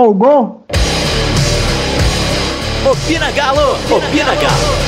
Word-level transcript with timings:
Empolgou? 0.00 0.64
Opina 2.90 3.30
Galo! 3.32 3.60
Opina 3.94 4.34
Galo! 4.34 4.80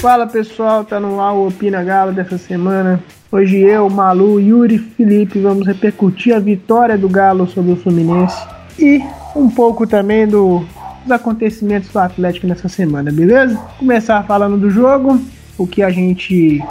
Fala 0.00 0.26
pessoal, 0.26 0.82
tá 0.82 0.98
no 0.98 1.20
ar 1.20 1.34
o 1.34 1.48
Opina 1.48 1.84
Galo 1.84 2.12
dessa 2.12 2.38
semana. 2.38 2.98
Hoje 3.30 3.58
eu, 3.58 3.90
Malu, 3.90 4.40
Yuri 4.40 4.78
Felipe 4.78 5.38
vamos 5.40 5.66
repercutir 5.66 6.34
a 6.34 6.38
vitória 6.38 6.96
do 6.96 7.10
Galo 7.10 7.46
sobre 7.46 7.72
o 7.72 7.76
Fluminense 7.76 8.42
e 8.78 9.02
um 9.36 9.50
pouco 9.50 9.86
também 9.86 10.26
do, 10.26 10.64
dos 11.02 11.12
acontecimentos 11.12 11.90
do 11.90 11.98
Atlético 11.98 12.46
nessa 12.46 12.70
semana, 12.70 13.12
beleza? 13.12 13.58
Começar 13.78 14.22
falando 14.22 14.56
do 14.56 14.70
jogo, 14.70 15.20
o 15.58 15.66
que 15.66 15.82
a 15.82 15.90
gente 15.90 16.64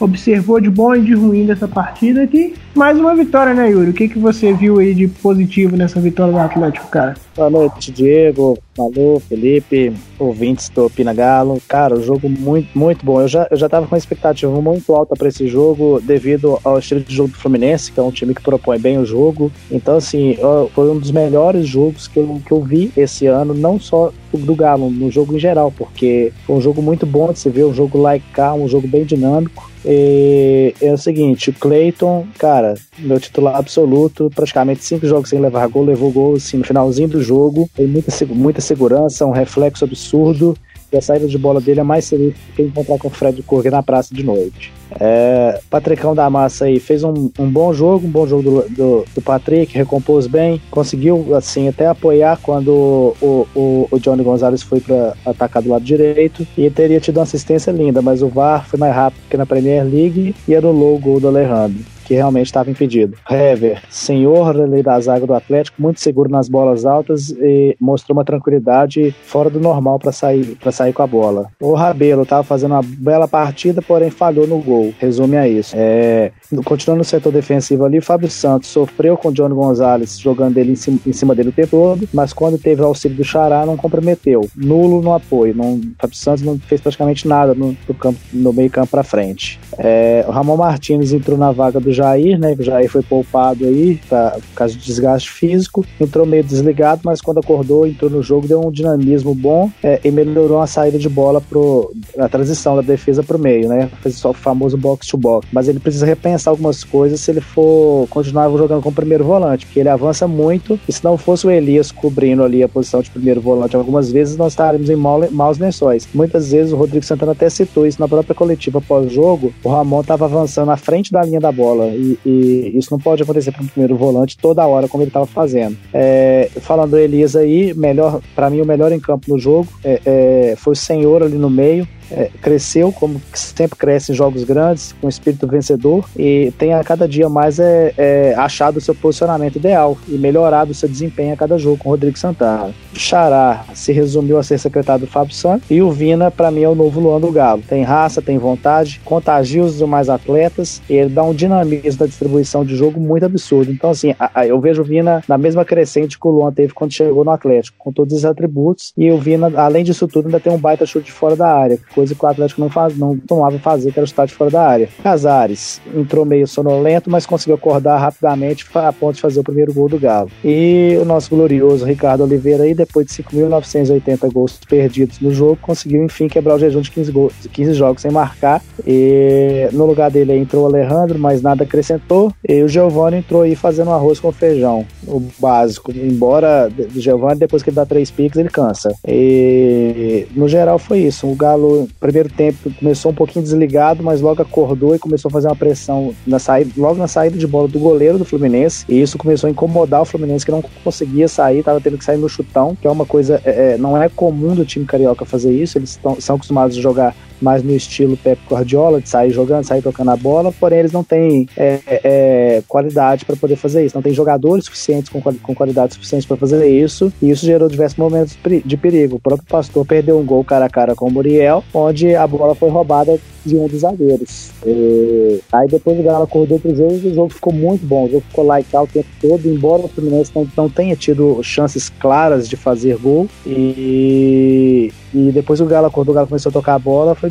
observou 0.00 0.60
de 0.60 0.70
bom 0.70 0.94
e 0.94 1.02
de 1.02 1.14
ruim 1.14 1.46
dessa 1.46 1.68
partida 1.68 2.22
aqui. 2.22 2.54
Mais 2.74 2.98
uma 2.98 3.14
vitória, 3.14 3.54
né, 3.54 3.70
Yuri? 3.70 3.90
O 3.90 3.94
que, 3.94 4.08
que 4.08 4.18
você 4.18 4.52
viu 4.52 4.78
aí 4.78 4.94
de 4.94 5.06
positivo 5.06 5.76
nessa 5.76 6.00
vitória 6.00 6.32
do 6.32 6.38
Atlético, 6.38 6.88
cara? 6.88 7.14
Boa 7.40 7.48
noite, 7.48 7.90
Diego, 7.90 8.58
Malu, 8.76 9.18
Felipe, 9.18 9.94
ouvintes 10.18 10.68
do 10.68 10.90
Pina 10.90 11.14
Galo. 11.14 11.58
Cara, 11.66 11.94
o 11.94 12.02
jogo 12.02 12.28
muito, 12.28 12.78
muito 12.78 13.02
bom. 13.02 13.18
Eu 13.18 13.28
já, 13.28 13.48
eu 13.50 13.56
já 13.56 13.66
tava 13.66 13.86
com 13.86 13.94
uma 13.94 13.98
expectativa 13.98 14.52
muito 14.60 14.94
alta 14.94 15.16
para 15.16 15.28
esse 15.28 15.48
jogo 15.48 16.02
devido 16.02 16.58
ao 16.62 16.78
estilo 16.78 17.00
de 17.00 17.14
jogo 17.14 17.30
do 17.30 17.38
Fluminense, 17.38 17.92
que 17.92 17.98
é 17.98 18.02
um 18.02 18.10
time 18.10 18.34
que 18.34 18.42
propõe 18.42 18.78
bem 18.78 18.98
o 18.98 19.06
jogo. 19.06 19.50
Então, 19.70 19.96
assim, 19.96 20.36
foi 20.74 20.90
um 20.90 20.98
dos 20.98 21.10
melhores 21.10 21.66
jogos 21.66 22.06
que 22.06 22.18
eu, 22.18 22.42
que 22.44 22.52
eu 22.52 22.60
vi 22.60 22.92
esse 22.94 23.26
ano, 23.26 23.54
não 23.54 23.80
só 23.80 24.12
do 24.32 24.54
Galo, 24.54 24.90
no 24.90 25.10
jogo 25.10 25.34
em 25.34 25.40
geral, 25.40 25.72
porque 25.72 26.32
foi 26.46 26.56
um 26.56 26.60
jogo 26.60 26.82
muito 26.82 27.06
bom 27.06 27.32
de 27.32 27.38
se 27.38 27.48
ver, 27.48 27.64
um 27.64 27.74
jogo 27.74 27.98
like 27.98 28.24
um 28.56 28.68
jogo 28.68 28.86
bem 28.86 29.04
dinâmico. 29.04 29.70
E 29.84 30.74
é 30.80 30.92
o 30.92 30.98
seguinte, 30.98 31.50
o 31.50 31.52
Clayton, 31.54 32.26
cara, 32.38 32.74
meu 32.98 33.18
titular 33.18 33.56
absoluto, 33.56 34.30
praticamente 34.34 34.84
cinco 34.84 35.06
jogos 35.06 35.30
sem 35.30 35.40
levar 35.40 35.66
gol, 35.68 35.84
levou 35.84 36.12
gol 36.12 36.34
assim, 36.34 36.58
no 36.58 36.64
finalzinho 36.64 37.08
do 37.08 37.22
jogo, 37.22 37.29
tem 37.74 37.86
muita, 37.86 38.12
muita 38.26 38.60
segurança, 38.60 39.26
um 39.26 39.30
reflexo 39.30 39.84
absurdo, 39.84 40.56
e 40.92 40.96
a 40.96 41.00
saída 41.00 41.28
de 41.28 41.38
bola 41.38 41.60
dele 41.60 41.80
é 41.80 41.84
mais 41.84 42.04
segura 42.04 42.34
que 42.56 42.62
encontrar 42.62 42.98
com 42.98 43.06
o 43.06 43.10
Fred 43.10 43.40
Kurger 43.44 43.70
na 43.70 43.82
praça 43.82 44.12
de 44.12 44.24
noite. 44.24 44.72
É, 44.98 45.60
Patricão 45.70 46.16
da 46.16 46.28
Massa 46.28 46.64
aí 46.64 46.80
fez 46.80 47.04
um, 47.04 47.30
um, 47.38 47.48
bom 47.48 47.72
jogo, 47.72 48.08
um 48.08 48.10
bom 48.10 48.26
jogo 48.26 48.42
do, 48.42 48.68
do, 48.70 49.04
do, 49.14 49.22
Patrick, 49.22 49.72
recompôs 49.72 50.26
bem, 50.26 50.60
conseguiu 50.68 51.36
assim 51.36 51.68
até 51.68 51.86
apoiar 51.86 52.40
quando 52.42 53.14
o, 53.22 53.46
o, 53.54 53.88
o 53.88 53.98
Johnny 54.00 54.24
Gonzalez 54.24 54.62
foi 54.62 54.80
para 54.80 55.14
atacar 55.24 55.62
do 55.62 55.68
lado 55.68 55.84
direito. 55.84 56.44
E 56.58 56.68
teria 56.68 56.98
tido 56.98 57.18
uma 57.18 57.22
assistência 57.22 57.70
linda, 57.70 58.02
mas 58.02 58.20
o 58.20 58.28
VAR 58.28 58.66
foi 58.66 58.78
mais 58.78 58.94
rápido 58.94 59.22
que 59.30 59.36
na 59.36 59.46
Premier 59.46 59.84
League 59.84 60.34
e 60.48 60.56
anulou 60.56 60.96
o 60.96 60.98
gol 60.98 61.20
do 61.20 61.28
Alejandro 61.28 61.84
que 62.10 62.14
realmente 62.16 62.46
estava 62.46 62.68
impedido. 62.68 63.16
Hever, 63.30 63.80
senhor 63.88 64.60
ali 64.60 64.82
da 64.82 64.98
zaga 64.98 65.24
do 65.24 65.32
Atlético, 65.32 65.80
muito 65.80 66.00
seguro 66.00 66.28
nas 66.28 66.48
bolas 66.48 66.84
altas 66.84 67.30
e 67.30 67.76
mostrou 67.78 68.18
uma 68.18 68.24
tranquilidade 68.24 69.14
fora 69.22 69.48
do 69.48 69.60
normal 69.60 69.96
para 70.00 70.10
sair 70.10 70.56
para 70.60 70.72
sair 70.72 70.92
com 70.92 71.04
a 71.04 71.06
bola. 71.06 71.46
O 71.60 71.72
Rabelo 71.72 72.22
estava 72.22 72.42
fazendo 72.42 72.72
uma 72.72 72.82
bela 72.82 73.28
partida, 73.28 73.80
porém 73.80 74.10
falhou 74.10 74.44
no 74.44 74.58
gol. 74.58 74.92
Resume 74.98 75.36
a 75.36 75.46
isso. 75.46 75.72
É, 75.76 76.32
continuando 76.64 76.98
no 76.98 77.04
setor 77.04 77.32
defensivo 77.32 77.84
ali, 77.84 78.00
Fábio 78.00 78.28
Santos 78.28 78.70
sofreu 78.70 79.16
com 79.16 79.28
o 79.28 79.32
Johnny 79.32 79.54
Gonzalez 79.54 80.18
jogando 80.18 80.58
ele 80.58 80.72
em 80.72 80.76
cima, 80.76 80.98
em 81.06 81.12
cima, 81.12 81.32
dele 81.32 81.50
o 81.50 81.52
tempo 81.52 81.70
todo, 81.70 82.08
mas 82.12 82.32
quando 82.32 82.58
teve 82.58 82.82
o 82.82 82.86
auxílio 82.86 83.16
do 83.16 83.22
Xará 83.22 83.64
não 83.64 83.76
comprometeu. 83.76 84.48
Nulo 84.56 85.00
no 85.00 85.14
apoio. 85.14 85.54
Não, 85.54 85.80
Fábio 85.96 86.16
Santos 86.16 86.42
não 86.42 86.58
fez 86.58 86.80
praticamente 86.80 87.28
nada 87.28 87.54
no, 87.54 87.76
no, 87.86 87.94
campo, 87.94 88.18
no 88.32 88.52
meio 88.52 88.68
campo 88.68 88.88
para 88.88 89.04
frente. 89.04 89.60
É, 89.78 90.24
o 90.26 90.32
Ramon 90.32 90.56
Martins 90.56 91.12
entrou 91.12 91.38
na 91.38 91.52
vaga 91.52 91.78
do 91.78 91.99
Jair, 92.00 92.38
né? 92.38 92.56
O 92.58 92.62
Jair 92.62 92.90
foi 92.90 93.02
poupado 93.02 93.64
aí 93.64 94.00
pra, 94.08 94.30
por 94.30 94.54
causa 94.54 94.74
de 94.74 94.80
desgaste 94.80 95.30
físico. 95.30 95.84
Entrou 96.00 96.26
meio 96.26 96.42
desligado, 96.42 97.02
mas 97.04 97.20
quando 97.20 97.38
acordou, 97.38 97.86
entrou 97.86 98.10
no 98.10 98.22
jogo, 98.22 98.48
deu 98.48 98.66
um 98.66 98.70
dinamismo 98.70 99.34
bom 99.34 99.70
é, 99.82 100.00
e 100.02 100.10
melhorou 100.10 100.60
a 100.60 100.66
saída 100.66 100.98
de 100.98 101.08
bola 101.08 101.40
pro, 101.40 101.92
a 102.18 102.28
transição 102.28 102.76
da 102.76 102.82
defesa 102.82 103.22
pro 103.22 103.38
meio, 103.38 103.68
né? 103.68 103.90
Fez 104.02 104.16
só 104.16 104.30
o 104.30 104.34
famoso 104.34 104.76
box 104.76 105.06
to 105.06 105.16
box. 105.16 105.46
Mas 105.52 105.68
ele 105.68 105.78
precisa 105.78 106.06
repensar 106.06 106.50
algumas 106.50 106.82
coisas 106.84 107.20
se 107.20 107.30
ele 107.30 107.40
for 107.40 108.06
continuar 108.08 108.50
jogando 108.50 108.82
como 108.82 108.94
primeiro 108.94 109.24
volante, 109.24 109.66
porque 109.66 109.80
ele 109.80 109.88
avança 109.88 110.26
muito 110.26 110.78
e 110.88 110.92
se 110.92 111.04
não 111.04 111.16
fosse 111.16 111.46
o 111.46 111.50
Elias 111.50 111.92
cobrindo 111.92 112.42
ali 112.42 112.62
a 112.62 112.68
posição 112.68 113.02
de 113.02 113.10
primeiro 113.10 113.40
volante 113.40 113.76
algumas 113.76 114.10
vezes, 114.10 114.36
nós 114.36 114.52
estaríamos 114.52 114.88
em 114.88 114.96
maus 114.96 115.58
lençóis. 115.58 116.08
Muitas 116.14 116.50
vezes 116.52 116.72
o 116.72 116.76
Rodrigo 116.76 117.04
Santana 117.04 117.32
até 117.32 117.48
citou 117.48 117.86
isso 117.86 118.00
na 118.00 118.08
própria 118.08 118.34
coletiva 118.34 118.80
pós-jogo. 118.80 119.52
O 119.62 119.68
Ramon 119.68 120.00
estava 120.00 120.24
avançando 120.24 120.70
à 120.70 120.76
frente 120.76 121.12
da 121.12 121.22
linha 121.22 121.40
da 121.40 121.52
bola 121.52 121.89
e, 121.94 122.18
e 122.24 122.72
isso 122.74 122.88
não 122.90 122.98
pode 122.98 123.22
acontecer 123.22 123.52
para 123.52 123.62
um 123.62 123.66
primeiro 123.66 123.96
volante 123.96 124.36
toda 124.36 124.66
hora 124.66 124.88
como 124.88 125.02
ele 125.02 125.10
estava 125.10 125.26
fazendo. 125.26 125.76
É, 125.92 126.48
falando 126.60 126.90
do 126.90 126.98
Elias 126.98 127.36
aí, 127.36 127.74
melhor 127.74 128.20
para 128.34 128.50
mim 128.50 128.60
o 128.60 128.66
melhor 128.66 128.92
em 128.92 129.00
campo 129.00 129.26
no 129.28 129.38
jogo 129.38 129.68
é, 129.84 130.00
é, 130.04 130.54
foi 130.56 130.72
o 130.72 130.76
Senhor 130.76 131.22
ali 131.22 131.36
no 131.36 131.50
meio 131.50 131.86
é, 132.10 132.30
cresceu, 132.40 132.92
como 132.92 133.20
sempre 133.32 133.78
cresce 133.78 134.12
em 134.12 134.14
jogos 134.14 134.44
grandes, 134.44 134.94
com 135.00 135.08
espírito 135.08 135.46
vencedor, 135.46 136.04
e 136.16 136.52
tem 136.58 136.74
a 136.74 136.82
cada 136.82 137.08
dia 137.08 137.28
mais 137.28 137.58
é, 137.58 137.92
é, 137.96 138.34
achado 138.36 138.78
o 138.78 138.80
seu 138.80 138.94
posicionamento 138.94 139.56
ideal 139.56 139.96
e 140.08 140.16
melhorado 140.18 140.72
o 140.72 140.74
seu 140.74 140.88
desempenho 140.88 141.34
a 141.34 141.36
cada 141.36 141.58
jogo 141.58 141.78
com 141.78 141.88
o 141.88 141.92
Rodrigo 141.92 142.18
Santana. 142.18 142.72
Xará 142.92 143.64
se 143.74 143.92
resumiu 143.92 144.38
a 144.38 144.42
ser 144.42 144.58
secretário 144.58 145.06
do 145.06 145.10
Fábio 145.10 145.34
Santos, 145.34 145.70
e 145.70 145.80
o 145.80 145.90
Vina, 145.90 146.30
para 146.30 146.50
mim, 146.50 146.62
é 146.62 146.68
o 146.68 146.74
novo 146.74 147.00
Luan 147.00 147.20
do 147.20 147.30
Galo. 147.30 147.62
Tem 147.68 147.82
raça, 147.82 148.20
tem 148.20 148.38
vontade, 148.38 149.00
contagia 149.04 149.62
os 149.62 149.78
demais 149.78 150.08
atletas, 150.08 150.82
e 150.88 150.94
ele 150.94 151.10
dá 151.10 151.22
um 151.22 151.34
dinamismo 151.34 152.00
da 152.00 152.06
distribuição 152.06 152.64
de 152.64 152.76
jogo 152.76 153.00
muito 153.00 153.24
absurdo. 153.24 153.70
Então, 153.70 153.90
assim, 153.90 154.14
a, 154.18 154.40
a, 154.40 154.46
eu 154.46 154.60
vejo 154.60 154.82
o 154.82 154.84
Vina 154.84 155.22
na 155.28 155.38
mesma 155.38 155.64
crescente 155.64 156.18
que 156.18 156.26
o 156.26 156.30
Luan 156.30 156.52
teve 156.52 156.72
quando 156.72 156.92
chegou 156.92 157.24
no 157.24 157.30
Atlético, 157.30 157.76
com 157.78 157.92
todos 157.92 158.14
os 158.14 158.24
atributos, 158.24 158.92
e 158.96 159.10
o 159.10 159.18
Vina, 159.18 159.52
além 159.56 159.84
disso 159.84 160.06
tudo, 160.08 160.26
ainda 160.26 160.40
tem 160.40 160.52
um 160.52 160.58
baita 160.58 160.86
chute 160.86 161.12
fora 161.12 161.36
da 161.36 161.48
área, 161.48 161.78
coisa 162.00 162.14
que 162.14 162.24
o 162.24 162.28
Atlético 162.28 162.60
não, 162.60 162.70
faz, 162.70 162.96
não 162.96 163.16
tomava 163.16 163.58
fazer, 163.58 163.92
que 163.92 163.98
era 163.98 164.04
o 164.04 164.08
estádio 164.08 164.34
fora 164.34 164.50
da 164.50 164.66
área. 164.66 164.88
Casares 165.02 165.80
entrou 165.94 166.24
meio 166.24 166.46
sonolento, 166.46 167.10
mas 167.10 167.26
conseguiu 167.26 167.56
acordar 167.56 167.98
rapidamente 167.98 168.66
a 168.74 168.92
ponto 168.92 169.16
de 169.16 169.20
fazer 169.20 169.40
o 169.40 169.44
primeiro 169.44 169.72
gol 169.74 169.88
do 169.88 169.98
Galo. 169.98 170.30
E 170.42 170.96
o 171.00 171.04
nosso 171.04 171.28
glorioso 171.30 171.84
Ricardo 171.84 172.24
Oliveira, 172.24 172.64
aí, 172.64 172.74
depois 172.74 173.06
de 173.06 173.12
5.980 173.22 174.32
gols 174.32 174.58
perdidos 174.66 175.20
no 175.20 175.32
jogo, 175.32 175.58
conseguiu 175.60 176.02
enfim 176.02 176.26
quebrar 176.26 176.54
o 176.54 176.58
jejum 176.58 176.80
de 176.80 176.90
15, 176.90 177.12
gols, 177.12 177.34
15 177.52 177.74
jogos 177.74 178.02
sem 178.02 178.10
marcar. 178.10 178.62
E 178.86 179.68
no 179.72 179.84
lugar 179.84 180.10
dele 180.10 180.36
entrou 180.36 180.64
o 180.64 180.66
Alejandro, 180.66 181.18
mas 181.18 181.42
nada 181.42 181.64
acrescentou. 181.64 182.32
E 182.48 182.62
o 182.62 182.68
Giovanni 182.68 183.18
entrou 183.18 183.42
aí 183.42 183.54
fazendo 183.54 183.90
arroz 183.90 184.18
com 184.18 184.32
feijão, 184.32 184.86
o 185.06 185.20
básico. 185.38 185.92
Embora 185.92 186.70
o 186.96 187.00
Giovanni, 187.00 187.40
depois 187.40 187.62
que 187.62 187.68
ele 187.68 187.76
dá 187.76 187.84
três 187.84 188.10
piques, 188.10 188.38
ele 188.38 188.48
cansa. 188.48 188.94
E 189.06 190.26
no 190.34 190.48
geral 190.48 190.78
foi 190.78 191.00
isso. 191.00 191.26
O 191.26 191.34
Galo, 191.34 191.88
primeiro 191.98 192.28
tempo 192.28 192.70
começou 192.78 193.10
um 193.10 193.14
pouquinho 193.14 193.44
desligado, 193.44 194.02
mas 194.02 194.20
logo 194.20 194.42
acordou 194.42 194.94
e 194.94 194.98
começou 194.98 195.28
a 195.28 195.32
fazer 195.32 195.48
uma 195.48 195.56
pressão 195.56 196.14
na 196.26 196.38
saída, 196.38 196.70
logo 196.76 196.96
na 196.96 197.08
saída 197.08 197.36
de 197.36 197.46
bola 197.46 197.68
do 197.68 197.78
goleiro 197.78 198.18
do 198.18 198.24
Fluminense. 198.24 198.84
E 198.88 199.00
isso 199.00 199.18
começou 199.18 199.48
a 199.48 199.50
incomodar 199.50 200.02
o 200.02 200.04
Fluminense, 200.04 200.44
que 200.44 200.52
não 200.52 200.62
conseguia 200.84 201.28
sair, 201.28 201.58
estava 201.58 201.80
tendo 201.80 201.98
que 201.98 202.04
sair 202.04 202.18
no 202.18 202.28
chutão, 202.28 202.76
que 202.76 202.86
é 202.86 202.90
uma 202.90 203.06
coisa, 203.06 203.40
é, 203.44 203.74
é, 203.74 203.78
não 203.78 204.00
é 204.00 204.08
comum 204.08 204.54
do 204.54 204.64
time 204.64 204.84
carioca 204.84 205.24
fazer 205.24 205.52
isso. 205.52 205.78
Eles 205.78 205.96
tão, 205.96 206.20
são 206.20 206.36
acostumados 206.36 206.76
a 206.76 206.80
jogar 206.80 207.14
mais 207.40 207.62
no 207.62 207.74
estilo 207.74 208.16
Pep 208.16 208.40
Guardiola, 208.48 209.00
de 209.00 209.08
sair 209.08 209.30
jogando, 209.30 209.64
sair 209.64 209.82
tocando 209.82 210.10
a 210.10 210.16
bola, 210.16 210.52
porém 210.52 210.80
eles 210.80 210.92
não 210.92 211.02
têm 211.02 211.48
é, 211.56 211.80
é, 211.86 212.62
qualidade 212.68 213.24
para 213.24 213.36
poder 213.36 213.56
fazer 213.56 213.84
isso, 213.84 213.96
não 213.96 214.02
tem 214.02 214.12
jogadores 214.12 214.66
suficientes 214.66 215.08
com, 215.08 215.20
com 215.20 215.54
qualidade 215.54 215.94
suficiente 215.94 216.26
para 216.26 216.36
fazer 216.36 216.68
isso, 216.68 217.12
e 217.20 217.30
isso 217.30 217.46
gerou 217.46 217.68
diversos 217.68 217.98
momentos 217.98 218.36
de 218.64 218.76
perigo. 218.76 219.16
O 219.16 219.20
próprio 219.20 219.46
Pastor 219.48 219.86
perdeu 219.86 220.18
um 220.18 220.24
gol 220.24 220.44
cara 220.44 220.66
a 220.66 220.68
cara 220.68 220.94
com 220.94 221.06
o 221.06 221.10
Muriel, 221.10 221.64
onde 221.80 222.14
a 222.14 222.26
bola 222.26 222.54
foi 222.54 222.68
roubada 222.68 223.18
de 223.44 223.56
um 223.56 223.66
dos 223.66 223.80
zagueiros. 223.80 224.50
E... 224.66 225.40
Aí 225.52 225.68
depois 225.68 225.98
o 225.98 226.02
Galo 226.02 226.24
acordou 226.24 226.58
pro 226.58 226.74
jogo 226.74 227.00
e 227.02 227.08
o 227.08 227.14
jogo 227.14 227.30
ficou 227.30 227.52
muito 227.52 227.84
bom. 227.86 228.04
O 228.04 228.10
jogo 228.10 228.24
ficou 228.28 228.44
lá 228.44 228.60
e 228.60 228.64
tal 228.64 228.84
o 228.84 228.86
tempo 228.86 229.08
todo, 229.20 229.46
embora 229.46 229.82
o 229.82 229.88
Fluminense 229.88 230.30
não 230.56 230.68
tenha 230.68 230.94
tido 230.96 231.42
chances 231.42 231.88
claras 231.88 232.48
de 232.48 232.56
fazer 232.56 232.96
gol. 232.96 233.28
E, 233.46 234.92
e 235.12 235.30
depois 235.32 235.60
o 235.60 235.66
Galo 235.66 235.86
acordou, 235.86 236.12
o 236.12 236.14
Galo 236.14 236.28
começou 236.28 236.50
a 236.50 236.52
tocar 236.52 236.74
a 236.74 236.78
bola, 236.78 237.14
foi 237.14 237.30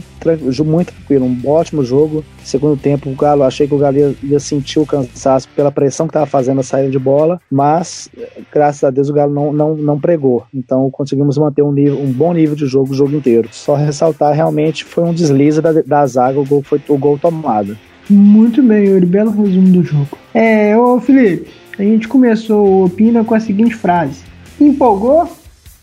muito 0.65 0.93
tranquilo, 0.93 1.25
um 1.25 1.49
ótimo 1.49 1.83
jogo. 1.83 2.23
Segundo 2.43 2.79
tempo, 2.79 3.09
o 3.09 3.15
Galo, 3.15 3.43
achei 3.43 3.67
que 3.67 3.73
o 3.73 3.77
Galo 3.77 3.97
ia, 3.97 4.15
ia 4.23 4.39
sentir 4.39 4.79
o 4.79 4.85
cansaço 4.85 5.47
pela 5.55 5.71
pressão 5.71 6.07
que 6.07 6.11
estava 6.11 6.25
fazendo 6.25 6.59
a 6.59 6.63
saída 6.63 6.89
de 6.89 6.99
bola, 6.99 7.39
mas 7.49 8.09
graças 8.51 8.83
a 8.83 8.89
Deus 8.89 9.09
o 9.09 9.13
Galo 9.13 9.33
não, 9.33 9.53
não, 9.53 9.75
não 9.75 9.99
pregou. 9.99 10.45
Então 10.53 10.89
conseguimos 10.91 11.37
manter 11.37 11.61
um, 11.61 11.71
nível, 11.71 11.99
um 11.99 12.11
bom 12.11 12.33
nível 12.33 12.55
de 12.55 12.65
jogo 12.65 12.91
o 12.91 12.95
jogo 12.95 13.15
inteiro. 13.15 13.49
Só 13.51 13.75
ressaltar, 13.75 14.33
realmente 14.33 14.83
foi 14.83 15.03
um 15.03 15.13
deslize 15.13 15.61
da, 15.61 15.71
da 15.71 16.05
zaga, 16.05 16.39
o 16.39 16.45
gol 16.45 16.61
foi 16.61 16.81
o 16.87 16.97
gol 16.97 17.17
tomado. 17.17 17.77
Muito 18.09 18.63
bem, 18.63 18.87
Yuri, 18.87 19.05
belo 19.05 19.31
resumo 19.31 19.69
do 19.69 19.83
jogo. 19.83 20.17
É, 20.33 20.75
ô 20.75 20.99
Felipe, 20.99 21.51
a 21.77 21.83
gente 21.83 22.07
começou 22.07 22.67
o 22.67 22.85
Opina 22.85 23.23
com 23.23 23.35
a 23.35 23.39
seguinte 23.39 23.75
frase: 23.75 24.23
Empolgou? 24.59 25.23
O 25.23 25.29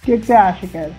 que 0.04 0.18
você 0.18 0.32
acha, 0.32 0.66
cara? 0.66 0.90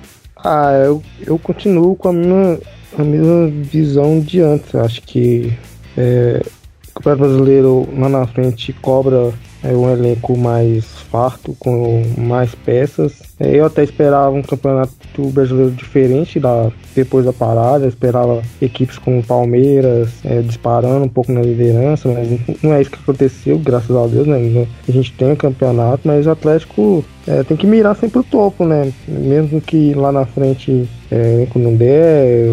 Ah, 0.44 0.72
eu, 0.74 1.02
eu 1.26 1.40
continuo 1.40 1.96
com 1.96 2.10
a 2.10 2.14
mesma, 2.14 2.60
a 2.98 3.04
mesma 3.04 3.48
visão 3.48 4.20
de 4.20 4.42
antes. 4.42 4.74
Acho 4.76 5.02
que 5.02 5.54
é, 5.98 6.42
o 6.90 6.94
Campeonato 6.94 7.22
Brasileiro 7.22 7.88
lá 7.98 8.10
na 8.10 8.28
frente 8.28 8.74
cobra 8.74 9.34
é, 9.68 9.76
um 9.76 9.90
elenco 9.92 10.38
mais 10.38 10.86
farto, 11.12 11.56
com 11.60 12.04
mais 12.18 12.56
peças. 12.56 13.22
É, 13.40 13.60
eu 13.60 13.66
até 13.66 13.84
esperava 13.84 14.32
um 14.32 14.42
campeonato 14.42 15.28
brasileiro 15.32 15.72
diferente 15.72 16.40
da, 16.40 16.72
depois 16.96 17.26
da 17.26 17.34
parada. 17.34 17.86
Eu 17.86 17.90
esperava 17.90 18.42
equipes 18.62 18.98
como 18.98 19.22
Palmeiras 19.24 20.10
é, 20.24 20.42
disparando 20.42 21.06
um 21.06 21.10
pouco 21.10 21.32
na 21.32 21.42
liderança, 21.42 22.10
mas 22.10 22.64
não 22.64 22.74
é 22.74 22.82
isso 22.82 22.92
que 22.92 23.00
aconteceu, 23.00 23.60
graças 23.60 23.96
a 23.96 24.08
Deus. 24.08 24.26
Né? 24.26 24.68
A 24.88 24.92
gente 24.92 25.12
tem 25.14 25.32
um 25.32 25.36
campeonato, 25.36 26.08
mas 26.08 26.26
o 26.26 26.32
Atlético 26.32 27.04
é, 27.28 27.44
tem 27.44 27.58
que 27.58 27.68
mirar 27.68 27.96
sempre 27.96 28.20
o 28.20 28.24
topo, 28.24 28.66
né? 28.66 28.92
Mesmo 29.08 29.60
que 29.60 29.94
lá 29.94 30.12
na 30.12 30.26
frente 30.26 30.88
é, 31.12 31.46
quando 31.50 31.66
não 31.66 31.76
der, 31.76 32.48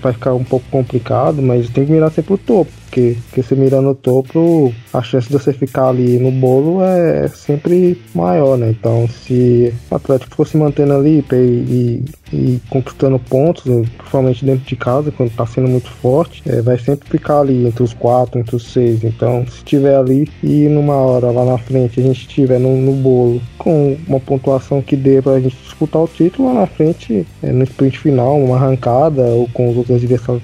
vai 0.00 0.12
ficar 0.12 0.34
um 0.34 0.44
pouco 0.44 0.66
complicado, 0.70 1.40
mas 1.42 1.68
tem 1.70 1.86
que 1.86 1.92
mirar 1.92 2.10
sempre 2.10 2.34
o 2.34 2.38
topo, 2.38 2.70
porque, 2.90 3.16
porque 3.26 3.42
você 3.42 3.54
mirando 3.54 3.82
no 3.82 3.94
topo, 3.94 4.74
a 4.92 5.00
chance 5.00 5.28
de 5.28 5.32
você 5.32 5.52
ficar 5.52 5.88
ali 5.88 6.18
no 6.18 6.32
bolo 6.32 6.82
é 6.82 7.28
sempre 7.28 7.96
maior, 8.12 8.58
né? 8.58 8.70
Então, 8.70 9.08
se 9.08 9.72
o 9.88 9.94
Atlético 9.94 10.34
fosse 10.34 10.56
mantendo 10.56 10.94
ali 10.94 11.24
e, 11.32 11.34
e, 11.34 12.04
e 12.32 12.60
conquistando 12.68 13.18
pontos, 13.18 13.62
principalmente 13.62 14.44
dentro 14.44 14.66
de 14.66 14.76
casa, 14.76 15.12
quando 15.12 15.30
tá 15.30 15.46
sendo 15.46 15.68
muito 15.68 15.88
forte, 15.88 16.42
é, 16.46 16.60
vai 16.60 16.78
sempre 16.78 17.08
ficar 17.08 17.40
ali 17.40 17.66
entre 17.66 17.82
os 17.82 17.94
quatro, 17.94 18.40
entre 18.40 18.56
os 18.56 18.72
seis. 18.72 19.04
Então, 19.04 19.46
se 19.46 19.62
tiver 19.64 19.96
ali 19.96 20.28
e 20.42 20.68
numa 20.68 20.96
hora 20.96 21.30
lá 21.30 21.44
na 21.44 21.58
frente 21.58 22.00
a 22.00 22.02
gente 22.02 22.20
estiver 22.20 22.58
no, 22.58 22.76
no 22.76 22.92
bolo 22.92 23.40
com 23.56 23.96
uma 24.08 24.18
pontuação 24.18 24.82
que 24.82 24.96
dê 24.96 25.22
pra 25.22 25.38
gente 25.38 25.56
disputar 25.56 26.02
o 26.02 26.08
título, 26.08 26.52
lá 26.52 26.60
na 26.60 26.66
frente, 26.66 27.24
é, 27.42 27.52
no 27.52 27.62
sprint 27.62 27.98
final, 28.00 28.36
uma 28.36 28.56
arrancada 28.56 29.22
ou 29.26 29.48
com 29.52 29.70
os 29.70 29.76
outros 29.76 29.96
adversários 29.96 30.42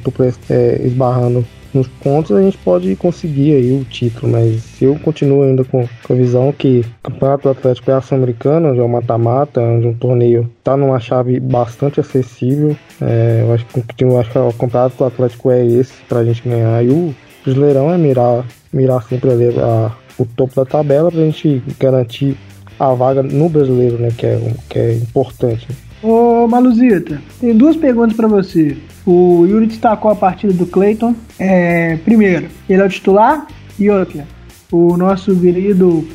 é, 0.48 0.80
esbarrando 0.84 1.44
nos 1.76 1.86
pontos, 1.88 2.32
a 2.32 2.42
gente 2.42 2.56
pode 2.58 2.94
conseguir 2.96 3.54
aí 3.54 3.72
o 3.72 3.84
título, 3.84 4.32
mas 4.32 4.80
eu 4.80 4.98
continuo 4.98 5.42
ainda 5.42 5.64
com, 5.64 5.86
com 6.02 6.12
a 6.12 6.16
visão 6.16 6.52
que 6.52 6.84
o 7.04 7.10
Campeonato 7.10 7.48
Atlético 7.48 7.90
é 7.90 7.94
ação-americano, 7.94 8.70
onde 8.70 8.80
é 8.80 8.82
um 8.82 8.88
mata-mata, 8.88 9.60
onde 9.60 9.86
um 9.86 9.94
torneio 9.94 10.50
está 10.58 10.76
numa 10.76 10.98
chave 10.98 11.38
bastante 11.38 12.00
acessível. 12.00 12.76
É, 13.00 13.42
eu, 13.46 13.52
acho 13.52 13.66
que, 13.66 14.04
eu 14.04 14.18
acho 14.18 14.30
que 14.30 14.38
o 14.38 14.52
Campeonato 14.52 15.04
Atlético 15.04 15.50
é 15.50 15.64
esse 15.64 15.92
para 16.08 16.20
a 16.20 16.24
gente 16.24 16.48
ganhar. 16.48 16.84
E 16.84 16.88
o 16.88 17.14
Brasileirão 17.44 17.92
é 17.92 17.98
mirar, 17.98 18.44
mirar 18.72 19.02
sempre 19.02 19.30
ali 19.30 19.48
a, 19.58 19.92
o 20.18 20.24
topo 20.24 20.54
da 20.56 20.64
tabela 20.64 21.10
para 21.10 21.20
a 21.20 21.24
gente 21.24 21.62
garantir 21.78 22.36
a 22.78 22.92
vaga 22.94 23.22
no 23.22 23.48
brasileiro, 23.48 23.98
né? 23.98 24.08
Que 24.16 24.26
é, 24.26 24.54
que 24.68 24.78
é 24.78 24.94
importante. 24.94 25.68
Ô 26.02 26.46
Maluzita, 26.46 27.20
tem 27.40 27.56
duas 27.56 27.76
perguntas 27.76 28.16
para 28.16 28.28
você. 28.28 28.76
O 29.06 29.46
Yuri 29.46 29.66
destacou 29.66 30.10
a 30.10 30.16
partida 30.16 30.52
do 30.52 30.66
Clayton. 30.66 31.14
É, 31.38 31.96
primeiro, 31.98 32.48
ele 32.68 32.82
é 32.82 32.84
o 32.84 32.88
titular. 32.88 33.46
E 33.78 33.88
outra, 33.88 34.26
o 34.72 34.96
nosso 34.96 35.34
querido 35.36 36.06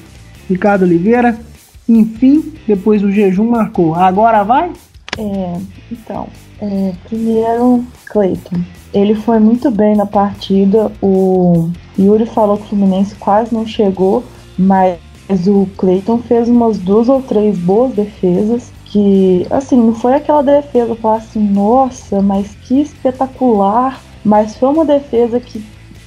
Ricardo 0.49 0.83
Oliveira, 0.83 1.39
enfim, 1.87 2.53
depois 2.67 3.01
do 3.01 3.11
jejum 3.11 3.49
marcou. 3.49 3.95
Agora 3.95 4.43
vai? 4.43 4.71
É, 5.17 5.57
então, 5.89 6.27
é, 6.61 6.93
primeiro, 7.07 7.85
Clayton. 8.07 8.59
Ele 8.93 9.15
foi 9.15 9.39
muito 9.39 9.71
bem 9.71 9.95
na 9.95 10.05
partida. 10.05 10.91
O 11.01 11.69
Yuri 11.97 12.25
falou 12.25 12.57
que 12.57 12.63
o 12.63 12.67
Fluminense 12.67 13.15
quase 13.15 13.53
não 13.53 13.65
chegou, 13.65 14.23
mas 14.59 14.99
o 15.47 15.65
Clayton 15.77 16.17
fez 16.17 16.49
umas 16.49 16.77
duas 16.77 17.07
ou 17.07 17.21
três 17.21 17.57
boas 17.57 17.93
defesas 17.93 18.69
que, 18.91 19.47
assim, 19.49 19.77
não 19.77 19.95
foi 19.95 20.13
aquela 20.13 20.43
defesa 20.43 20.95
falar 20.97 21.17
assim, 21.17 21.39
nossa, 21.39 22.21
mas 22.21 22.53
que 22.55 22.81
espetacular, 22.81 24.01
mas 24.23 24.57
foi 24.57 24.67
uma 24.67 24.83
defesa 24.83 25.39
que 25.39 25.63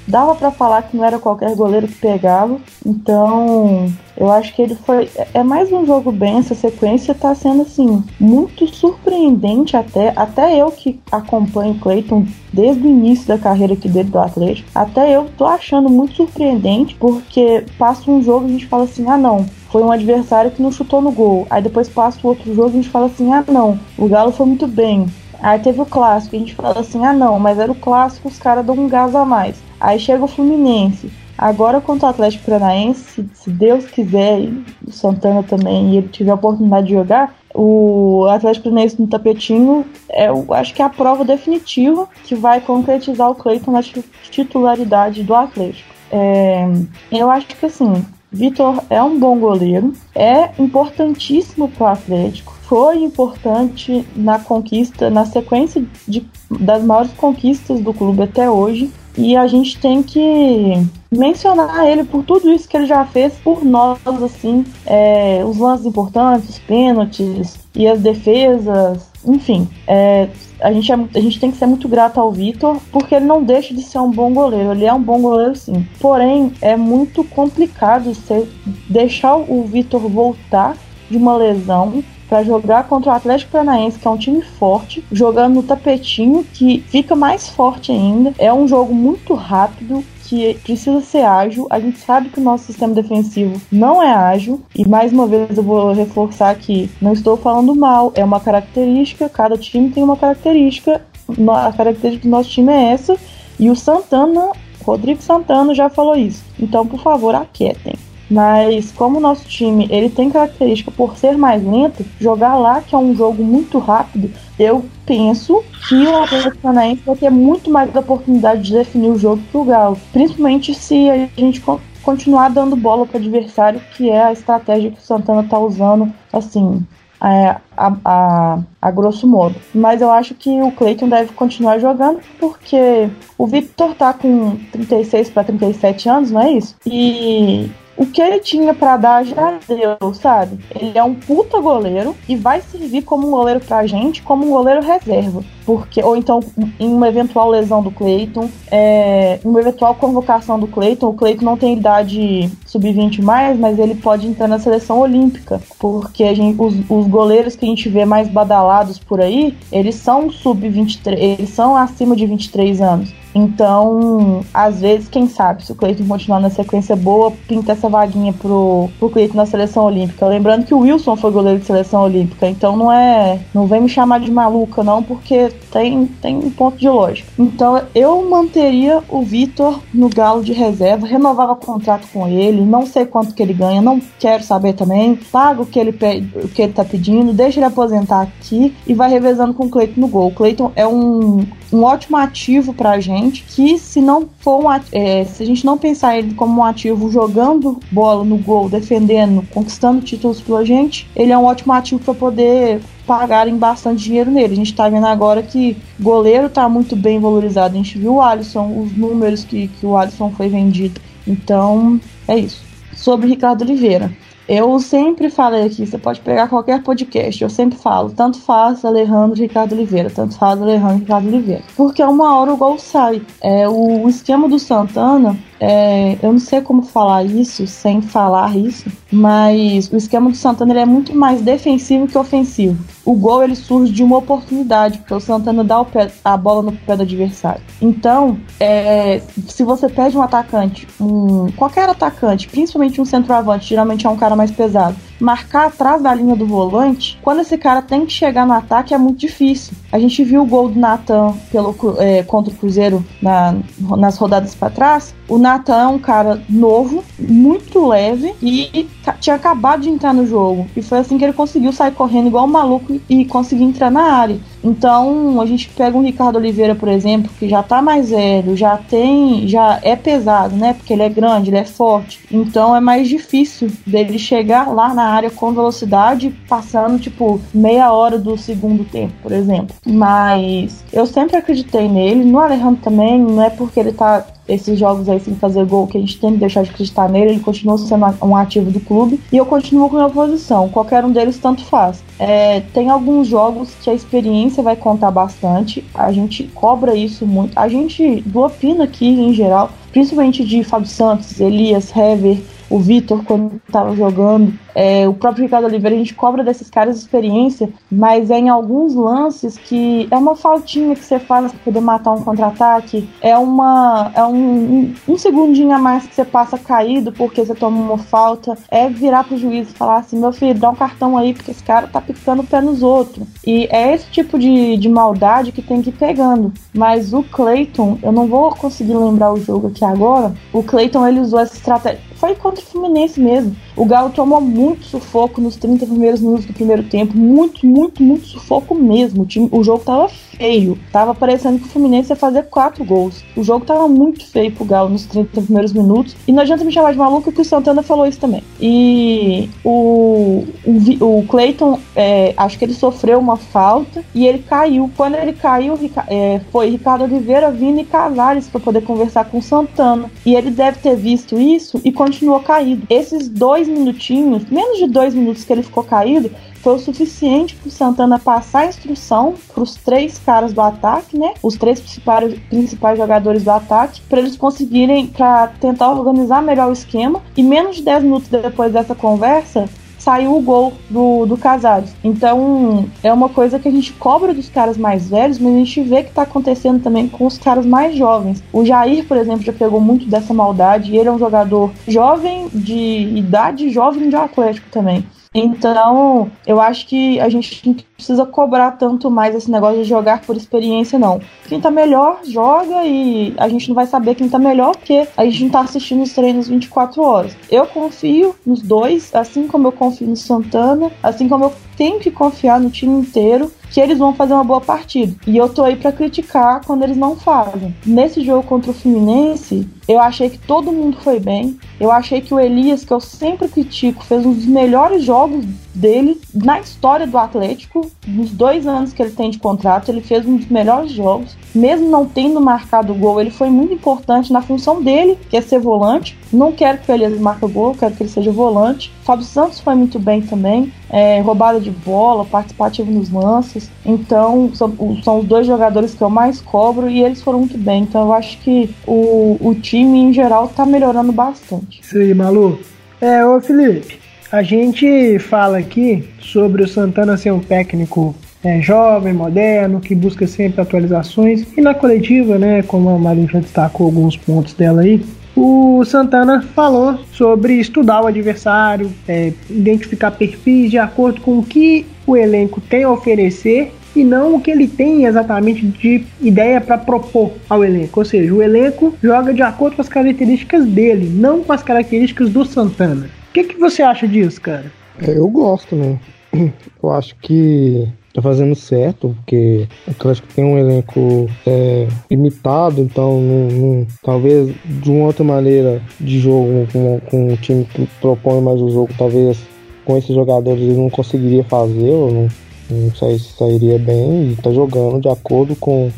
dava 0.06 0.34
para 0.34 0.50
falar 0.50 0.82
que 0.82 0.96
não 0.96 1.04
era 1.04 1.18
qualquer 1.18 1.54
goleiro 1.54 1.88
que 1.88 1.94
pegava. 1.94 2.58
Então, 2.84 3.92
eu 4.16 4.30
acho 4.30 4.54
que 4.54 4.62
ele 4.62 4.74
foi. 4.74 5.08
É 5.32 5.42
mais 5.42 5.72
um 5.72 5.84
jogo 5.84 6.12
bem, 6.12 6.38
essa 6.38 6.54
sequência 6.54 7.14
tá 7.14 7.34
sendo 7.34 7.62
assim, 7.62 8.02
muito 8.18 8.66
surpreendente 8.66 9.76
até. 9.76 10.12
Até 10.14 10.56
eu 10.56 10.70
que 10.70 11.00
acompanho 11.10 11.72
o 11.72 11.78
Clayton 11.78 12.26
desde 12.52 12.86
o 12.86 12.90
início 12.90 13.26
da 13.26 13.38
carreira 13.38 13.74
aqui 13.74 13.88
dele 13.88 14.10
do 14.10 14.18
Atlético, 14.18 14.68
até 14.74 15.14
eu 15.14 15.28
tô 15.36 15.44
achando 15.44 15.88
muito 15.88 16.14
surpreendente, 16.14 16.94
porque 16.94 17.64
passa 17.76 18.10
um 18.10 18.22
jogo 18.22 18.46
e 18.46 18.50
a 18.50 18.52
gente 18.52 18.66
fala 18.66 18.84
assim, 18.84 19.08
ah 19.08 19.16
não, 19.16 19.44
foi 19.74 19.82
um 19.82 19.90
adversário 19.90 20.52
que 20.52 20.62
não 20.62 20.70
chutou 20.70 21.02
no 21.02 21.10
gol. 21.10 21.48
Aí 21.50 21.60
depois 21.60 21.88
passa 21.88 22.20
o 22.22 22.28
outro 22.28 22.54
jogo 22.54 22.68
e 22.68 22.72
a 22.78 22.82
gente 22.82 22.88
fala 22.88 23.06
assim: 23.06 23.32
ah, 23.32 23.42
não, 23.48 23.76
o 23.98 24.06
Galo 24.06 24.30
foi 24.30 24.46
muito 24.46 24.68
bem. 24.68 25.06
Aí 25.44 25.58
teve 25.58 25.78
o 25.78 25.84
clássico, 25.84 26.34
a 26.34 26.38
gente 26.38 26.54
fala 26.54 26.80
assim: 26.80 27.04
ah, 27.04 27.12
não, 27.12 27.38
mas 27.38 27.58
era 27.58 27.70
o 27.70 27.74
clássico, 27.74 28.28
os 28.28 28.38
caras 28.38 28.64
dão 28.64 28.74
um 28.74 28.88
gás 28.88 29.14
a 29.14 29.26
mais. 29.26 29.62
Aí 29.78 29.98
chega 29.98 30.24
o 30.24 30.26
Fluminense. 30.26 31.12
Agora 31.36 31.82
contra 31.82 32.06
o 32.06 32.10
Atlético 32.10 32.46
Paranaense, 32.46 33.28
se 33.34 33.50
Deus 33.50 33.84
quiser, 33.84 34.40
e 34.40 34.64
o 34.86 34.90
Santana 34.90 35.42
também, 35.42 35.90
e 35.90 35.96
ele 35.98 36.08
tiver 36.08 36.30
a 36.30 36.36
oportunidade 36.36 36.86
de 36.86 36.94
jogar, 36.94 37.36
o 37.54 38.26
Atlético 38.30 38.64
Paranaense 38.64 38.98
no 38.98 39.06
tapetinho 39.06 39.84
é, 40.08 40.28
eu 40.28 40.46
acho 40.54 40.72
que 40.72 40.80
é 40.80 40.84
a 40.86 40.88
prova 40.88 41.26
definitiva 41.26 42.08
que 42.22 42.34
vai 42.34 42.62
concretizar 42.62 43.30
o 43.30 43.34
Cleiton 43.34 43.72
na 43.72 43.82
titularidade 44.30 45.22
do 45.24 45.34
Atlético. 45.34 45.92
É, 46.10 46.66
eu 47.12 47.30
acho 47.30 47.46
que 47.48 47.66
assim, 47.66 48.02
Vitor 48.32 48.82
é 48.88 49.02
um 49.02 49.18
bom 49.18 49.38
goleiro, 49.38 49.92
é 50.14 50.50
importantíssimo 50.58 51.68
para 51.68 51.84
o 51.84 51.88
Atlético, 51.88 52.53
foi 52.66 53.02
importante 53.02 54.06
na 54.16 54.38
conquista, 54.38 55.10
na 55.10 55.24
sequência 55.24 55.84
de, 56.06 56.26
das 56.50 56.82
maiores 56.82 57.12
conquistas 57.12 57.80
do 57.80 57.92
clube 57.92 58.22
até 58.22 58.50
hoje. 58.50 58.90
E 59.16 59.36
a 59.36 59.46
gente 59.46 59.78
tem 59.78 60.02
que 60.02 60.72
mencionar 61.10 61.86
ele 61.86 62.02
por 62.02 62.24
tudo 62.24 62.50
isso 62.52 62.68
que 62.68 62.76
ele 62.76 62.86
já 62.86 63.04
fez 63.04 63.34
por 63.34 63.64
nós, 63.64 64.00
assim, 64.22 64.64
é, 64.84 65.44
os 65.44 65.56
lances 65.56 65.86
importantes, 65.86 66.48
os 66.48 66.58
pênaltis 66.58 67.56
e 67.76 67.86
as 67.86 68.00
defesas, 68.00 69.08
enfim. 69.24 69.68
É, 69.86 70.28
a 70.60 70.72
gente, 70.72 70.90
é, 70.90 70.94
a 70.94 71.20
gente 71.20 71.38
tem 71.38 71.50
que 71.52 71.56
ser 71.56 71.66
muito 71.66 71.88
grato 71.88 72.18
ao 72.18 72.32
Vitor, 72.32 72.78
porque 72.90 73.14
ele 73.14 73.24
não 73.24 73.42
deixa 73.42 73.72
de 73.72 73.82
ser 73.82 73.98
um 73.98 74.10
bom 74.10 74.32
goleiro. 74.32 74.72
Ele 74.72 74.84
é 74.84 74.92
um 74.92 75.02
bom 75.02 75.20
goleiro, 75.20 75.54
sim. 75.54 75.86
Porém, 76.00 76.52
é 76.60 76.76
muito 76.76 77.22
complicado 77.22 78.12
ser, 78.14 78.48
deixar 78.88 79.36
o 79.36 79.62
Vitor 79.64 80.00
voltar 80.00 80.76
de 81.08 81.16
uma 81.16 81.36
lesão 81.36 82.02
para 82.34 82.42
jogar 82.42 82.88
contra 82.88 83.12
o 83.12 83.14
Atlético 83.14 83.52
Paranaense, 83.52 83.96
que 83.96 84.08
é 84.08 84.10
um 84.10 84.16
time 84.16 84.42
forte, 84.42 85.04
jogando 85.12 85.54
no 85.54 85.62
tapetinho, 85.62 86.44
que 86.52 86.80
fica 86.88 87.14
mais 87.14 87.48
forte 87.48 87.92
ainda. 87.92 88.34
É 88.38 88.52
um 88.52 88.66
jogo 88.66 88.92
muito 88.92 89.34
rápido, 89.34 90.02
que 90.24 90.54
precisa 90.64 91.00
ser 91.00 91.24
ágil. 91.24 91.68
A 91.70 91.78
gente 91.78 92.00
sabe 92.00 92.30
que 92.30 92.40
o 92.40 92.42
nosso 92.42 92.64
sistema 92.64 92.92
defensivo 92.92 93.60
não 93.70 94.02
é 94.02 94.12
ágil. 94.12 94.60
E 94.74 94.84
mais 94.84 95.12
uma 95.12 95.28
vez 95.28 95.56
eu 95.56 95.62
vou 95.62 95.92
reforçar 95.92 96.56
que 96.56 96.90
não 97.00 97.12
estou 97.12 97.36
falando 97.36 97.72
mal, 97.72 98.10
é 98.16 98.24
uma 98.24 98.40
característica, 98.40 99.28
cada 99.28 99.56
time 99.56 99.90
tem 99.90 100.02
uma 100.02 100.16
característica. 100.16 101.02
A 101.28 101.72
característica 101.72 102.26
do 102.26 102.30
nosso 102.32 102.50
time 102.50 102.72
é 102.72 102.94
essa. 102.94 103.16
E 103.60 103.70
o 103.70 103.76
Santana, 103.76 104.50
Rodrigo 104.84 105.22
Santana 105.22 105.72
já 105.72 105.88
falou 105.88 106.16
isso. 106.16 106.42
Então, 106.58 106.84
por 106.84 107.00
favor, 107.00 107.32
aquietem. 107.32 107.94
Mas 108.30 108.90
como 108.92 109.18
o 109.18 109.20
nosso 109.20 109.46
time 109.46 109.86
ele 109.90 110.08
tem 110.08 110.30
característica 110.30 110.90
por 110.90 111.16
ser 111.16 111.36
mais 111.36 111.64
lento, 111.64 112.04
jogar 112.18 112.56
lá 112.56 112.80
que 112.80 112.94
é 112.94 112.98
um 112.98 113.14
jogo 113.14 113.42
muito 113.42 113.78
rápido, 113.78 114.30
eu 114.58 114.84
penso 115.04 115.62
que 115.88 115.94
o 115.94 116.22
Atlético 116.22 116.58
Paranaense 116.58 117.02
vai 117.04 117.16
ter 117.16 117.30
muito 117.30 117.70
mais 117.70 117.94
oportunidade 117.94 118.62
de 118.62 118.72
definir 118.72 119.10
o 119.10 119.18
jogo 119.18 119.42
que 119.50 119.56
o 119.56 119.64
Galo, 119.64 119.98
principalmente 120.12 120.74
se 120.74 121.10
a 121.10 121.28
gente 121.36 121.62
continuar 122.02 122.50
dando 122.50 122.76
bola 122.76 123.06
para 123.06 123.18
o 123.18 123.20
adversário, 123.20 123.80
que 123.96 124.10
é 124.10 124.24
a 124.24 124.32
estratégia 124.32 124.90
que 124.90 124.98
o 124.98 125.02
Santana 125.02 125.42
está 125.42 125.58
usando, 125.58 126.12
assim, 126.32 126.86
é, 127.22 127.56
a, 127.76 127.96
a, 128.04 128.58
a, 128.82 128.90
grosso 128.90 129.26
modo. 129.26 129.56
Mas 129.74 130.02
eu 130.02 130.10
acho 130.10 130.34
que 130.34 130.50
o 130.60 130.70
Clayton 130.70 131.08
deve 131.08 131.32
continuar 131.32 131.78
jogando 131.78 132.20
porque 132.38 133.08
o 133.38 133.46
Victor 133.46 133.94
tá 133.94 134.12
com 134.12 134.56
36 134.70 135.30
para 135.30 135.44
37 135.44 136.08
anos, 136.08 136.30
não 136.30 136.42
é 136.42 136.52
isso? 136.52 136.76
E 136.86 137.70
o 137.96 138.06
que 138.06 138.20
ele 138.20 138.40
tinha 138.40 138.74
para 138.74 138.96
dar 138.96 139.24
já 139.24 139.58
deu, 139.68 140.14
sabe? 140.14 140.58
Ele 140.74 140.96
é 140.96 141.02
um 141.02 141.14
puta 141.14 141.60
goleiro 141.60 142.14
e 142.28 142.36
vai 142.36 142.60
servir 142.60 143.02
como 143.02 143.28
um 143.28 143.30
goleiro 143.30 143.60
pra 143.60 143.86
gente, 143.86 144.22
como 144.22 144.46
um 144.46 144.50
goleiro 144.50 144.80
reserva. 144.80 145.44
Porque, 145.64 146.02
ou 146.02 146.16
então, 146.16 146.40
em 146.78 146.92
uma 146.92 147.08
eventual 147.08 147.50
lesão 147.50 147.82
do 147.82 147.90
Cleiton, 147.90 148.48
é, 148.70 149.40
uma 149.44 149.60
eventual 149.60 149.94
convocação 149.94 150.58
do 150.58 150.66
Cleiton, 150.66 151.08
o 151.08 151.14
Cleiton 151.14 151.44
não 151.44 151.56
tem 151.56 151.76
idade 151.76 152.50
sub-20 152.66 153.22
mais, 153.22 153.58
mas 153.58 153.78
ele 153.78 153.94
pode 153.94 154.26
entrar 154.26 154.48
na 154.48 154.58
seleção 154.58 154.98
olímpica. 154.98 155.60
Porque 155.78 156.34
gente, 156.34 156.60
os, 156.60 156.74
os 156.88 157.06
goleiros 157.06 157.56
que 157.56 157.64
a 157.64 157.68
gente 157.68 157.88
vê 157.88 158.04
mais 158.04 158.28
badalados 158.28 158.98
por 158.98 159.20
aí, 159.20 159.56
eles 159.72 159.94
são 159.94 160.30
sub-23, 160.30 161.16
eles 161.18 161.50
são 161.50 161.76
acima 161.76 162.14
de 162.14 162.26
23 162.26 162.80
anos. 162.80 163.24
Então, 163.34 164.44
às 164.54 164.80
vezes, 164.80 165.08
quem 165.08 165.26
sabe, 165.26 165.64
se 165.64 165.72
o 165.72 165.74
Cleiton 165.74 166.06
continuar 166.06 166.38
na 166.38 166.50
sequência 166.50 166.94
boa, 166.94 167.32
pinta 167.48 167.72
essa 167.72 167.88
vaguinha 167.88 168.32
pro, 168.32 168.88
pro 168.98 169.10
Cleiton 169.10 169.36
na 169.36 169.44
seleção 169.44 169.84
olímpica. 169.84 170.26
Lembrando 170.26 170.64
que 170.64 170.72
o 170.72 170.78
Wilson 170.78 171.16
foi 171.16 171.32
goleiro 171.32 171.58
de 171.58 171.66
seleção 171.66 172.02
olímpica, 172.02 172.48
então 172.48 172.76
não 172.76 172.92
é. 172.92 173.40
Não 173.52 173.66
vem 173.66 173.80
me 173.80 173.88
chamar 173.88 174.20
de 174.20 174.30
maluca, 174.30 174.84
não, 174.84 175.02
porque 175.02 175.50
tem, 175.70 176.06
tem 176.06 176.36
um 176.36 176.50
ponto 176.50 176.76
de 176.76 176.88
lógica. 176.88 177.28
Então 177.38 177.82
eu 177.94 178.28
manteria 178.28 179.02
o 179.08 179.22
Vitor 179.22 179.80
no 179.92 180.08
galo 180.08 180.42
de 180.42 180.52
reserva, 180.52 181.06
renovava 181.06 181.52
o 181.52 181.56
contrato 181.56 182.06
com 182.12 182.26
ele, 182.28 182.60
não 182.62 182.86
sei 182.86 183.06
quanto 183.06 183.34
que 183.34 183.42
ele 183.42 183.54
ganha, 183.54 183.82
não 183.82 184.00
quero 184.18 184.42
saber 184.42 184.74
também, 184.74 185.16
paga 185.16 185.62
o 185.62 185.66
que 185.66 185.78
ele, 185.78 185.90
o 185.90 186.48
que 186.48 186.62
ele 186.62 186.72
tá 186.72 186.84
pedindo, 186.84 187.32
deixa 187.32 187.58
ele 187.58 187.66
aposentar 187.66 188.22
aqui 188.22 188.74
e 188.86 188.94
vai 188.94 189.10
revezando 189.10 189.54
com 189.54 189.66
o 189.66 189.70
Cleiton 189.70 190.00
no 190.00 190.08
gol. 190.08 190.28
O 190.28 190.34
Cleiton 190.34 190.72
é 190.76 190.86
um, 190.86 191.44
um 191.74 191.82
ótimo 191.82 192.16
ativo 192.16 192.72
pra 192.72 193.00
gente, 193.00 193.42
que 193.42 193.76
se 193.78 194.00
não 194.00 194.28
for 194.38 194.64
um, 194.64 194.70
é, 194.92 195.24
se 195.24 195.42
a 195.42 195.46
gente 195.46 195.66
não 195.66 195.76
pensar 195.76 196.16
ele 196.16 196.32
como 196.34 196.60
um 196.60 196.64
ativo 196.64 197.10
jogando 197.10 197.80
bola 197.90 198.24
no 198.24 198.36
gol, 198.36 198.68
defendendo, 198.68 199.44
conquistando 199.52 200.00
títulos 200.00 200.40
pela 200.40 200.64
gente, 200.64 201.08
ele 201.16 201.32
é 201.32 201.38
um 201.38 201.44
ótimo 201.44 201.72
ativo 201.72 202.00
para 202.00 202.14
poder 202.14 202.80
pagarem 203.04 203.56
bastante 203.56 204.04
dinheiro 204.04 204.30
nele. 204.30 204.52
A 204.52 204.56
gente 204.56 204.74
tá 204.74 204.88
vendo 204.88 205.06
agora 205.06 205.42
que 205.42 205.76
goleiro 206.00 206.48
tá 206.48 206.68
muito 206.68 206.94
bem 206.94 207.18
valorizado. 207.18 207.74
A 207.74 207.76
gente 207.76 207.98
viu 207.98 208.14
o 208.14 208.22
Alisson, 208.22 208.80
os 208.80 208.96
números 208.96 209.42
que, 209.44 209.68
que 209.68 209.84
o 209.84 209.96
Alisson 209.96 210.30
foi 210.30 210.48
vendido. 210.48 211.00
Então, 211.26 212.00
é 212.28 212.38
isso. 212.38 212.62
Sobre 212.94 213.26
Ricardo 213.26 213.62
Oliveira. 213.62 214.12
Eu 214.46 214.78
sempre 214.78 215.30
falei 215.30 215.64
aqui, 215.64 215.86
você 215.86 215.96
pode 215.96 216.20
pegar 216.20 216.48
qualquer 216.48 216.82
podcast, 216.82 217.42
eu 217.42 217.48
sempre 217.48 217.78
falo, 217.78 218.10
tanto 218.10 218.38
faz 218.40 218.84
Alejandro 218.84 219.40
Ricardo 219.40 219.72
Oliveira, 219.72 220.10
tanto 220.10 220.36
faz 220.36 220.60
Alejandro 220.60 220.98
Ricardo 220.98 221.28
Oliveira. 221.28 221.62
Porque 221.74 222.02
uma 222.02 222.38
hora 222.38 222.52
o 222.52 222.56
gol 222.56 222.78
sai. 222.78 223.22
É, 223.40 223.66
o, 223.66 224.06
esquema 224.06 224.46
do 224.46 224.58
Santana 224.58 225.36
é, 225.60 226.18
eu 226.22 226.32
não 226.32 226.38
sei 226.38 226.60
como 226.60 226.82
falar 226.82 227.24
isso 227.24 227.66
sem 227.66 228.02
falar 228.02 228.56
isso, 228.56 228.90
mas 229.10 229.90
o 229.92 229.96
esquema 229.96 230.30
do 230.30 230.36
Santana 230.36 230.80
é 230.80 230.84
muito 230.84 231.16
mais 231.16 231.40
defensivo 231.40 232.06
que 232.06 232.18
ofensivo. 232.18 232.82
O 233.04 233.14
gol 233.14 233.44
ele 233.44 233.54
surge 233.54 233.92
de 233.92 234.02
uma 234.02 234.18
oportunidade, 234.18 234.98
porque 234.98 235.14
o 235.14 235.20
Santana 235.20 235.62
dá 235.62 235.84
pé, 235.84 236.10
a 236.24 236.36
bola 236.36 236.62
no 236.62 236.72
pé 236.72 236.96
do 236.96 237.02
adversário. 237.02 237.62
Então, 237.80 238.38
é, 238.58 239.20
se 239.46 239.62
você 239.62 239.88
pede 239.88 240.16
um 240.16 240.22
atacante, 240.22 240.88
um, 241.00 241.50
qualquer 241.52 241.88
atacante, 241.88 242.48
principalmente 242.48 243.00
um 243.00 243.04
centroavante, 243.04 243.68
geralmente 243.68 244.06
é 244.06 244.10
um 244.10 244.16
cara 244.16 244.34
mais 244.34 244.50
pesado, 244.50 244.96
marcar 245.20 245.66
atrás 245.66 246.02
da 246.02 246.14
linha 246.14 246.36
do 246.36 246.46
volante, 246.46 247.18
quando 247.22 247.40
esse 247.40 247.56
cara 247.56 247.82
tem 247.82 248.04
que 248.04 248.12
chegar 248.12 248.46
no 248.46 248.52
ataque 248.52 248.94
é 248.94 248.98
muito 248.98 249.18
difícil. 249.18 249.74
A 249.90 249.98
gente 249.98 250.22
viu 250.24 250.42
o 250.42 250.46
gol 250.46 250.68
do 250.68 250.78
Natan 250.78 251.34
pelo, 251.50 251.74
é, 251.98 252.22
contra 252.22 252.52
o 252.52 252.56
Cruzeiro 252.56 253.04
na, 253.22 253.56
nas 253.96 254.16
rodadas 254.16 254.54
para 254.54 254.70
trás. 254.70 255.14
O 255.28 255.38
Natan 255.38 255.76
é 255.76 255.86
um 255.86 255.98
cara 255.98 256.42
novo, 256.48 257.04
muito 257.18 257.86
leve 257.88 258.34
e 258.42 258.88
tinha 259.20 259.36
acabado 259.36 259.82
de 259.82 259.90
entrar 259.90 260.12
no 260.12 260.26
jogo. 260.26 260.66
E 260.76 260.82
foi 260.82 260.98
assim 260.98 261.16
que 261.16 261.24
ele 261.24 261.32
conseguiu 261.32 261.72
sair 261.72 261.92
correndo 261.92 262.28
igual 262.28 262.44
um 262.44 262.50
maluco 262.50 263.00
e 263.08 263.24
conseguir 263.24 263.64
entrar 263.64 263.90
na 263.90 264.02
área. 264.02 264.38
Então, 264.64 265.40
a 265.40 265.46
gente 265.46 265.68
pega 265.68 265.96
um 265.96 266.02
Ricardo 266.02 266.36
Oliveira, 266.36 266.74
por 266.74 266.88
exemplo, 266.88 267.30
que 267.38 267.48
já 267.48 267.62
tá 267.62 267.82
mais 267.82 268.10
velho, 268.10 268.56
já 268.56 268.78
tem, 268.78 269.46
já 269.46 269.78
é 269.82 269.94
pesado, 269.94 270.56
né? 270.56 270.72
Porque 270.72 270.92
ele 270.92 271.02
é 271.02 271.08
grande, 271.08 271.50
ele 271.50 271.58
é 271.58 271.64
forte. 271.64 272.20
Então, 272.32 272.74
é 272.74 272.80
mais 272.80 273.06
difícil 273.08 273.70
dele 273.86 274.18
chegar 274.18 274.72
lá 274.72 274.94
na 274.94 275.04
área 275.04 275.30
com 275.30 275.52
velocidade, 275.52 276.34
passando 276.48 276.98
tipo 276.98 277.40
meia 277.52 277.92
hora 277.92 278.18
do 278.18 278.38
segundo 278.38 278.84
tempo, 278.84 279.12
por 279.22 279.32
exemplo. 279.32 279.76
Mas 279.86 280.82
eu 280.92 281.06
sempre 281.06 281.36
acreditei 281.36 281.88
nele, 281.88 282.24
no 282.24 282.38
Alejandro 282.38 282.80
também, 282.82 283.20
não 283.20 283.42
é 283.42 283.50
porque 283.50 283.78
ele 283.78 283.92
tá 283.92 284.24
esses 284.48 284.78
jogos 284.78 285.08
aí 285.08 285.20
sem 285.20 285.34
fazer 285.34 285.64
gol 285.64 285.86
que 285.86 285.96
a 285.96 286.00
gente 286.00 286.18
tem 286.18 286.32
que 286.32 286.38
deixar 286.38 286.62
de 286.62 286.70
acreditar 286.70 287.08
nele, 287.08 287.32
ele 287.32 287.40
continua 287.40 287.78
sendo 287.78 288.04
um 288.22 288.36
ativo 288.36 288.70
do 288.70 288.80
clube 288.80 289.20
e 289.32 289.36
eu 289.36 289.46
continuo 289.46 289.88
com 289.88 289.96
a 289.96 290.00
minha 290.00 290.10
posição. 290.10 290.68
Qualquer 290.68 291.04
um 291.04 291.12
deles 291.12 291.38
tanto 291.38 291.64
faz. 291.64 292.02
É, 292.18 292.60
tem 292.72 292.90
alguns 292.90 293.28
jogos 293.28 293.74
que 293.82 293.90
a 293.90 293.94
experiência 293.94 294.62
vai 294.62 294.76
contar 294.76 295.10
bastante, 295.10 295.84
a 295.94 296.12
gente 296.12 296.44
cobra 296.54 296.94
isso 296.94 297.26
muito. 297.26 297.58
A 297.58 297.68
gente 297.68 298.20
do 298.22 298.42
Opina 298.42 298.84
aqui 298.84 299.06
em 299.06 299.32
geral, 299.32 299.70
principalmente 299.92 300.44
de 300.44 300.62
Fábio 300.62 300.88
Santos, 300.88 301.40
Elias, 301.40 301.94
Hever, 301.96 302.38
o 302.74 302.80
Vitor 302.80 303.22
quando 303.24 303.60
estava 303.68 303.94
jogando, 303.94 304.52
é, 304.74 305.06
o 305.06 305.14
próprio 305.14 305.44
Ricardo 305.44 305.66
Oliveira, 305.66 305.94
a 305.94 305.98
gente 305.98 306.12
cobra 306.12 306.42
desses 306.42 306.68
caras 306.68 306.98
experiência, 306.98 307.68
mas 307.88 308.32
é 308.32 308.38
em 308.38 308.48
alguns 308.48 308.96
lances 308.96 309.56
que 309.56 310.08
é 310.10 310.16
uma 310.16 310.34
faltinha 310.34 310.96
que 310.96 311.04
você 311.04 311.20
faz 311.20 311.52
para 311.52 311.60
poder 311.60 311.80
matar 311.80 312.10
um 312.10 312.22
contra-ataque, 312.22 313.08
é 313.20 313.38
uma 313.38 314.10
é 314.16 314.24
um, 314.24 314.92
um, 315.06 315.16
segundinho 315.16 315.72
a 315.72 315.78
mais 315.78 316.04
que 316.04 316.16
você 316.16 316.24
passa 316.24 316.58
caído 316.58 317.12
porque 317.12 317.44
você 317.44 317.54
toma 317.54 317.80
uma 317.80 317.98
falta, 317.98 318.58
é 318.68 318.88
virar 318.88 319.22
pro 319.22 319.38
juiz 319.38 319.70
e 319.70 319.74
falar 319.74 319.98
assim, 319.98 320.18
meu 320.18 320.32
filho, 320.32 320.58
dá 320.58 320.70
um 320.70 320.74
cartão 320.74 321.16
aí 321.16 321.32
porque 321.32 321.52
esse 321.52 321.62
cara 321.62 321.86
tá 321.86 322.00
picando 322.00 322.42
o 322.42 322.46
pé 322.46 322.60
nos 322.60 322.82
outros. 322.82 323.24
E 323.46 323.68
é 323.70 323.94
esse 323.94 324.10
tipo 324.10 324.36
de, 324.36 324.76
de 324.76 324.88
maldade 324.88 325.52
que 325.52 325.62
tem 325.62 325.80
que 325.80 325.90
ir 325.90 325.92
pegando. 325.92 326.52
Mas 326.74 327.12
o 327.12 327.22
Clayton, 327.22 327.98
eu 328.02 328.10
não 328.10 328.26
vou 328.26 328.50
conseguir 328.56 328.94
lembrar 328.94 329.32
o 329.32 329.40
jogo 329.40 329.68
aqui 329.68 329.84
agora, 329.84 330.34
o 330.52 330.60
Clayton 330.60 331.06
ele 331.06 331.20
usou 331.20 331.38
essa 331.38 331.54
estratégia, 331.54 332.00
foi 332.24 332.34
contra 332.34 332.64
o 332.64 332.66
Fluminense 332.66 333.20
mesmo. 333.20 333.54
O 333.76 333.84
Galo 333.84 334.08
tomou 334.08 334.40
muito 334.40 334.86
sufoco 334.86 335.42
nos 335.42 335.56
30 335.56 335.84
primeiros 335.84 336.22
minutos 336.22 336.46
do 336.46 336.54
primeiro 336.54 336.82
tempo. 336.84 337.14
Muito, 337.14 337.66
muito, 337.66 338.02
muito 338.02 338.26
sufoco 338.26 338.74
mesmo. 338.74 339.24
O, 339.24 339.26
time, 339.26 339.46
o 339.52 339.62
jogo 339.62 339.84
tava 339.84 340.08
feio. 340.08 340.78
Tava 340.90 341.14
parecendo 341.14 341.58
que 341.58 341.66
o 341.66 341.68
Fluminense 341.68 342.10
ia 342.10 342.16
fazer 342.16 342.44
quatro 342.44 342.82
gols. 342.82 343.22
O 343.36 343.44
jogo 343.44 343.66
tava 343.66 343.86
muito 343.88 344.26
feio 344.26 344.50
pro 344.52 344.64
Galo 344.64 344.88
nos 344.88 345.04
30 345.04 345.42
primeiros 345.42 345.74
minutos. 345.74 346.16
E 346.26 346.32
não 346.32 346.40
adianta 346.40 346.64
me 346.64 346.72
chamar 346.72 346.92
de 346.92 346.98
maluco 346.98 347.30
que 347.30 347.42
o 347.42 347.44
Santana 347.44 347.82
falou 347.82 348.06
isso 348.06 348.20
também. 348.20 348.42
E 348.58 349.50
o, 349.62 350.46
o, 350.64 351.18
o 351.18 351.26
Clayton, 351.26 351.78
é, 351.94 352.32
acho 352.38 352.58
que 352.58 352.64
ele 352.64 352.74
sofreu 352.74 353.18
uma 353.18 353.36
falta 353.36 354.02
e 354.14 354.26
ele 354.26 354.38
caiu. 354.38 354.90
Quando 354.96 355.16
ele 355.16 355.34
caiu, 355.34 355.78
é, 356.08 356.40
foi 356.50 356.70
Ricardo 356.70 357.04
Oliveira, 357.04 357.50
Vini 357.50 357.82
e 357.82 357.84
Casares 357.84 358.48
para 358.48 358.60
poder 358.60 358.82
conversar 358.82 359.26
com 359.26 359.38
o 359.38 359.42
Santana. 359.42 360.10
E 360.24 360.34
ele 360.34 360.50
deve 360.50 360.78
ter 360.78 360.96
visto 360.96 361.38
isso 361.38 361.80
e 361.84 361.92
continuou 361.92 362.13
caído. 362.42 362.86
Esses 362.90 363.28
dois 363.28 363.68
minutinhos, 363.68 364.44
menos 364.50 364.78
de 364.78 364.86
dois 364.88 365.14
minutos 365.14 365.44
que 365.44 365.52
ele 365.52 365.62
ficou 365.62 365.84
caído, 365.84 366.30
foi 366.62 366.76
o 366.76 366.78
suficiente 366.78 367.54
para 367.56 367.68
o 367.68 367.70
Santana 367.70 368.18
passar 368.18 368.60
a 368.60 368.66
instrução 368.66 369.34
para 369.52 369.62
os 369.62 369.74
três 369.74 370.18
caras 370.18 370.52
do 370.52 370.62
ataque, 370.62 371.18
né? 371.18 371.34
Os 371.42 371.56
três 371.56 371.78
principais, 371.78 372.34
principais 372.48 372.98
jogadores 372.98 373.44
do 373.44 373.50
ataque, 373.50 374.00
para 374.08 374.20
eles 374.20 374.34
conseguirem, 374.34 375.06
para 375.06 375.48
tentar 375.60 375.90
organizar 375.92 376.42
melhor 376.42 376.70
o 376.70 376.72
esquema. 376.72 377.22
E 377.36 377.42
menos 377.42 377.76
de 377.76 377.82
10 377.82 378.04
minutos 378.04 378.28
depois 378.28 378.72
dessa 378.72 378.94
conversa, 378.94 379.68
saiu 380.04 380.36
o 380.36 380.42
gol 380.42 380.74
do, 380.90 381.24
do 381.24 381.36
Casares. 381.36 381.96
Então, 382.04 382.86
é 383.02 383.10
uma 383.10 383.30
coisa 383.30 383.58
que 383.58 383.66
a 383.66 383.70
gente 383.70 383.92
cobra 383.94 384.34
dos 384.34 384.50
caras 384.50 384.76
mais 384.76 385.08
velhos, 385.08 385.38
mas 385.38 385.54
a 385.54 385.58
gente 385.58 385.82
vê 385.82 386.02
que 386.02 386.12
tá 386.12 386.22
acontecendo 386.22 386.82
também 386.82 387.08
com 387.08 387.26
os 387.26 387.38
caras 387.38 387.64
mais 387.64 387.96
jovens. 387.96 388.42
O 388.52 388.66
Jair, 388.66 389.06
por 389.06 389.16
exemplo, 389.16 389.42
já 389.42 389.52
pegou 389.52 389.80
muito 389.80 390.06
dessa 390.06 390.34
maldade, 390.34 390.92
e 390.92 390.98
ele 390.98 391.08
é 391.08 391.12
um 391.12 391.18
jogador 391.18 391.72
jovem, 391.88 392.48
de 392.52 393.14
idade 393.16 393.70
jovem 393.70 394.10
de 394.10 394.16
Atlético 394.16 394.68
também. 394.70 395.06
Então, 395.34 396.30
eu 396.46 396.60
acho 396.60 396.86
que 396.86 397.18
a 397.18 397.28
gente 397.28 397.66
não 397.66 397.76
precisa 397.96 398.24
cobrar 398.24 398.72
tanto 398.72 399.10
mais 399.10 399.34
esse 399.34 399.50
negócio 399.50 399.82
de 399.82 399.88
jogar 399.88 400.20
por 400.22 400.36
experiência, 400.36 400.96
não. 400.96 401.20
Quem 401.48 401.60
tá 401.60 401.72
melhor, 401.72 402.20
joga 402.24 402.84
e 402.84 403.34
a 403.36 403.48
gente 403.48 403.68
não 403.68 403.74
vai 403.74 403.86
saber 403.86 404.14
quem 404.14 404.28
tá 404.28 404.38
melhor 404.38 404.76
porque 404.76 405.08
a 405.16 405.24
gente 405.24 405.42
não 405.44 405.50
tá 405.50 405.60
assistindo 405.60 406.02
os 406.02 406.12
treinos 406.12 406.46
24 406.46 407.02
horas. 407.02 407.36
Eu 407.50 407.66
confio 407.66 408.36
nos 408.46 408.62
dois, 408.62 409.12
assim 409.12 409.48
como 409.48 409.66
eu 409.66 409.72
confio 409.72 410.06
no 410.06 410.16
Santana, 410.16 410.92
assim 411.02 411.28
como 411.28 411.46
eu 411.46 411.52
tenho 411.76 411.98
que 411.98 412.12
confiar 412.12 412.60
no 412.60 412.70
time 412.70 413.00
inteiro 413.00 413.50
que 413.74 413.80
eles 413.80 413.98
vão 413.98 414.14
fazer 414.14 414.34
uma 414.34 414.44
boa 414.44 414.60
partida. 414.60 415.12
E 415.26 415.36
eu 415.36 415.48
tô 415.48 415.64
aí 415.64 415.74
para 415.74 415.90
criticar 415.90 416.64
quando 416.64 416.84
eles 416.84 416.96
não 416.96 417.16
fazem. 417.16 417.74
Nesse 417.84 418.24
jogo 418.24 418.46
contra 418.46 418.70
o 418.70 418.74
Fluminense, 418.74 419.68
eu 419.88 420.00
achei 420.00 420.30
que 420.30 420.38
todo 420.38 420.70
mundo 420.70 420.96
foi 421.00 421.18
bem. 421.18 421.58
Eu 421.80 421.90
achei 421.90 422.20
que 422.20 422.32
o 422.32 422.38
Elias, 422.38 422.84
que 422.84 422.92
eu 422.92 423.00
sempre 423.00 423.48
critico, 423.48 424.04
fez 424.04 424.24
um 424.24 424.32
dos 424.32 424.46
melhores 424.46 425.02
jogos 425.02 425.44
dele 425.74 426.20
na 426.32 426.60
história 426.60 427.06
do 427.06 427.18
Atlético. 427.18 427.90
Nos 428.06 428.30
dois 428.30 428.66
anos 428.66 428.92
que 428.92 429.02
ele 429.02 429.10
tem 429.10 429.30
de 429.30 429.38
contrato, 429.38 429.90
ele 429.90 430.00
fez 430.00 430.24
um 430.26 430.36
dos 430.36 430.48
melhores 430.48 430.92
jogos. 430.92 431.36
Mesmo 431.54 431.88
não 431.88 432.06
tendo 432.06 432.40
marcado 432.40 432.94
gol, 432.94 433.20
ele 433.20 433.30
foi 433.30 433.48
muito 433.48 433.74
importante 433.74 434.32
na 434.32 434.42
função 434.42 434.82
dele, 434.82 435.18
que 435.28 435.36
é 435.36 435.40
ser 435.40 435.58
volante. 435.58 436.18
Não 436.32 436.52
quero 436.52 436.78
que 436.78 436.90
o 436.90 436.94
Elias 436.94 437.18
marque 437.18 437.44
o 437.44 437.48
gol, 437.48 437.74
quero 437.74 437.94
que 437.94 438.02
ele 438.02 438.10
seja 438.10 438.32
volante. 438.32 438.92
Fábio 439.04 439.24
Santos 439.24 439.60
foi 439.60 439.74
muito 439.74 439.98
bem 439.98 440.20
também. 440.22 440.72
É, 440.90 441.20
roubada 441.20 441.60
de 441.60 441.70
bola, 441.70 442.24
participativo 442.24 442.90
nos 442.90 443.10
lances. 443.10 443.70
Então, 443.84 444.50
são, 444.54 444.72
são, 445.02 445.20
os 445.20 445.26
dois 445.26 445.46
jogadores 445.46 445.94
que 445.94 446.02
eu 446.02 446.10
mais 446.10 446.40
cobro 446.40 446.88
e 446.88 447.02
eles 447.02 447.22
foram 447.22 447.40
muito 447.40 447.58
bem. 447.58 447.82
Então, 447.82 448.02
eu 448.02 448.12
acho 448.12 448.38
que 448.38 448.74
o, 448.86 449.36
o 449.40 449.54
time, 449.54 449.98
em 449.98 450.12
geral, 450.12 450.48
tá 450.48 450.64
melhorando 450.64 451.12
bastante. 451.12 451.80
Isso 451.80 451.96
aí, 451.98 452.14
Malu. 452.14 452.58
É, 453.00 453.24
ô 453.24 453.40
Felipe, 453.40 453.98
a 454.34 454.42
gente 454.42 455.16
fala 455.20 455.58
aqui 455.58 456.02
sobre 456.18 456.64
o 456.64 456.66
Santana 456.66 457.16
ser 457.16 457.30
um 457.30 457.38
técnico 457.38 458.16
é, 458.42 458.60
jovem, 458.60 459.12
moderno, 459.12 459.80
que 459.80 459.94
busca 459.94 460.26
sempre 460.26 460.60
atualizações. 460.60 461.46
E 461.56 461.60
na 461.60 461.72
coletiva, 461.72 462.36
né, 462.36 462.60
como 462.62 462.88
a 462.88 462.98
Malu 462.98 463.28
já 463.28 463.38
destacou 463.38 463.86
alguns 463.86 464.16
pontos 464.16 464.52
dela 464.52 464.82
aí, 464.82 465.00
o 465.36 465.84
Santana 465.84 466.42
falou 466.42 466.98
sobre 467.12 467.60
estudar 467.60 468.02
o 468.02 468.08
adversário, 468.08 468.90
é, 469.06 469.32
identificar 469.48 470.10
perfis 470.10 470.68
de 470.68 470.78
acordo 470.78 471.20
com 471.20 471.38
o 471.38 471.44
que 471.44 471.86
o 472.04 472.16
elenco 472.16 472.60
tem 472.60 472.82
a 472.82 472.90
oferecer 472.90 473.72
e 473.94 474.02
não 474.02 474.34
o 474.34 474.40
que 474.40 474.50
ele 474.50 474.66
tem 474.66 475.04
exatamente 475.04 475.64
de 475.64 476.04
ideia 476.20 476.60
para 476.60 476.76
propor 476.76 477.34
ao 477.48 477.64
elenco. 477.64 478.00
Ou 478.00 478.04
seja, 478.04 478.34
o 478.34 478.42
elenco 478.42 478.96
joga 479.00 479.32
de 479.32 479.42
acordo 479.42 479.76
com 479.76 479.82
as 479.82 479.88
características 479.88 480.66
dele, 480.66 481.08
não 481.08 481.44
com 481.44 481.52
as 481.52 481.62
características 481.62 482.30
do 482.30 482.44
Santana. 482.44 483.08
Que, 483.34 483.42
que 483.42 483.58
você 483.58 483.82
acha 483.82 484.06
disso, 484.06 484.40
cara? 484.40 484.70
É, 485.02 485.18
eu 485.18 485.28
gosto, 485.28 485.74
né? 485.74 485.98
Eu 486.80 486.92
acho 486.92 487.16
que 487.16 487.88
tá 488.12 488.22
fazendo 488.22 488.54
certo, 488.54 489.16
porque 489.16 489.66
o 489.88 489.90
Atlético 489.90 490.28
tem 490.34 490.44
um 490.44 490.56
elenco 490.56 491.28
é, 491.44 491.88
limitado, 492.08 492.80
então 492.80 493.20
não, 493.20 493.48
não, 493.48 493.86
talvez 494.04 494.54
de 494.64 494.88
uma 494.88 495.06
outra 495.06 495.24
maneira 495.24 495.82
de 495.98 496.20
jogo, 496.20 496.68
com, 496.72 497.00
com 497.10 497.32
um 497.32 497.36
time 497.36 497.64
que 497.64 497.88
propõe 498.00 498.40
mais 498.40 498.60
o 498.60 498.68
jogo, 498.68 498.94
talvez 498.96 499.36
com 499.84 499.96
esses 499.96 500.14
jogadores 500.14 500.62
ele 500.62 500.76
não 500.76 500.88
conseguiria 500.88 501.42
fazer, 501.42 501.90
ou 501.90 502.12
não, 502.12 502.28
não 502.70 502.94
sei 502.94 503.18
se 503.18 503.32
sairia 503.36 503.80
bem, 503.80 504.30
e 504.30 504.36
tá 504.36 504.52
jogando 504.52 505.00
de 505.00 505.08
acordo 505.08 505.56
com 505.56 505.90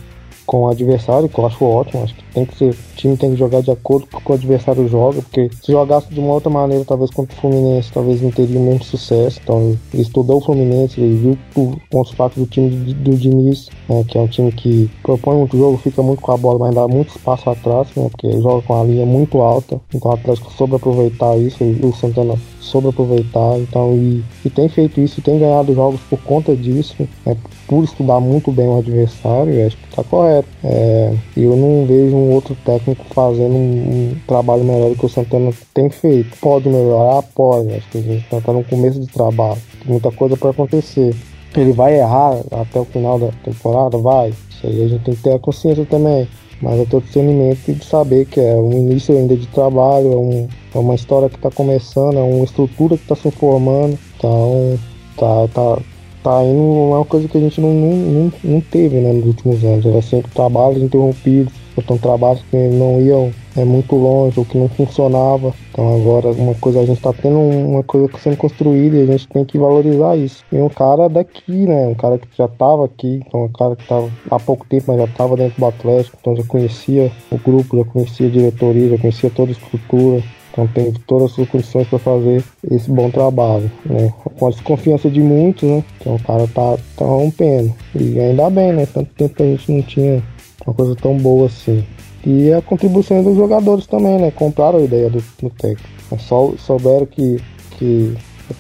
com 0.47 0.63
o 0.63 0.69
adversário, 0.69 1.29
que 1.29 1.39
eu 1.39 1.47
acho 1.47 1.65
ótimo. 1.65 2.05
Acho 2.05 2.15
que 2.15 2.25
tem 2.33 2.47
que 2.47 2.57
ser, 2.57 2.71
o 2.71 2.77
time 2.97 3.17
tem 3.17 3.31
que 3.31 3.37
jogar 3.37 3.61
de 3.63 3.71
acordo 3.71 4.07
com 4.07 4.19
o 4.19 4.21
que 4.21 4.31
o 4.31 4.35
adversário 4.35 4.89
joga, 4.89 5.21
porque 5.23 5.51
se 5.63 5.73
jogasse 5.73 6.09
de 6.13 6.21
uma 6.21 6.35
outra 6.35 6.51
maneira, 6.51 6.85
talvez 6.85 7.11
contra 7.11 7.37
o 7.37 7.41
Fluminense, 7.41 7.93
talvez 7.93 8.23
não 8.23 8.31
teria 8.31 8.59
o 8.59 8.63
mesmo 8.63 8.85
sucesso. 8.85 9.41
Então 9.43 9.77
ele 9.93 10.03
estudou 10.03 10.39
o 10.39 10.41
Fluminense, 10.41 11.01
ele 11.01 11.37
viu 11.55 11.77
o 11.93 12.05
fracos 12.05 12.39
do 12.39 12.47
time 12.47 12.71
do, 12.71 12.95
do 12.95 13.17
Diniz, 13.17 13.69
né, 13.89 14.05
que 14.07 14.17
é 14.17 14.21
um 14.21 14.29
time 14.29 14.53
que 14.53 14.91
propõe 15.03 15.37
muito 15.37 15.57
jogo, 15.57 15.77
fica 15.79 16.03
muito 16.03 16.23
com 16.23 16.33
a 16.33 16.37
bola, 16.37 16.59
mas 16.59 16.75
dá 16.75 16.87
muito 16.87 17.11
espaço 17.11 17.51
atrás, 17.51 17.89
né, 17.97 18.09
porque 18.11 18.31
joga 18.41 18.63
com 18.63 18.81
a 18.81 18.85
linha 18.85 19.05
muito 19.05 19.41
alta. 19.41 19.81
Então 19.93 20.11
o 20.11 20.15
Atlético 20.15 20.53
soube 20.53 20.77
aproveitar 20.77 21.37
isso, 21.37 21.63
e 21.65 21.81
o 21.85 21.93
Santana 21.95 22.37
soube 22.67 22.89
aproveitar, 22.89 23.59
então 23.59 23.95
e, 23.95 24.23
e 24.45 24.51
tem 24.51 24.69
feito 24.69 25.01
isso, 25.01 25.21
e 25.21 25.23
tem 25.23 25.39
ganhado 25.39 25.75
jogos 25.75 26.01
por 26.09 26.19
conta 26.21 26.55
disso, 26.55 26.95
né, 27.25 27.37
por 27.67 27.85
estudar 27.85 28.21
muito 28.21 28.53
bem 28.53 28.69
o 28.69 28.79
adversário, 28.79 29.67
acho 29.67 29.77
que 29.77 29.89
está 29.89 30.05
correto. 30.05 30.49
É, 30.63 31.15
eu 31.37 31.57
não 31.57 31.87
vejo 31.87 32.15
um 32.15 32.33
outro 32.33 32.57
técnico 32.65 33.05
fazendo 33.11 33.55
um, 33.55 34.13
um, 34.13 34.17
trabalho 34.27 34.65
melhor 34.65 34.91
do 34.91 34.97
que 34.97 35.07
o 35.07 35.09
Santana 35.09 35.53
tem 35.73 35.91
feito. 35.91 36.37
Pode 36.41 36.69
melhorar? 36.69 37.23
Pode. 37.35 37.73
Acho 37.73 37.89
que 37.91 37.99
a 37.99 38.03
gente 38.03 38.27
está 38.31 38.53
no 38.53 38.65
começo 38.65 39.01
de 39.01 39.07
trabalho. 39.07 39.61
Tem 39.81 39.91
muita 39.91 40.11
coisa 40.11 40.37
para 40.37 40.51
acontecer. 40.51 41.15
Ele 41.57 41.73
vai 41.73 41.99
errar 41.99 42.39
até 42.53 42.79
o 42.79 42.85
final 42.85 43.19
da 43.19 43.29
temporada? 43.45 43.97
Vai. 43.99 44.33
Isso 44.51 44.67
aí 44.67 44.85
a 44.85 44.89
gente 44.89 45.05
tem 45.05 45.15
que 45.15 45.23
ter 45.23 45.35
a 45.35 45.39
consciência 45.39 45.85
também. 45.87 46.29
Mas 46.61 46.79
eu 46.79 46.87
tenho 46.87 47.03
discernimento 47.03 47.73
de 47.73 47.85
saber 47.85 48.27
que 48.27 48.41
é 48.41 48.55
um 48.55 48.73
início 48.73 49.17
ainda 49.17 49.37
de 49.37 49.47
trabalho, 49.49 50.13
é, 50.13 50.17
um, 50.17 50.49
é 50.75 50.79
uma 50.79 50.95
história 50.95 51.29
que 51.29 51.37
está 51.37 51.51
começando, 51.51 52.17
é 52.17 52.23
uma 52.23 52.45
estrutura 52.45 52.97
que 52.97 53.03
está 53.03 53.15
se 53.15 53.31
formando. 53.31 53.99
Então, 54.17 54.79
tá, 55.17 55.49
tá, 55.53 55.83
tá 56.23 56.45
indo 56.45 56.63
uma 56.63 57.05
coisa 57.05 57.29
que 57.29 57.37
a 57.37 57.41
gente 57.41 57.61
não, 57.61 57.73
não, 57.73 58.33
não, 58.43 58.61
teve 58.61 58.97
né, 58.97 59.13
nos 59.13 59.27
últimos 59.27 59.63
anos. 59.65 59.85
Era 59.85 60.01
sempre 60.01 60.31
trabalhos 60.31 60.83
interrompidos, 60.83 61.53
então 61.77 61.99
trabalhos 61.99 62.43
que 62.51 62.57
não 62.57 63.01
iam 63.01 63.31
é, 63.57 63.65
muito 63.65 63.97
longe 63.97 64.39
ou 64.39 64.45
que 64.45 64.59
não 64.59 64.69
funcionava. 64.69 65.55
Então 65.71 65.97
agora 65.97 66.31
uma 66.33 66.55
coisa 66.55 66.81
a 66.81 66.87
gente 66.87 66.99
está 66.99 67.13
tendo 67.13 67.39
uma 67.39 67.83
coisa 67.83 68.09
sendo 68.19 68.37
construída 68.37 68.97
e 68.97 69.03
a 69.03 69.07
gente 69.07 69.29
tem 69.29 69.45
que 69.45 69.59
valorizar 69.59 70.17
isso. 70.17 70.45
E 70.53 70.57
um 70.57 70.69
cara 70.69 71.09
daqui, 71.09 71.67
né? 71.67 71.87
Um 71.87 71.95
cara 71.95 72.19
que 72.19 72.29
já 72.37 72.47
estava 72.47 72.85
aqui, 72.85 73.21
então 73.27 73.45
um 73.45 73.53
cara 73.53 73.77
que 73.77 73.83
estava 73.83 74.11
há 74.31 74.39
pouco 74.39 74.67
tempo, 74.67 74.85
mas 74.89 74.99
já 74.99 75.05
estava 75.05 75.37
dentro 75.37 75.59
do 75.59 75.67
Atlético, 75.67 76.17
então 76.21 76.37
já 76.37 76.45
conhecia 76.45 77.11
o 77.31 77.39
grupo, 77.39 77.79
já 77.79 77.85
conhecia 77.85 78.27
a 78.27 78.31
diretoria, 78.31 78.91
já 78.91 78.99
conhecia 78.99 79.31
toda 79.31 79.51
a 79.51 79.53
estrutura. 79.53 80.23
Então 80.53 80.67
tem 80.69 80.91
todas 81.07 81.39
as 81.39 81.49
condições 81.49 81.87
para 81.87 81.99
fazer 81.99 82.43
esse 82.71 82.91
bom 82.91 83.11
trabalho, 83.11 83.71
né? 83.85 84.11
Com 84.39 84.47
a 84.47 84.51
desconfiança 84.51 85.11
de 85.11 85.21
muitos, 85.21 85.69
né? 85.69 85.85
Que 86.01 86.09
o 86.09 86.19
cara 86.19 86.47
tá, 86.49 86.79
tá 86.97 87.05
rompendo. 87.05 87.75
E 87.95 88.19
ainda 88.19 88.49
bem, 88.49 88.73
né? 88.73 88.87
Tanto 88.87 89.13
tempo 89.15 89.35
que 89.35 89.43
a 89.43 89.47
gente 89.47 89.71
não 89.71 89.83
tinha 89.83 90.23
uma 90.67 90.75
coisa 90.75 90.97
tão 90.97 91.19
boa 91.19 91.47
assim. 91.47 91.85
E 92.27 92.53
a 92.53 92.61
contribuição 92.61 93.23
dos 93.23 93.37
jogadores 93.37 93.87
também, 93.87 94.19
né? 94.19 94.33
Compraram 94.33 94.81
a 94.81 94.83
ideia 94.83 95.09
do, 95.09 95.23
do 95.41 95.49
técnico. 95.49 95.89
Só 96.19 96.53
souberam 96.59 97.07
que, 97.07 97.41
que 97.79 98.15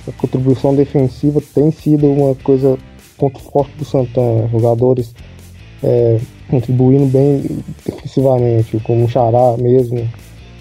a 0.07 0.12
contribuição 0.12 0.72
defensiva 0.72 1.42
tem 1.52 1.72
sido 1.72 2.07
uma 2.07 2.37
coisa 2.37 2.79
ponto 3.18 3.40
forte 3.40 3.76
do 3.76 3.85
Santana. 3.85 4.48
Jogadores 4.52 5.12
é, 5.83 6.20
contribuindo 6.48 7.07
bem 7.07 7.42
defensivamente, 7.85 8.79
como 8.85 9.05
o 9.05 9.09
Xará 9.09 9.57
mesmo, 9.59 10.09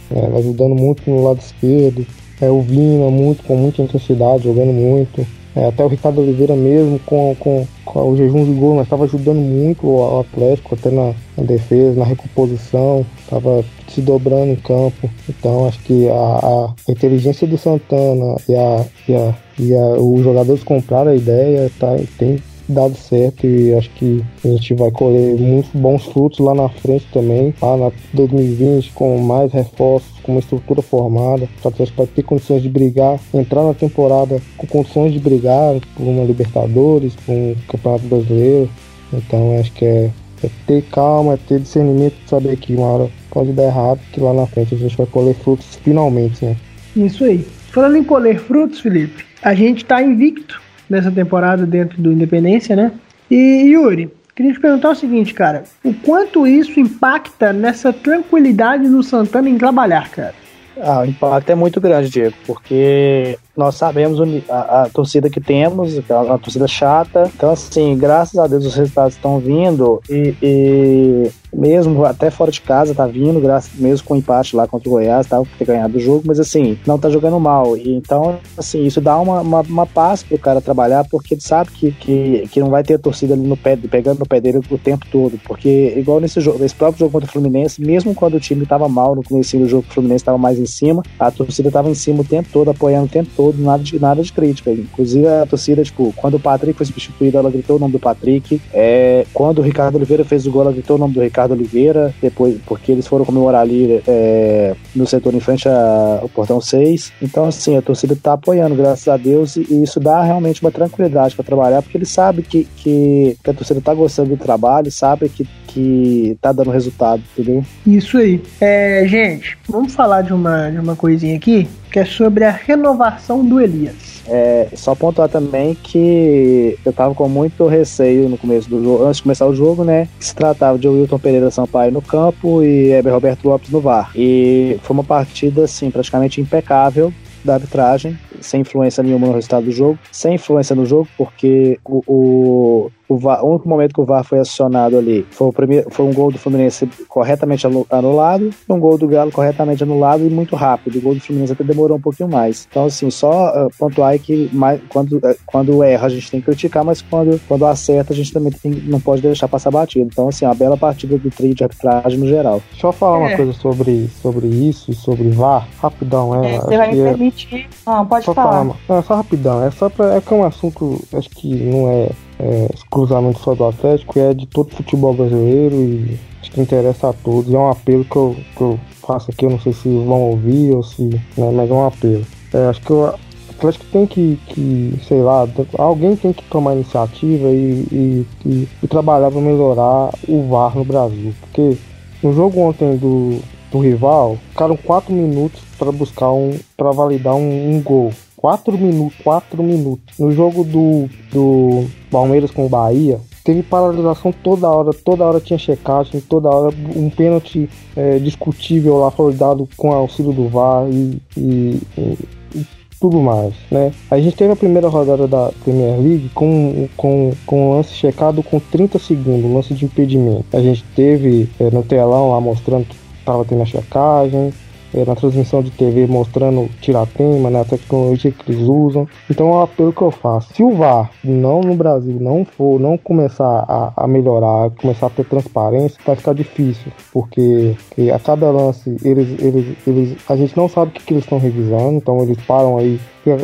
é, 0.10 0.38
ajudando 0.40 0.74
muito 0.74 1.08
no 1.08 1.26
lado 1.26 1.40
esquerdo. 1.40 2.08
É, 2.42 2.50
o 2.50 2.60
Vina 2.62 3.12
muito, 3.12 3.44
com 3.44 3.56
muita 3.56 3.84
intensidade, 3.84 4.46
jogando 4.46 4.74
muito. 4.74 5.26
É, 5.56 5.68
até 5.68 5.84
o 5.84 5.88
Ricardo 5.88 6.20
Oliveira 6.20 6.54
mesmo, 6.56 7.00
com, 7.06 7.34
com, 7.40 7.66
com 7.86 8.12
o 8.12 8.18
jejum 8.18 8.44
de 8.44 8.52
gol, 8.60 8.76
mas 8.76 8.86
estava 8.86 9.06
ajudando 9.06 9.38
muito 9.38 9.88
o, 9.88 10.20
Atlético, 10.20 10.76
até 10.76 10.92
na, 10.92 11.14
na, 11.38 11.44
defesa, 11.44 11.98
na 11.98 12.06
recomposição, 12.06 13.06
estava 13.24 13.64
se 13.88 14.02
dobrando 14.02 14.52
em 14.52 14.58
campo. 14.58 15.10
Então 15.30 15.66
acho 15.66 15.80
que 15.80 16.10
a, 16.10 16.14
a 16.14 16.92
inteligência 16.92 17.48
do 17.48 17.58
Santana 17.58 18.36
e, 18.50 18.56
a, 18.56 18.86
e, 19.08 19.16
a, 19.16 19.36
e 19.58 19.74
a, 19.74 19.86
os 19.98 20.22
jogadores 20.22 20.62
compraram 20.62 21.12
a 21.12 21.16
ideia, 21.16 21.72
tá, 21.80 21.96
tem 22.18 22.38
dado 22.68 22.96
certo 22.96 23.46
e 23.46 23.74
acho 23.74 23.90
que 23.92 24.24
a 24.44 24.48
gente 24.48 24.74
vai 24.74 24.92
colher 24.92 25.36
muitos 25.36 25.72
bons 25.74 26.06
frutos 26.06 26.40
lá 26.40 26.54
na 26.54 26.70
frente 26.70 27.06
também, 27.12 27.54
lá 27.62 27.78
na 27.78 27.92
2020 28.14 28.92
com 28.94 29.18
mais 29.20 29.52
reforços, 29.52 30.20
com 30.22 30.34
uma 30.34 30.40
estrutura 30.40 30.82
formada, 30.82 31.48
vai 31.96 32.08
ter 32.08 32.24
condições 32.24 32.62
de 32.62 32.70
brigar, 32.70 33.20
entrar 33.34 33.64
na 33.64 33.74
temporada 33.74 34.42
com 34.58 34.68
condições 34.68 35.14
de 35.14 35.20
brigar 35.20 35.80
por 35.96 36.04
uma 36.04 36.24
Libertadores, 36.24 37.16
por 37.16 37.32
um 37.32 37.56
Campeonato 37.68 38.08
Brasileiro. 38.08 38.70
Então 39.14 39.60
acho 39.60 39.72
que 39.74 39.86
é, 39.86 40.12
é 40.44 40.50
ter 40.66 40.82
calma, 40.84 41.34
é 41.34 41.38
ter 41.38 41.60
discernimento 41.60 42.16
saber 42.26 42.58
que 42.58 42.76
uma 42.76 42.88
hora 42.88 43.10
pode 43.30 43.52
dar 43.52 43.64
errado, 43.64 44.00
que 44.12 44.20
lá 44.20 44.34
na 44.34 44.48
frente 44.48 44.74
a 44.74 44.78
gente 44.78 44.98
vai 44.98 45.06
colher 45.06 45.36
frutos 45.36 45.76
finalmente, 45.84 46.44
né? 46.44 46.56
Isso 46.96 47.24
aí. 47.24 47.46
Falando 47.72 47.98
em 47.98 48.04
colher 48.04 48.40
frutos, 48.40 48.80
Felipe, 48.80 49.26
a 49.44 49.54
gente 49.54 49.84
está 49.84 50.02
invicto 50.02 50.65
nessa 50.90 51.12
temporada 51.12 51.66
dentro 51.66 52.02
do 52.02 52.12
Independência, 52.12 52.76
né? 52.76 52.92
E 53.30 53.64
Yuri, 53.72 54.12
queria 54.36 54.54
te 54.54 54.60
perguntar 54.60 54.92
o 54.92 54.96
seguinte, 54.96 55.34
cara: 55.34 55.64
o 55.84 55.94
quanto 55.94 56.46
isso 56.46 56.80
impacta 56.80 57.52
nessa 57.52 57.92
tranquilidade 57.92 58.88
do 58.88 59.02
Santana 59.02 59.50
em 59.50 59.58
trabalhar, 59.58 60.10
cara? 60.10 60.34
Ah, 60.82 61.02
o 61.02 61.06
impacto 61.06 61.50
é 61.50 61.56
muito 61.56 61.80
grande, 61.80 62.10
Diego, 62.10 62.36
porque 62.46 63.38
nós 63.56 63.76
sabemos 63.76 64.20
a, 64.50 64.84
a 64.84 64.90
torcida 64.90 65.30
que 65.30 65.40
temos, 65.40 65.98
é 66.10 66.16
uma 66.16 66.38
torcida 66.38 66.68
chata. 66.68 67.30
Então, 67.36 67.52
assim, 67.52 67.98
graças 67.98 68.38
a 68.38 68.48
Deus 68.48 68.66
os 68.66 68.76
resultados 68.76 69.16
estão 69.16 69.40
vindo 69.40 70.02
e, 70.10 70.36
e 70.42 71.32
mesmo 71.56 72.06
até 72.06 72.30
fora 72.30 72.52
de 72.52 72.62
casa 72.62 72.94
tá 72.94 73.08
vindo, 73.08 73.40
graças, 73.40 73.72
mesmo 73.80 74.06
com 74.06 74.14
o 74.14 74.18
empate 74.18 74.56
lá 74.56 74.68
contra 74.68 74.90
o 74.90 74.92
Goiás, 74.92 75.26
tá, 75.26 75.42
ter 75.58 75.66
ganhado 75.66 75.98
o 75.98 76.00
jogo, 76.00 76.24
mas 76.26 76.40
assim, 76.40 76.78
não 76.86 77.00
tá 77.00 77.10
jogando 77.10 77.40
mal. 77.40 77.78
E 77.78 77.96
então, 77.96 78.38
assim, 78.58 78.84
isso 78.84 79.00
dá 79.00 79.18
uma, 79.18 79.42
uma, 79.42 79.62
uma 79.62 79.86
paz 79.86 80.22
pro 80.22 80.38
cara 80.38 80.60
trabalhar, 80.60 81.06
porque 81.10 81.36
ele 81.36 81.42
sabe 81.42 81.72
que, 81.72 81.92
que, 81.92 82.48
que 82.52 82.60
não 82.60 82.70
vai 82.70 82.84
ter 82.84 82.96
a 82.96 83.00
torcida 83.00 83.34
ali 83.34 83.48
no 83.48 83.56
pé, 83.56 83.78
pegando 83.78 84.20
no 84.20 84.26
pé 84.26 84.42
dele 84.42 84.60
o 84.70 84.78
tempo 84.78 85.06
todo. 85.12 85.40
Porque, 85.46 85.94
igual 85.96 86.20
nesse 86.20 86.42
jogo, 86.42 86.60
nesse 86.60 86.76
próprio 86.76 87.00
jogo 87.00 87.12
contra 87.14 87.30
o 87.30 87.32
Fluminense, 87.32 87.82
mesmo 87.82 88.14
quando 88.14 88.36
o 88.36 88.40
time 88.40 88.66
tava 88.66 88.90
mal 88.90 89.16
no 89.16 89.24
começo 89.24 89.58
do 89.58 89.68
jogo, 89.68 89.86
o 89.90 89.94
Fluminense 89.94 90.26
tava 90.26 90.38
mais 90.38 90.60
em 90.60 90.66
cima, 90.66 91.04
a 91.20 91.32
torcida 91.32 91.72
tava 91.72 91.90
em 91.90 91.96
cima 91.96 92.22
o 92.22 92.26
tempo 92.26 92.50
todo, 92.52 92.70
apoiando 92.70 93.06
o 93.06 93.10
tempo 93.10 93.30
todo, 93.36 93.45
nada 93.54 93.84
de, 93.84 94.00
nada 94.00 94.22
de 94.22 94.32
crítica. 94.32 94.72
Inclusive, 94.72 95.28
a 95.28 95.46
torcida, 95.46 95.84
tipo, 95.84 96.14
quando 96.16 96.36
o 96.36 96.40
Patrick 96.40 96.78
foi 96.78 96.86
substituído, 96.86 97.38
ela 97.38 97.50
gritou 97.50 97.78
o 97.78 97.80
nome 97.80 97.94
do 97.94 98.00
Patrick. 98.00 98.62
É, 98.74 99.26
quando 99.34 99.60
o 99.60 99.62
Ricardo 99.62 99.96
Oliveira 99.96 100.24
fez 100.24 100.46
o 100.46 100.52
gol, 100.52 100.64
ela 100.64 100.72
gritou 100.72 100.96
o 100.96 101.00
nome 101.00 101.14
do 101.14 101.22
Ricardo 101.22 101.52
Oliveira, 101.52 102.14
depois, 102.22 102.58
porque 102.66 102.92
eles 102.92 103.08
foram 103.08 103.26
comemorar 103.26 103.62
ali 103.62 104.02
é, 104.08 104.76
no 104.96 105.06
setor 105.06 105.34
em 105.34 105.40
frente 105.40 105.68
ao 105.68 106.30
portão 106.30 106.60
6. 106.62 107.14
Então, 107.22 107.46
assim, 107.46 107.78
a 107.78 107.82
torcida 107.82 108.16
tá 108.16 108.34
apoiando, 108.34 108.76
graças 108.76 109.08
a 109.08 109.18
Deus, 109.18 109.56
e, 109.56 109.84
isso 109.84 110.00
dá 110.00 110.24
realmente 110.24 110.62
uma 110.62 110.72
tranquilidade 110.72 111.36
para 111.36 111.46
trabalhar, 111.46 111.82
porque 111.82 111.98
ele 111.98 112.06
sabe 112.06 112.42
que, 112.42 112.68
que, 112.78 113.38
que, 113.44 113.50
a 113.50 113.54
torcida 113.54 113.82
tá 113.82 113.94
gostando 113.94 114.30
do 114.30 114.38
trabalho, 114.38 114.92
sabe 114.92 115.30
que, 115.30 115.48
que 115.68 116.38
tá 116.42 116.52
dando 116.52 116.72
resultado, 116.72 117.22
entendeu? 117.34 117.64
Isso 117.86 118.18
aí. 118.18 118.42
É, 118.60 119.06
gente, 119.08 119.58
vamos 119.68 119.94
falar 119.94 120.22
de 120.22 120.34
uma, 120.34 120.70
de 120.70 120.80
uma 120.80 120.96
coisinha 120.96 121.36
aqui 121.36 121.68
que 121.96 122.00
é 122.00 122.04
sobre 122.04 122.44
a 122.44 122.52
renovação 122.52 123.42
do 123.46 123.62
Elias. 123.62 124.22
É, 124.28 124.68
só 124.76 124.94
pontuar 124.94 125.30
também 125.30 125.74
que 125.76 126.78
eu 126.84 126.92
tava 126.92 127.16
com 127.16 127.30
muito 127.30 127.66
receio 127.68 128.28
no 128.28 128.38
começo 128.38 128.70
do 128.70 128.84
jogo, 128.84 129.06
antes 129.06 129.18
de 129.18 129.24
começar 129.24 129.48
o 129.48 129.56
jogo, 129.56 129.86
né? 129.86 130.10
Que 130.20 130.26
se 130.26 130.36
tratava 130.36 130.78
de 130.78 130.90
Wilton 130.90 131.18
Pereira 131.18 131.50
Sampaio 131.50 131.94
no 131.94 132.02
campo 132.02 132.62
e 132.62 132.92
Heber 132.92 133.14
Roberto 133.14 133.48
Lopes 133.48 133.70
no 133.70 133.80
VAR. 133.80 134.12
E 134.14 134.78
foi 134.84 134.94
uma 134.94 135.06
partida, 135.06 135.64
assim, 135.64 135.90
praticamente 135.90 136.42
impecável 136.42 137.14
da 137.46 137.54
arbitragem, 137.54 138.20
sem 138.42 138.60
influência 138.60 139.02
nenhuma 139.02 139.28
no 139.28 139.34
resultado 139.34 139.64
do 139.64 139.72
jogo, 139.72 139.98
sem 140.12 140.36
influência 140.36 140.76
no 140.76 140.86
jogo, 140.86 141.08
porque 141.18 141.80
o, 141.86 142.04
o 142.08 142.92
o, 143.08 143.18
VAR, 143.18 143.44
o 143.44 143.52
único 143.52 143.70
momento 143.70 143.94
que 143.94 144.02
o 144.02 144.06
VAR 144.06 144.24
foi 144.24 144.40
acionado 144.40 144.98
ali 144.98 145.26
foi, 145.30 145.48
o 145.48 145.54
primeiro, 145.54 145.90
foi 145.92 146.06
um 146.06 146.14
gol 146.14 146.32
do 146.32 146.38
Fluminense 146.38 146.88
corretamente 147.08 147.68
anulado, 147.90 148.50
um 148.70 148.80
gol 148.80 148.98
do 148.98 149.08
Galo 149.08 149.32
corretamente 149.32 149.84
anulado 149.84 150.26
e 150.26 150.30
muito 150.30 150.56
rápido. 150.56 150.98
O 150.98 151.02
gol 151.02 151.16
do 151.16 151.22
Fluminense 151.22 151.54
até 151.54 151.64
demorou 151.64 151.98
um 151.98 152.02
pouquinho 152.02 152.30
mais. 152.30 152.68
Então, 152.70 152.86
assim, 152.86 153.10
só 153.10 153.50
uh, 153.50 153.70
pontuar 153.78 154.18
que 154.20 154.50
mais, 154.54 154.82
quando, 154.90 155.18
uh, 155.18 155.36
quando 155.46 155.84
erra 155.84 156.08
a 156.08 156.10
gente 156.10 156.32
tem 156.32 156.40
que 156.40 156.48
criticar, 156.48 156.84
mas 156.84 157.02
quando, 157.02 157.40
quando 157.48 157.66
acerta 157.66 158.14
a 158.14 158.16
gente 158.16 158.34
também 158.34 158.52
tem, 158.52 158.72
não 158.72 159.00
pode 159.00 159.22
deixar 159.22 159.48
passar 159.48 159.72
batido. 159.72 160.10
Então, 160.12 160.28
assim, 160.28 160.46
uma 160.46 160.56
bela 160.56 160.78
partida 160.78 161.18
do 161.18 161.30
trio 161.30 161.54
de 161.54 161.64
arbitragem 161.64 162.18
no 162.18 162.28
geral. 162.28 162.62
Deixa 162.72 162.88
eu 162.88 162.92
falar 162.92 163.18
é. 163.18 163.28
uma 163.28 163.36
coisa 163.38 163.54
sobre, 163.54 164.08
sobre 164.22 164.48
isso 164.48 164.92
e 164.92 164.96
sobre 164.96 165.30
VAR, 165.30 165.68
rapidão. 165.80 166.44
É, 166.44 166.56
é 166.56 166.60
você 166.60 166.78
vai 166.78 166.92
me 166.92 167.00
é 167.00 167.04
permitir. 167.04 167.70
Não, 167.86 168.06
pode 168.06 168.26
falar. 168.26 168.52
falar. 168.52 168.78
Não, 168.90 168.98
é 168.98 169.02
só 169.02 169.16
rapidão. 169.16 169.64
É 169.64 169.72
só 169.72 169.90
pra. 169.90 170.16
É 170.16 170.22
que 170.22 170.34
é 170.34 170.38
um 170.38 170.44
assunto, 170.44 171.02
acho 171.14 171.30
que 171.30 171.54
não 171.56 171.90
é 171.90 172.10
é, 172.40 172.68
cruzamento 172.90 173.40
só 173.40 173.56
do 173.56 173.66
Atlético, 173.66 174.20
é 174.20 174.34
de 174.34 174.46
todo 174.46 174.68
o 174.68 174.76
futebol 174.76 175.14
brasileiro 175.14 175.76
e 175.76 176.20
acho 176.42 176.52
que 176.52 176.62
interessa 176.62 177.10
a 177.10 177.14
todos. 177.14 177.54
É 177.54 177.58
um 177.58 177.70
apelo 177.70 178.06
que 178.06 178.16
eu, 178.16 178.36
que 178.56 178.62
eu 178.62 178.80
faço 179.06 179.32
aqui, 179.32 179.46
eu 179.46 179.50
não 179.52 179.60
sei 179.60 179.74
se 179.74 179.90
vão 179.90 180.22
ouvir 180.22 180.74
ou 180.74 180.84
se. 180.84 181.04
Né, 181.04 181.52
mas 181.54 181.70
é 181.70 181.74
um 181.74 181.86
apelo. 181.86 182.26
É, 182.54 182.68
acho 182.68 182.82
que 182.82 182.94
o 182.94 183.14
Atlético 183.50 183.86
tem 183.92 184.06
que, 184.06 184.40
que, 184.48 185.00
sei 185.08 185.22
lá, 185.22 185.48
alguém 185.78 186.16
tem 186.16 186.34
que 186.34 186.44
tomar 186.44 186.74
iniciativa 186.74 187.50
e, 187.50 187.86
e, 187.92 188.28
e, 188.46 188.70
e 188.84 188.88
trabalhar 188.88 189.32
para 189.32 189.42
melhorar 189.42 190.12
o 190.28 190.48
VAR 190.50 190.76
no 190.76 190.84
Brasil. 190.84 191.34
Porque 191.42 191.78
no 192.22 192.34
jogo 192.34 192.60
ontem 192.60 192.98
do, 192.98 193.40
do 193.72 193.80
rival, 193.80 194.38
ficaram 194.50 194.76
4 194.76 195.14
minutos 195.14 195.62
para 195.78 195.92
buscar 195.92 196.32
um. 196.32 196.58
para 196.76 196.92
validar 196.92 197.36
um, 197.36 197.76
um 197.76 197.82
gol. 197.82 198.12
4 198.38 198.78
minutos, 198.78 199.18
4 199.24 199.64
minutos. 199.64 200.18
No 200.20 200.32
jogo 200.32 200.64
do, 200.64 201.10
do 201.32 201.86
Palmeiras 202.12 202.52
com 202.52 202.66
o 202.66 202.70
Bahia, 202.70 203.20
teve 203.44 203.62
paralisação 203.62 204.32
toda 204.32 204.68
hora, 204.68 204.92
toda 204.92 205.24
hora 205.24 205.40
tinha 205.40 205.60
checagem, 205.60 206.20
toda 206.22 206.50
hora 206.50 206.76
um 206.96 207.10
pênalti 207.10 207.70
é, 207.96 208.18
discutível 208.18 208.98
lá 208.98 209.12
foi 209.12 209.34
dado 209.34 209.70
com 209.78 209.94
auxílio 209.94 210.34
do 210.34 210.50
VAR 210.50 210.88
e, 210.90 211.22
e, 211.38 211.82
e, 211.98 212.66
tudo 213.00 213.22
mais, 213.22 213.54
né? 213.70 213.92
A 214.10 214.20
gente 214.20 214.36
teve 214.36 214.54
a 214.54 214.56
primeira 214.56 214.88
rodada 214.88 215.28
da 215.28 215.52
Premier 215.64 216.00
League 216.00 216.30
com, 216.34 216.88
com, 216.98 217.34
com 217.46 217.70
um 217.70 217.76
lance 217.76 217.94
checado 217.94 218.42
com 218.42 218.60
30 218.60 218.98
segundos, 218.98 219.52
lance 219.52 219.74
de 219.74 219.86
impedimento. 219.86 220.46
A 220.52 220.62
gente 220.62 220.84
teve 220.96 221.48
é, 221.60 221.70
no 221.70 221.84
telão 221.84 222.32
lá 222.32 222.42
mostrando 222.42 222.86
que 222.86 222.96
estava 223.20 223.46
tendo 223.46 223.62
a 223.62 223.66
checagem, 223.66 224.52
é, 224.96 225.04
na 225.04 225.14
transmissão 225.14 225.62
de 225.62 225.70
TV 225.72 226.08
mostrando 226.08 226.70
tiratema, 226.80 227.50
né, 227.50 227.62
a 227.62 227.66
tecnologia 227.66 228.32
que 228.32 228.52
eles 228.52 228.62
usam. 228.62 229.08
Então 229.30 229.50
é 229.50 229.56
um 229.56 229.62
apelo 229.62 229.92
que 229.92 230.02
eu 230.02 230.12
faço. 230.12 230.54
Se 230.54 230.64
o 230.64 230.74
VAR 230.74 231.12
não 231.24 231.62
no 231.62 231.76
Brasil 231.76 232.18
não 232.20 232.46
for, 232.46 232.80
não 232.80 232.98
começar 232.98 233.66
a, 233.68 233.92
a 233.96 234.08
melhorar, 234.08 234.70
começar 234.72 235.08
a 235.08 235.10
ter 235.10 235.26
transparência, 235.26 236.00
vai 236.06 236.16
ficar 236.16 236.34
difícil, 236.34 236.92
porque 237.12 237.76
a 238.14 238.20
cada 238.20 238.50
lance 238.50 238.96
eles, 239.04 239.28
eles, 239.42 239.78
eles, 239.86 240.18
a 240.30 240.36
gente 240.36 240.56
não 240.56 240.70
sabe 240.70 240.92
o 240.92 240.94
que, 240.94 241.04
que 241.04 241.14
eles 241.14 241.24
estão 241.24 241.40
revisando, 241.40 241.96
então 241.96 242.22
eles 242.22 242.38
param 242.46 242.78
aí 242.78 243.00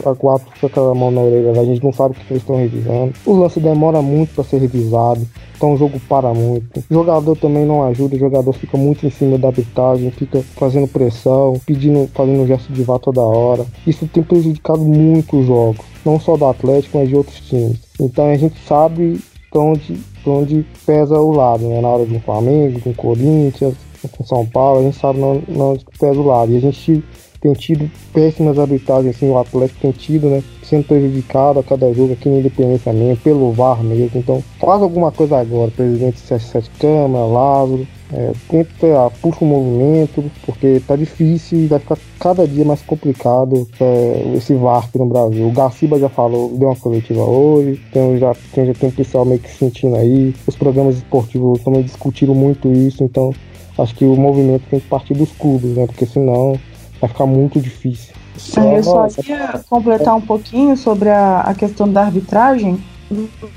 a 0.06 0.16
quatro 0.16 0.48
com 0.60 0.68
aquela 0.68 0.94
mão 0.94 1.10
na 1.10 1.22
orelha, 1.22 1.60
a 1.60 1.66
gente 1.66 1.84
não 1.84 1.92
sabe 1.92 2.16
o 2.16 2.20
que 2.20 2.32
eles 2.32 2.44
estão 2.44 2.56
revisando. 2.56 3.14
O 3.26 3.34
lance 3.34 3.60
demora 3.60 4.02
muito 4.02 4.36
para 4.36 4.44
ser 4.44 4.60
revisado, 4.60 5.28
então 5.56 5.74
o 5.74 5.78
jogo 5.78 6.00
para 6.08 6.34
muito. 6.34 6.80
O 6.80 6.94
jogador 6.94 7.36
também 7.38 7.66
não 7.66 7.84
ajuda, 7.84 8.16
o 8.16 8.20
jogador 8.20 8.54
fica 8.54 8.78
muito 8.78 9.06
em 9.06 9.10
cima 9.10 9.38
da 9.38 9.48
arbitragem, 9.48 10.12
fica 10.12 10.42
fazendo 10.56 10.88
pressão, 10.88 11.40
pedindo, 11.65 12.10
fazendo 12.13 12.47
gesto 12.47 12.71
de 12.71 12.84
vá 12.84 12.97
toda 12.99 13.21
hora. 13.21 13.65
Isso 13.86 14.08
tem 14.08 14.23
prejudicado 14.23 14.82
muito 14.82 15.39
os 15.39 15.45
jogos, 15.45 15.86
não 16.06 16.19
só 16.19 16.38
do 16.38 16.45
Atlético, 16.45 16.97
mas 16.97 17.10
de 17.10 17.15
outros 17.15 17.39
times. 17.41 17.80
Então 17.99 18.32
a 18.32 18.38
gente 18.38 18.56
sabe 18.67 19.19
onde, 19.54 19.97
onde 20.25 20.65
pesa 20.86 21.19
o 21.19 21.32
lado, 21.32 21.65
né? 21.67 21.82
Na 21.82 21.88
hora 21.88 22.06
do 22.06 22.19
Flamengo, 22.19 22.80
com 22.82 22.89
o 22.91 22.95
Corinthians, 22.95 23.75
com 24.12 24.23
São 24.23 24.45
Paulo, 24.45 24.80
a 24.80 24.84
gente 24.84 24.97
sabe 24.97 25.19
onde 25.19 25.86
pesa 25.99 26.19
o 26.19 26.25
lado. 26.25 26.51
E 26.51 26.58
a 26.58 26.60
gente 26.60 27.04
tem 27.41 27.54
tido 27.54 27.89
péssimas 28.13 28.60
arbitragens, 28.60 29.15
assim, 29.15 29.30
o 29.30 29.38
Atlético 29.38 29.82
tem 29.82 29.91
tido, 29.91 30.27
né? 30.27 30.43
Sendo 30.63 30.86
prejudicado 30.86 31.60
a 31.60 31.63
cada 31.63 31.91
jogo 31.93 32.13
aqui 32.13 32.30
na 32.30 32.38
Independência 32.38 32.93
mesmo, 32.93 33.17
pelo 33.17 33.51
VAR 33.51 33.84
mesmo. 33.84 34.12
Então, 34.19 34.43
faz 34.60 34.82
alguma 34.82 35.12
coisa 35.12 35.39
agora, 35.39 35.71
presidente 35.71 36.19
Sete 36.19 36.69
Câmara, 36.80 37.25
Lázaro. 37.25 37.88
É, 38.13 38.34
tenta, 38.50 39.10
puxa 39.21 39.38
o 39.41 39.47
movimento, 39.47 40.24
porque 40.45 40.82
tá 40.86 40.97
difícil 40.97 41.60
e 41.60 41.67
vai 41.67 41.80
ficar 41.80 41.97
cada 42.19 42.45
dia 42.45 42.65
mais 42.65 42.82
complicado 42.82 43.65
é, 43.80 44.34
esse 44.36 44.54
VAR 44.54 44.84
aqui 44.84 44.97
no 44.97 45.06
Brasil. 45.06 45.47
O 45.47 45.52
Garciba 45.52 45.97
já 45.97 46.10
falou, 46.10 46.50
deu 46.58 46.67
uma 46.67 46.76
coletiva 46.76 47.24
hoje, 47.24 47.82
então 47.89 48.17
já, 48.17 48.36
tem, 48.54 48.65
já 48.65 48.74
tem 48.74 48.91
pessoal 48.91 49.24
meio 49.24 49.39
que 49.39 49.50
sentindo 49.50 49.95
aí. 49.95 50.36
Os 50.45 50.58
programas 50.58 50.97
esportivos 50.97 51.62
também 51.62 51.84
discutiram 51.84 52.36
muito 52.36 52.69
isso, 52.69 53.02
então 53.02 53.34
acho 53.80 53.95
que 53.95 54.04
o 54.04 54.15
movimento 54.15 54.63
tem 54.69 54.82
que 54.82 54.88
partir 54.88 55.13
dos 55.13 55.32
clubes, 55.32 55.78
né? 55.78 55.86
Porque 55.86 56.06
senão 56.06 56.60
vai 57.00 57.10
ficar 57.10 57.26
muito 57.26 57.62
difícil. 57.62 58.13
É, 58.58 58.78
eu 58.78 58.84
só 58.84 59.08
ia 59.26 59.62
completar 59.69 60.15
um 60.15 60.21
pouquinho 60.21 60.76
sobre 60.76 61.10
a, 61.10 61.41
a 61.41 61.54
questão 61.54 61.88
da 61.88 62.02
arbitragem. 62.02 62.78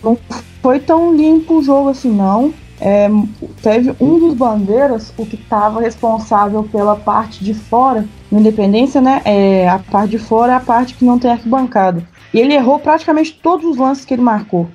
Não 0.02 0.16
foi 0.62 0.78
tão 0.78 1.14
limpo 1.14 1.58
o 1.58 1.62
jogo 1.62 1.88
assim, 1.88 2.10
não. 2.10 2.52
É, 2.80 3.08
teve 3.62 3.94
um 4.00 4.18
dos 4.18 4.34
bandeiras, 4.34 5.12
o 5.16 5.24
que 5.24 5.37
estava 5.37 5.80
responsável 5.80 6.64
pela 6.64 6.96
parte 6.96 7.44
de 7.44 7.54
fora, 7.54 8.06
no 8.30 8.40
Independência, 8.40 9.00
né? 9.00 9.22
É, 9.24 9.68
a 9.68 9.78
parte 9.78 10.10
de 10.10 10.18
fora 10.18 10.52
é 10.52 10.56
a 10.56 10.60
parte 10.60 10.94
que 10.94 11.04
não 11.04 11.18
tem 11.18 11.30
arquibancada. 11.30 12.06
E 12.32 12.40
ele 12.40 12.54
errou 12.54 12.78
praticamente 12.78 13.38
todos 13.40 13.64
os 13.64 13.76
lances 13.76 14.04
que 14.04 14.14
ele 14.14 14.22
marcou. 14.22 14.68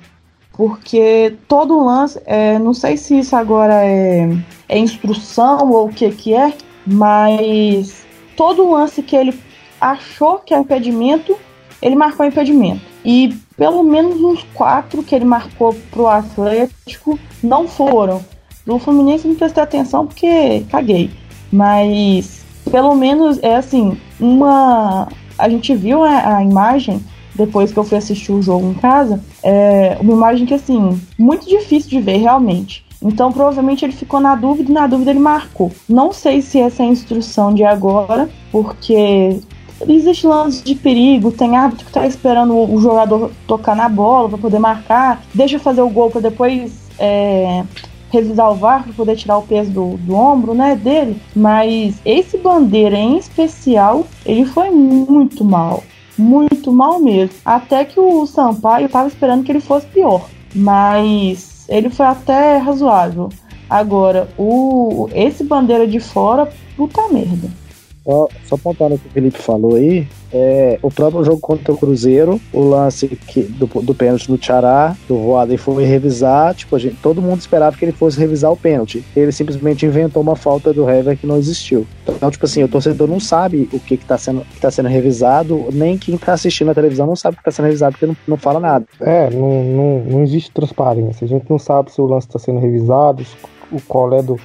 Porque 0.52 1.36
todo 1.46 1.84
lance, 1.84 2.20
é, 2.26 2.58
não 2.58 2.74
sei 2.74 2.96
se 2.96 3.18
isso 3.18 3.36
agora 3.36 3.84
é, 3.84 4.28
é 4.68 4.78
instrução 4.78 5.70
ou 5.70 5.86
o 5.86 5.92
que, 5.92 6.10
que 6.10 6.34
é, 6.34 6.52
mas 6.86 8.06
todo 8.36 8.70
lance 8.70 9.02
que 9.02 9.14
ele 9.14 9.38
achou 9.80 10.38
que 10.38 10.52
é 10.54 10.58
impedimento, 10.58 11.36
ele 11.80 11.94
marcou 11.94 12.26
impedimento. 12.26 12.82
E 13.04 13.34
pelo 13.60 13.82
menos 13.82 14.22
uns 14.22 14.42
quatro 14.54 15.02
que 15.02 15.14
ele 15.14 15.26
marcou 15.26 15.76
pro 15.90 16.06
Atlético 16.06 17.18
não 17.42 17.68
foram. 17.68 18.24
Do 18.64 18.78
Fluminense 18.78 19.28
não 19.28 19.34
prestei 19.34 19.62
atenção 19.62 20.06
porque 20.06 20.64
caguei. 20.70 21.10
Mas 21.52 22.42
pelo 22.70 22.94
menos 22.94 23.38
é 23.42 23.56
assim, 23.56 23.98
uma. 24.18 25.08
A 25.36 25.46
gente 25.50 25.74
viu 25.74 26.02
a, 26.02 26.38
a 26.38 26.42
imagem 26.42 27.04
depois 27.34 27.70
que 27.70 27.78
eu 27.78 27.84
fui 27.84 27.98
assistir 27.98 28.32
o 28.32 28.40
jogo 28.40 28.70
em 28.70 28.74
casa. 28.74 29.22
É 29.42 29.98
uma 30.00 30.14
imagem 30.14 30.46
que 30.46 30.54
assim, 30.54 30.98
muito 31.18 31.46
difícil 31.46 31.90
de 31.90 32.00
ver 32.00 32.16
realmente. 32.16 32.82
Então, 33.02 33.30
provavelmente 33.30 33.84
ele 33.84 33.92
ficou 33.92 34.20
na 34.20 34.36
dúvida 34.36 34.70
e 34.70 34.74
na 34.74 34.86
dúvida 34.86 35.10
ele 35.10 35.20
marcou. 35.20 35.70
Não 35.86 36.14
sei 36.14 36.40
se 36.40 36.58
essa 36.58 36.82
é 36.82 36.86
a 36.86 36.90
instrução 36.90 37.52
de 37.52 37.64
agora, 37.64 38.28
porque 38.50 39.38
existe 39.88 40.26
lance 40.26 40.62
de 40.62 40.74
perigo, 40.74 41.32
tem 41.32 41.56
árbitro 41.56 41.86
que 41.86 41.92
tá 41.92 42.06
esperando 42.06 42.54
o 42.54 42.80
jogador 42.80 43.30
tocar 43.46 43.74
na 43.74 43.88
bola 43.88 44.28
para 44.28 44.38
poder 44.38 44.58
marcar, 44.58 45.22
deixa 45.34 45.58
fazer 45.58 45.82
o 45.82 45.88
gol 45.88 46.10
para 46.10 46.20
depois 46.20 46.72
é, 46.98 47.64
revisar 48.10 48.50
o 48.50 48.54
VAR 48.54 48.84
para 48.84 48.92
poder 48.92 49.16
tirar 49.16 49.38
o 49.38 49.42
peso 49.42 49.70
do, 49.70 49.96
do 49.98 50.14
ombro, 50.14 50.54
né, 50.54 50.76
dele. 50.76 51.20
Mas 51.34 51.94
esse 52.04 52.36
bandeira 52.36 52.96
em 52.96 53.16
especial, 53.16 54.06
ele 54.26 54.44
foi 54.44 54.70
muito 54.70 55.44
mal, 55.44 55.82
muito 56.18 56.72
mal 56.72 57.00
mesmo. 57.00 57.36
Até 57.44 57.84
que 57.84 57.98
o 57.98 58.26
Sampaio 58.26 58.88
tava 58.88 59.08
esperando 59.08 59.44
que 59.44 59.52
ele 59.52 59.60
fosse 59.60 59.86
pior. 59.86 60.28
Mas 60.54 61.64
ele 61.68 61.88
foi 61.88 62.06
até 62.06 62.58
razoável. 62.58 63.30
Agora, 63.68 64.28
o 64.36 65.08
esse 65.14 65.44
bandeira 65.44 65.86
de 65.86 66.00
fora, 66.00 66.52
puta 66.76 67.08
merda. 67.08 67.48
Só, 68.04 68.28
só 68.44 68.54
apontando 68.54 68.94
o 68.94 68.98
que 68.98 69.08
o 69.08 69.10
Felipe 69.10 69.38
falou 69.38 69.76
aí, 69.76 70.06
é, 70.32 70.78
o 70.82 70.90
próprio 70.90 71.24
jogo 71.24 71.40
contra 71.40 71.72
o 71.72 71.76
Cruzeiro, 71.76 72.40
o 72.52 72.60
lance 72.60 73.08
que, 73.08 73.42
do, 73.42 73.66
do 73.66 73.94
pênalti 73.94 74.28
do 74.28 74.38
Tchará, 74.38 74.96
do 75.08 75.18
Voada, 75.18 75.52
e 75.52 75.58
foi 75.58 75.84
revisar, 75.84 76.54
tipo, 76.54 76.78
gente, 76.78 76.96
todo 77.02 77.20
mundo 77.20 77.40
esperava 77.40 77.76
que 77.76 77.84
ele 77.84 77.92
fosse 77.92 78.18
revisar 78.18 78.50
o 78.50 78.56
pênalti. 78.56 79.04
Ele 79.14 79.32
simplesmente 79.32 79.84
inventou 79.84 80.22
uma 80.22 80.36
falta 80.36 80.72
do 80.72 80.88
Hever 80.88 81.16
que 81.16 81.26
não 81.26 81.36
existiu. 81.36 81.86
Então, 82.08 82.30
tipo 82.30 82.44
assim, 82.44 82.62
o 82.62 82.68
torcedor 82.68 83.08
não 83.08 83.20
sabe 83.20 83.68
o 83.72 83.80
que, 83.80 83.96
que, 83.96 84.04
tá, 84.04 84.16
sendo, 84.16 84.46
tá 84.60 84.70
sendo 84.70 84.88
revisado, 84.88 85.66
nem 85.72 85.98
quem 85.98 86.16
tá 86.16 86.32
assistindo 86.32 86.70
a 86.70 86.74
televisão 86.74 87.06
não 87.06 87.16
sabe 87.16 87.34
o 87.34 87.38
que 87.38 87.44
tá 87.44 87.50
sendo 87.50 87.66
revisado, 87.66 87.92
porque 87.92 88.06
não, 88.06 88.16
não 88.26 88.36
fala 88.36 88.60
nada. 88.60 88.86
É, 89.00 89.30
não, 89.30 89.64
não, 89.64 90.04
não 90.04 90.22
existe 90.22 90.50
transparência. 90.52 91.24
A 91.24 91.28
gente 91.28 91.46
não 91.50 91.58
sabe 91.58 91.90
se 91.90 92.00
o 92.00 92.06
lance 92.06 92.26
está 92.26 92.38
sendo 92.38 92.60
revisado, 92.60 93.24
o 93.72 93.80
colé 93.82 94.22
do, 94.22 94.38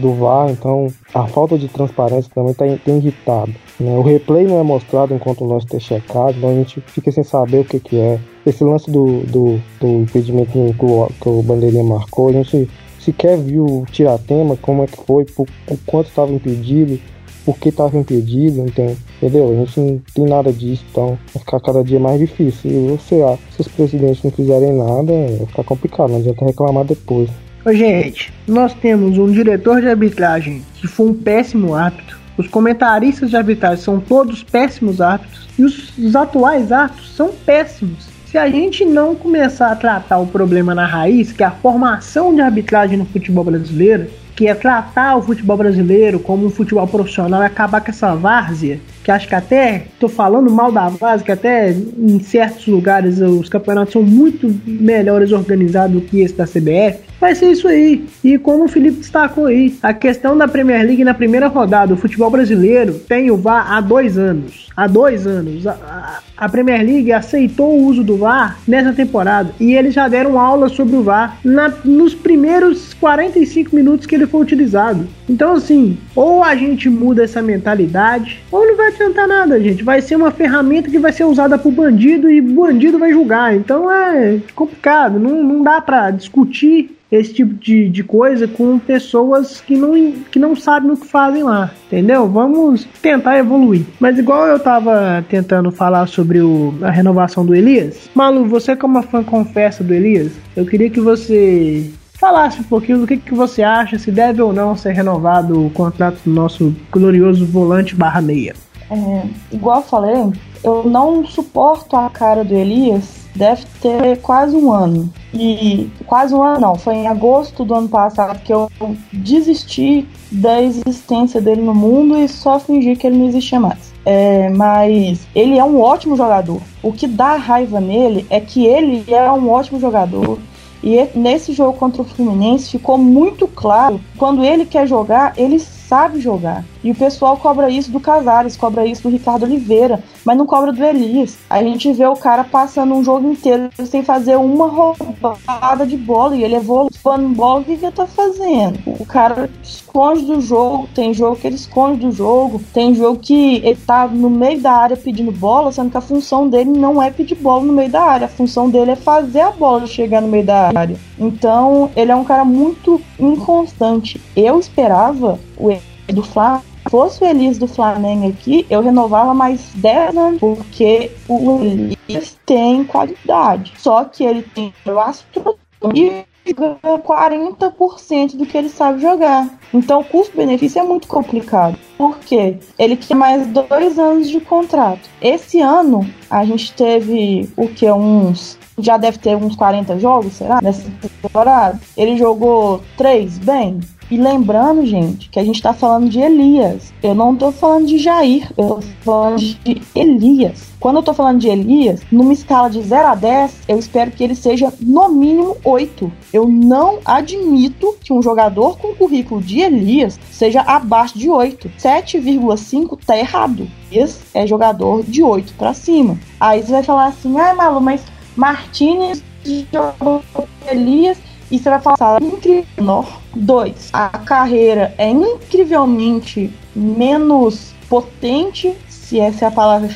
do 0.00 0.14
VAR, 0.14 0.50
então 0.50 0.88
a 1.14 1.26
falta 1.26 1.58
de 1.58 1.68
transparência 1.68 2.30
também 2.34 2.52
está 2.52 2.64
tem 2.84 2.98
irritado. 2.98 3.52
Né? 3.78 3.96
O 3.96 4.02
replay 4.02 4.46
não 4.46 4.60
é 4.60 4.62
mostrado 4.62 5.14
enquanto 5.14 5.42
o 5.42 5.46
lance 5.46 5.66
está 5.66 5.78
checado, 5.78 6.36
então 6.36 6.50
a 6.50 6.54
gente 6.54 6.80
fica 6.80 7.10
sem 7.10 7.24
saber 7.24 7.58
o 7.58 7.64
que, 7.64 7.80
que 7.80 7.96
é. 7.96 8.18
Esse 8.44 8.64
lance 8.64 8.90
do, 8.90 9.20
do, 9.26 9.60
do 9.80 9.86
impedimento 10.02 10.52
que 10.52 10.84
o, 10.84 11.08
que 11.20 11.28
o 11.28 11.42
Bandeirinha 11.42 11.84
marcou, 11.84 12.28
a 12.28 12.32
gente 12.32 12.68
sequer 12.98 13.38
viu 13.38 13.64
o 13.64 13.86
tiratema, 13.90 14.56
como 14.56 14.82
é 14.82 14.86
que 14.86 14.96
foi, 15.04 15.24
por, 15.24 15.46
por 15.66 15.78
quanto 15.86 16.08
estava 16.08 16.32
impedido, 16.32 16.98
por 17.44 17.58
que 17.58 17.70
estava 17.70 17.96
impedido, 17.96 18.60
então, 18.60 18.94
entendeu? 19.16 19.50
A 19.50 19.54
gente 19.54 19.80
não 19.80 20.00
tem 20.14 20.24
nada 20.26 20.52
disso, 20.52 20.84
então 20.90 21.18
vai 21.32 21.40
ficar 21.40 21.60
cada 21.60 21.82
dia 21.82 21.98
mais 21.98 22.18
difícil. 22.18 22.70
E 22.70 22.88
você, 22.96 23.22
ah, 23.22 23.38
se 23.50 23.62
os 23.62 23.68
presidentes 23.68 24.22
não 24.22 24.30
fizerem 24.30 24.72
nada, 24.72 25.12
vai 25.38 25.46
ficar 25.46 25.64
complicado, 25.64 26.10
não 26.10 26.18
adianta 26.18 26.44
reclamar 26.44 26.84
depois. 26.84 27.30
Gente, 27.66 28.32
nós 28.48 28.72
temos 28.72 29.18
um 29.18 29.30
diretor 29.30 29.82
de 29.82 29.88
arbitragem 29.88 30.62
que 30.74 30.86
foi 30.86 31.10
um 31.10 31.14
péssimo 31.14 31.74
árbitro. 31.74 32.18
Os 32.38 32.48
comentaristas 32.48 33.28
de 33.28 33.36
arbitragem 33.36 33.84
são 33.84 34.00
todos 34.00 34.42
péssimos 34.42 35.00
árbitros. 35.00 35.46
E 35.58 35.64
os, 35.64 35.96
os 35.98 36.16
atuais 36.16 36.72
árbitros 36.72 37.14
são 37.14 37.28
péssimos. 37.28 38.08
Se 38.26 38.38
a 38.38 38.48
gente 38.48 38.84
não 38.84 39.14
começar 39.14 39.72
a 39.72 39.76
tratar 39.76 40.18
o 40.18 40.26
problema 40.26 40.74
na 40.74 40.86
raiz, 40.86 41.32
que 41.32 41.42
é 41.42 41.46
a 41.46 41.50
formação 41.50 42.34
de 42.34 42.40
arbitragem 42.40 42.96
no 42.96 43.04
futebol 43.04 43.44
brasileiro, 43.44 44.08
que 44.34 44.46
é 44.46 44.54
tratar 44.54 45.16
o 45.16 45.22
futebol 45.22 45.56
brasileiro 45.56 46.18
como 46.18 46.46
um 46.46 46.50
futebol 46.50 46.86
profissional 46.86 47.42
e 47.42 47.46
acabar 47.46 47.82
com 47.82 47.90
essa 47.90 48.14
várzea, 48.14 48.80
que 49.04 49.10
acho 49.10 49.28
que 49.28 49.34
até 49.34 49.84
tô 49.98 50.08
falando 50.08 50.50
mal 50.50 50.72
da 50.72 50.88
várzea, 50.88 51.26
que 51.26 51.32
até 51.32 51.72
em 51.72 52.20
certos 52.20 52.66
lugares 52.68 53.20
os 53.20 53.50
campeonatos 53.50 53.92
são 53.92 54.02
muito 54.02 54.48
melhores 54.64 55.32
organizados 55.32 56.00
do 56.00 56.00
que 56.00 56.20
esse 56.20 56.34
da 56.34 56.46
CBF, 56.46 57.09
vai 57.20 57.34
ser 57.34 57.50
isso 57.50 57.68
aí. 57.68 58.04
E 58.24 58.38
como 58.38 58.64
o 58.64 58.68
Felipe 58.68 58.98
destacou 58.98 59.46
aí, 59.46 59.76
a 59.82 59.92
questão 59.92 60.36
da 60.36 60.48
Premier 60.48 60.84
League 60.84 61.04
na 61.04 61.14
primeira 61.14 61.46
rodada, 61.46 61.92
o 61.92 61.96
futebol 61.96 62.30
brasileiro 62.30 62.94
tem 62.94 63.30
o 63.30 63.36
VAR 63.36 63.72
há 63.72 63.80
dois 63.80 64.16
anos. 64.16 64.70
Há 64.76 64.86
dois 64.86 65.26
anos. 65.26 65.66
A, 65.66 66.20
a 66.36 66.48
Premier 66.48 66.82
League 66.82 67.12
aceitou 67.12 67.78
o 67.78 67.84
uso 67.84 68.02
do 68.02 68.16
VAR 68.16 68.58
nessa 68.66 68.92
temporada 68.92 69.50
e 69.60 69.74
eles 69.74 69.92
já 69.92 70.08
deram 70.08 70.38
aula 70.38 70.68
sobre 70.68 70.96
o 70.96 71.02
VAR 71.02 71.38
na, 71.44 71.68
nos 71.84 72.14
primeiros 72.14 72.94
45 72.94 73.76
minutos 73.76 74.06
que 74.06 74.14
ele 74.14 74.26
foi 74.26 74.40
utilizado. 74.40 75.06
Então, 75.28 75.52
assim, 75.52 75.98
ou 76.16 76.42
a 76.42 76.54
gente 76.56 76.88
muda 76.88 77.24
essa 77.24 77.42
mentalidade, 77.42 78.42
ou 78.50 78.66
não 78.66 78.76
vai 78.76 78.88
adiantar 78.88 79.28
nada, 79.28 79.60
gente. 79.60 79.82
Vai 79.82 80.00
ser 80.00 80.16
uma 80.16 80.30
ferramenta 80.30 80.90
que 80.90 80.98
vai 80.98 81.12
ser 81.12 81.24
usada 81.24 81.58
por 81.58 81.70
bandido 81.70 82.30
e 82.30 82.40
bandido 82.40 82.98
vai 82.98 83.12
julgar. 83.12 83.54
Então 83.54 83.90
é 83.90 84.38
complicado, 84.54 85.18
não, 85.18 85.42
não 85.42 85.62
dá 85.62 85.80
para 85.80 86.10
discutir 86.10 86.96
esse 87.10 87.34
tipo 87.34 87.54
de, 87.54 87.88
de 87.88 88.04
coisa 88.04 88.46
com 88.46 88.78
pessoas 88.78 89.60
que 89.60 89.76
não, 89.76 90.12
que 90.30 90.38
não 90.38 90.54
sabem 90.54 90.90
o 90.90 90.96
que 90.96 91.06
fazem 91.06 91.42
lá, 91.42 91.70
entendeu? 91.86 92.28
Vamos 92.28 92.86
tentar 93.02 93.38
evoluir. 93.38 93.84
Mas 93.98 94.18
igual 94.18 94.46
eu 94.46 94.58
tava 94.58 95.24
tentando 95.28 95.70
falar 95.70 96.06
sobre 96.06 96.40
o, 96.40 96.74
a 96.82 96.90
renovação 96.90 97.44
do 97.44 97.54
Elias, 97.54 98.08
Malu, 98.14 98.46
você 98.46 98.76
como 98.76 98.94
uma 98.94 99.02
fã 99.02 99.22
confessa 99.24 99.82
do 99.82 99.92
Elias, 99.92 100.32
eu 100.56 100.64
queria 100.64 100.90
que 100.90 101.00
você 101.00 101.90
falasse 102.20 102.60
um 102.60 102.64
pouquinho 102.64 102.98
do 102.98 103.06
que, 103.06 103.16
que 103.16 103.34
você 103.34 103.62
acha, 103.62 103.98
se 103.98 104.12
deve 104.12 104.42
ou 104.42 104.52
não 104.52 104.76
ser 104.76 104.92
renovado 104.92 105.66
o 105.66 105.70
contrato 105.70 106.18
do 106.24 106.30
nosso 106.30 106.74
glorioso 106.92 107.46
volante 107.46 107.94
barra 107.94 108.20
meia. 108.20 108.54
É, 108.90 109.22
igual 109.52 109.78
eu 109.78 109.82
falei, 109.84 110.32
eu 110.62 110.84
não 110.84 111.26
suporto 111.26 111.96
a 111.96 112.08
cara 112.10 112.44
do 112.44 112.54
Elias 112.54 113.20
deve 113.34 113.64
ter 113.80 114.20
quase 114.20 114.56
um 114.56 114.72
ano. 114.72 115.12
E 115.32 115.88
quase 116.06 116.34
um 116.34 116.42
ano 116.42 116.60
não, 116.60 116.74
foi 116.74 116.94
em 116.94 117.08
agosto 117.08 117.64
do 117.64 117.74
ano 117.74 117.88
passado 117.88 118.40
que 118.40 118.52
eu 118.52 118.68
desisti 119.12 120.06
da 120.30 120.60
existência 120.60 121.40
dele 121.40 121.62
no 121.62 121.74
mundo 121.74 122.18
e 122.18 122.28
só 122.28 122.58
fingi 122.58 122.96
que 122.96 123.06
ele 123.06 123.16
não 123.16 123.28
existia 123.28 123.60
mais. 123.60 123.90
É, 124.04 124.48
mas 124.48 125.26
ele 125.34 125.58
é 125.58 125.64
um 125.64 125.80
ótimo 125.80 126.16
jogador. 126.16 126.60
O 126.82 126.92
que 126.92 127.06
dá 127.06 127.36
raiva 127.36 127.80
nele 127.80 128.26
é 128.30 128.40
que 128.40 128.66
ele 128.66 129.04
é 129.08 129.30
um 129.30 129.48
ótimo 129.50 129.78
jogador. 129.78 130.38
E 130.82 130.96
nesse 131.14 131.52
jogo 131.52 131.76
contra 131.78 132.00
o 132.00 132.04
Fluminense 132.04 132.70
ficou 132.70 132.96
muito 132.96 133.46
claro, 133.46 134.00
quando 134.16 134.42
ele 134.42 134.64
quer 134.64 134.86
jogar, 134.86 135.34
ele 135.36 135.58
sabe 135.58 136.20
jogar. 136.20 136.64
E 136.82 136.90
o 136.90 136.94
pessoal 136.94 137.36
cobra 137.36 137.70
isso 137.70 137.90
do 137.90 138.00
Casares, 138.00 138.56
cobra 138.56 138.86
isso 138.86 139.02
do 139.02 139.08
Ricardo 139.10 139.44
Oliveira, 139.44 140.02
mas 140.24 140.36
não 140.36 140.46
cobra 140.46 140.72
do 140.72 140.82
Elias. 140.82 141.36
A 141.48 141.62
gente 141.62 141.92
vê 141.92 142.06
o 142.06 142.16
cara 142.16 142.44
passando 142.44 142.94
um 142.94 143.04
jogo 143.04 143.30
inteiro 143.30 143.70
sem 143.84 144.02
fazer 144.02 144.36
uma 144.36 144.66
roubada 144.66 145.86
de 145.86 145.96
bola 145.96 146.36
e 146.36 146.42
ele 146.42 146.56
evoluindo 146.56 146.90
bola, 147.34 147.60
o 147.60 147.64
que, 147.64 147.76
que 147.76 147.84
ele 147.84 147.92
tá 147.92 148.06
fazendo? 148.06 148.78
O 148.86 149.04
cara 149.04 149.50
esconde 149.62 150.24
do 150.24 150.40
jogo, 150.40 150.88
tem 150.94 151.12
jogo 151.12 151.36
que 151.36 151.46
ele 151.46 151.56
esconde 151.56 152.00
do 152.00 152.12
jogo, 152.12 152.60
tem 152.72 152.94
jogo 152.94 153.18
que 153.18 153.56
ele 153.56 153.78
tá 153.86 154.06
no 154.06 154.30
meio 154.30 154.60
da 154.60 154.72
área 154.72 154.96
pedindo 154.96 155.32
bola, 155.32 155.72
sendo 155.72 155.90
que 155.90 155.96
a 155.96 156.02
função 156.02 156.48
dele 156.48 156.70
não 156.70 157.02
é 157.02 157.10
pedir 157.10 157.34
bola 157.34 157.64
no 157.64 157.72
meio 157.72 157.90
da 157.90 158.02
área, 158.02 158.26
a 158.26 158.28
função 158.28 158.70
dele 158.70 158.92
é 158.92 158.96
fazer 158.96 159.40
a 159.40 159.50
bola 159.50 159.86
chegar 159.86 160.20
no 160.20 160.28
meio 160.28 160.44
da 160.44 160.70
área. 160.74 160.96
Então, 161.18 161.90
ele 161.94 162.10
é 162.10 162.16
um 162.16 162.24
cara 162.24 162.44
muito 162.44 163.00
inconstante. 163.18 164.20
Eu 164.34 164.58
esperava 164.58 165.38
o 165.58 165.70
do 166.12 166.22
Flamengo 166.22 166.69
fosse 166.88 167.22
o 167.22 167.26
Elias 167.26 167.58
do 167.58 167.66
Flamengo 167.66 168.28
aqui, 168.28 168.66
eu 168.70 168.80
renovava 168.80 169.34
mais 169.34 169.70
10 169.74 170.16
anos, 170.16 170.40
porque 170.40 171.10
o 171.28 171.60
Elias 171.62 172.38
tem 172.46 172.84
qualidade. 172.84 173.72
Só 173.76 174.04
que 174.04 174.24
ele 174.24 174.42
tem 174.42 174.72
astro 174.98 175.58
e 175.94 176.24
40% 176.46 178.36
do 178.36 178.46
que 178.46 178.56
ele 178.56 178.68
sabe 178.68 179.00
jogar. 179.00 179.48
Então 179.72 180.00
o 180.00 180.04
custo-benefício 180.04 180.80
é 180.80 180.82
muito 180.82 181.06
complicado. 181.06 181.78
Por 181.96 182.18
quê? 182.18 182.58
Ele 182.78 182.96
quer 182.96 183.14
mais 183.14 183.46
dois 183.46 183.98
anos 183.98 184.28
de 184.28 184.40
contrato. 184.40 185.08
Esse 185.20 185.60
ano 185.60 186.08
a 186.28 186.44
gente 186.44 186.72
teve 186.72 187.48
o 187.56 187.68
que? 187.68 187.90
Uns. 187.90 188.58
Já 188.82 188.96
deve 188.96 189.18
ter 189.18 189.36
uns 189.36 189.56
40 189.56 189.98
jogos, 189.98 190.34
será? 190.34 190.60
Nessa 190.62 190.88
temporada. 191.22 191.80
Ele 191.96 192.16
jogou 192.16 192.82
três 192.96 193.38
bem. 193.38 193.80
E 194.10 194.16
lembrando, 194.16 194.84
gente, 194.84 195.28
que 195.28 195.38
a 195.38 195.44
gente 195.44 195.62
tá 195.62 195.72
falando 195.72 196.08
de 196.08 196.18
Elias. 196.18 196.92
Eu 197.00 197.14
não 197.14 197.36
tô 197.36 197.52
falando 197.52 197.86
de 197.86 197.96
Jair, 197.96 198.50
eu 198.58 198.66
tô 198.66 198.80
falando 199.04 199.38
de 199.38 199.82
Elias. 199.94 200.68
Quando 200.80 200.96
eu 200.96 201.02
tô 201.02 201.14
falando 201.14 201.38
de 201.38 201.46
Elias, 201.46 202.00
numa 202.10 202.32
escala 202.32 202.68
de 202.68 202.82
0 202.82 203.06
a 203.06 203.14
10, 203.14 203.60
eu 203.68 203.78
espero 203.78 204.10
que 204.10 204.24
ele 204.24 204.34
seja 204.34 204.72
no 204.80 205.08
mínimo 205.10 205.56
8. 205.62 206.10
Eu 206.32 206.48
não 206.48 206.98
admito 207.04 207.94
que 208.02 208.12
um 208.12 208.20
jogador 208.20 208.78
com 208.78 208.94
currículo 208.96 209.40
de 209.40 209.60
Elias 209.60 210.18
seja 210.32 210.62
abaixo 210.62 211.16
de 211.16 211.30
8. 211.30 211.70
7,5 211.78 212.98
tá 213.06 213.16
errado. 213.16 213.68
Elias 213.92 214.22
é 214.34 214.44
jogador 214.44 215.04
de 215.04 215.22
8 215.22 215.54
para 215.54 215.72
cima. 215.72 216.18
Aí 216.40 216.62
você 216.62 216.72
vai 216.72 216.82
falar 216.82 217.06
assim: 217.06 217.38
"Ah, 217.38 217.54
Malu, 217.54 217.80
mas 217.80 218.02
Martinez 218.40 219.22
jogou 219.70 220.22
Elias 220.66 221.18
e 221.50 221.58
você 221.58 221.68
vai 221.68 221.80
falar 221.80 222.22
incrível. 222.22 223.04
Dois, 223.34 223.90
a 223.92 224.08
carreira 224.08 224.94
é 224.96 225.10
incrivelmente 225.10 226.50
menos 226.74 227.74
potente, 227.86 228.74
se 228.88 229.20
essa 229.20 229.44
é 229.44 229.48
a 229.48 229.50
palavra 229.50 229.90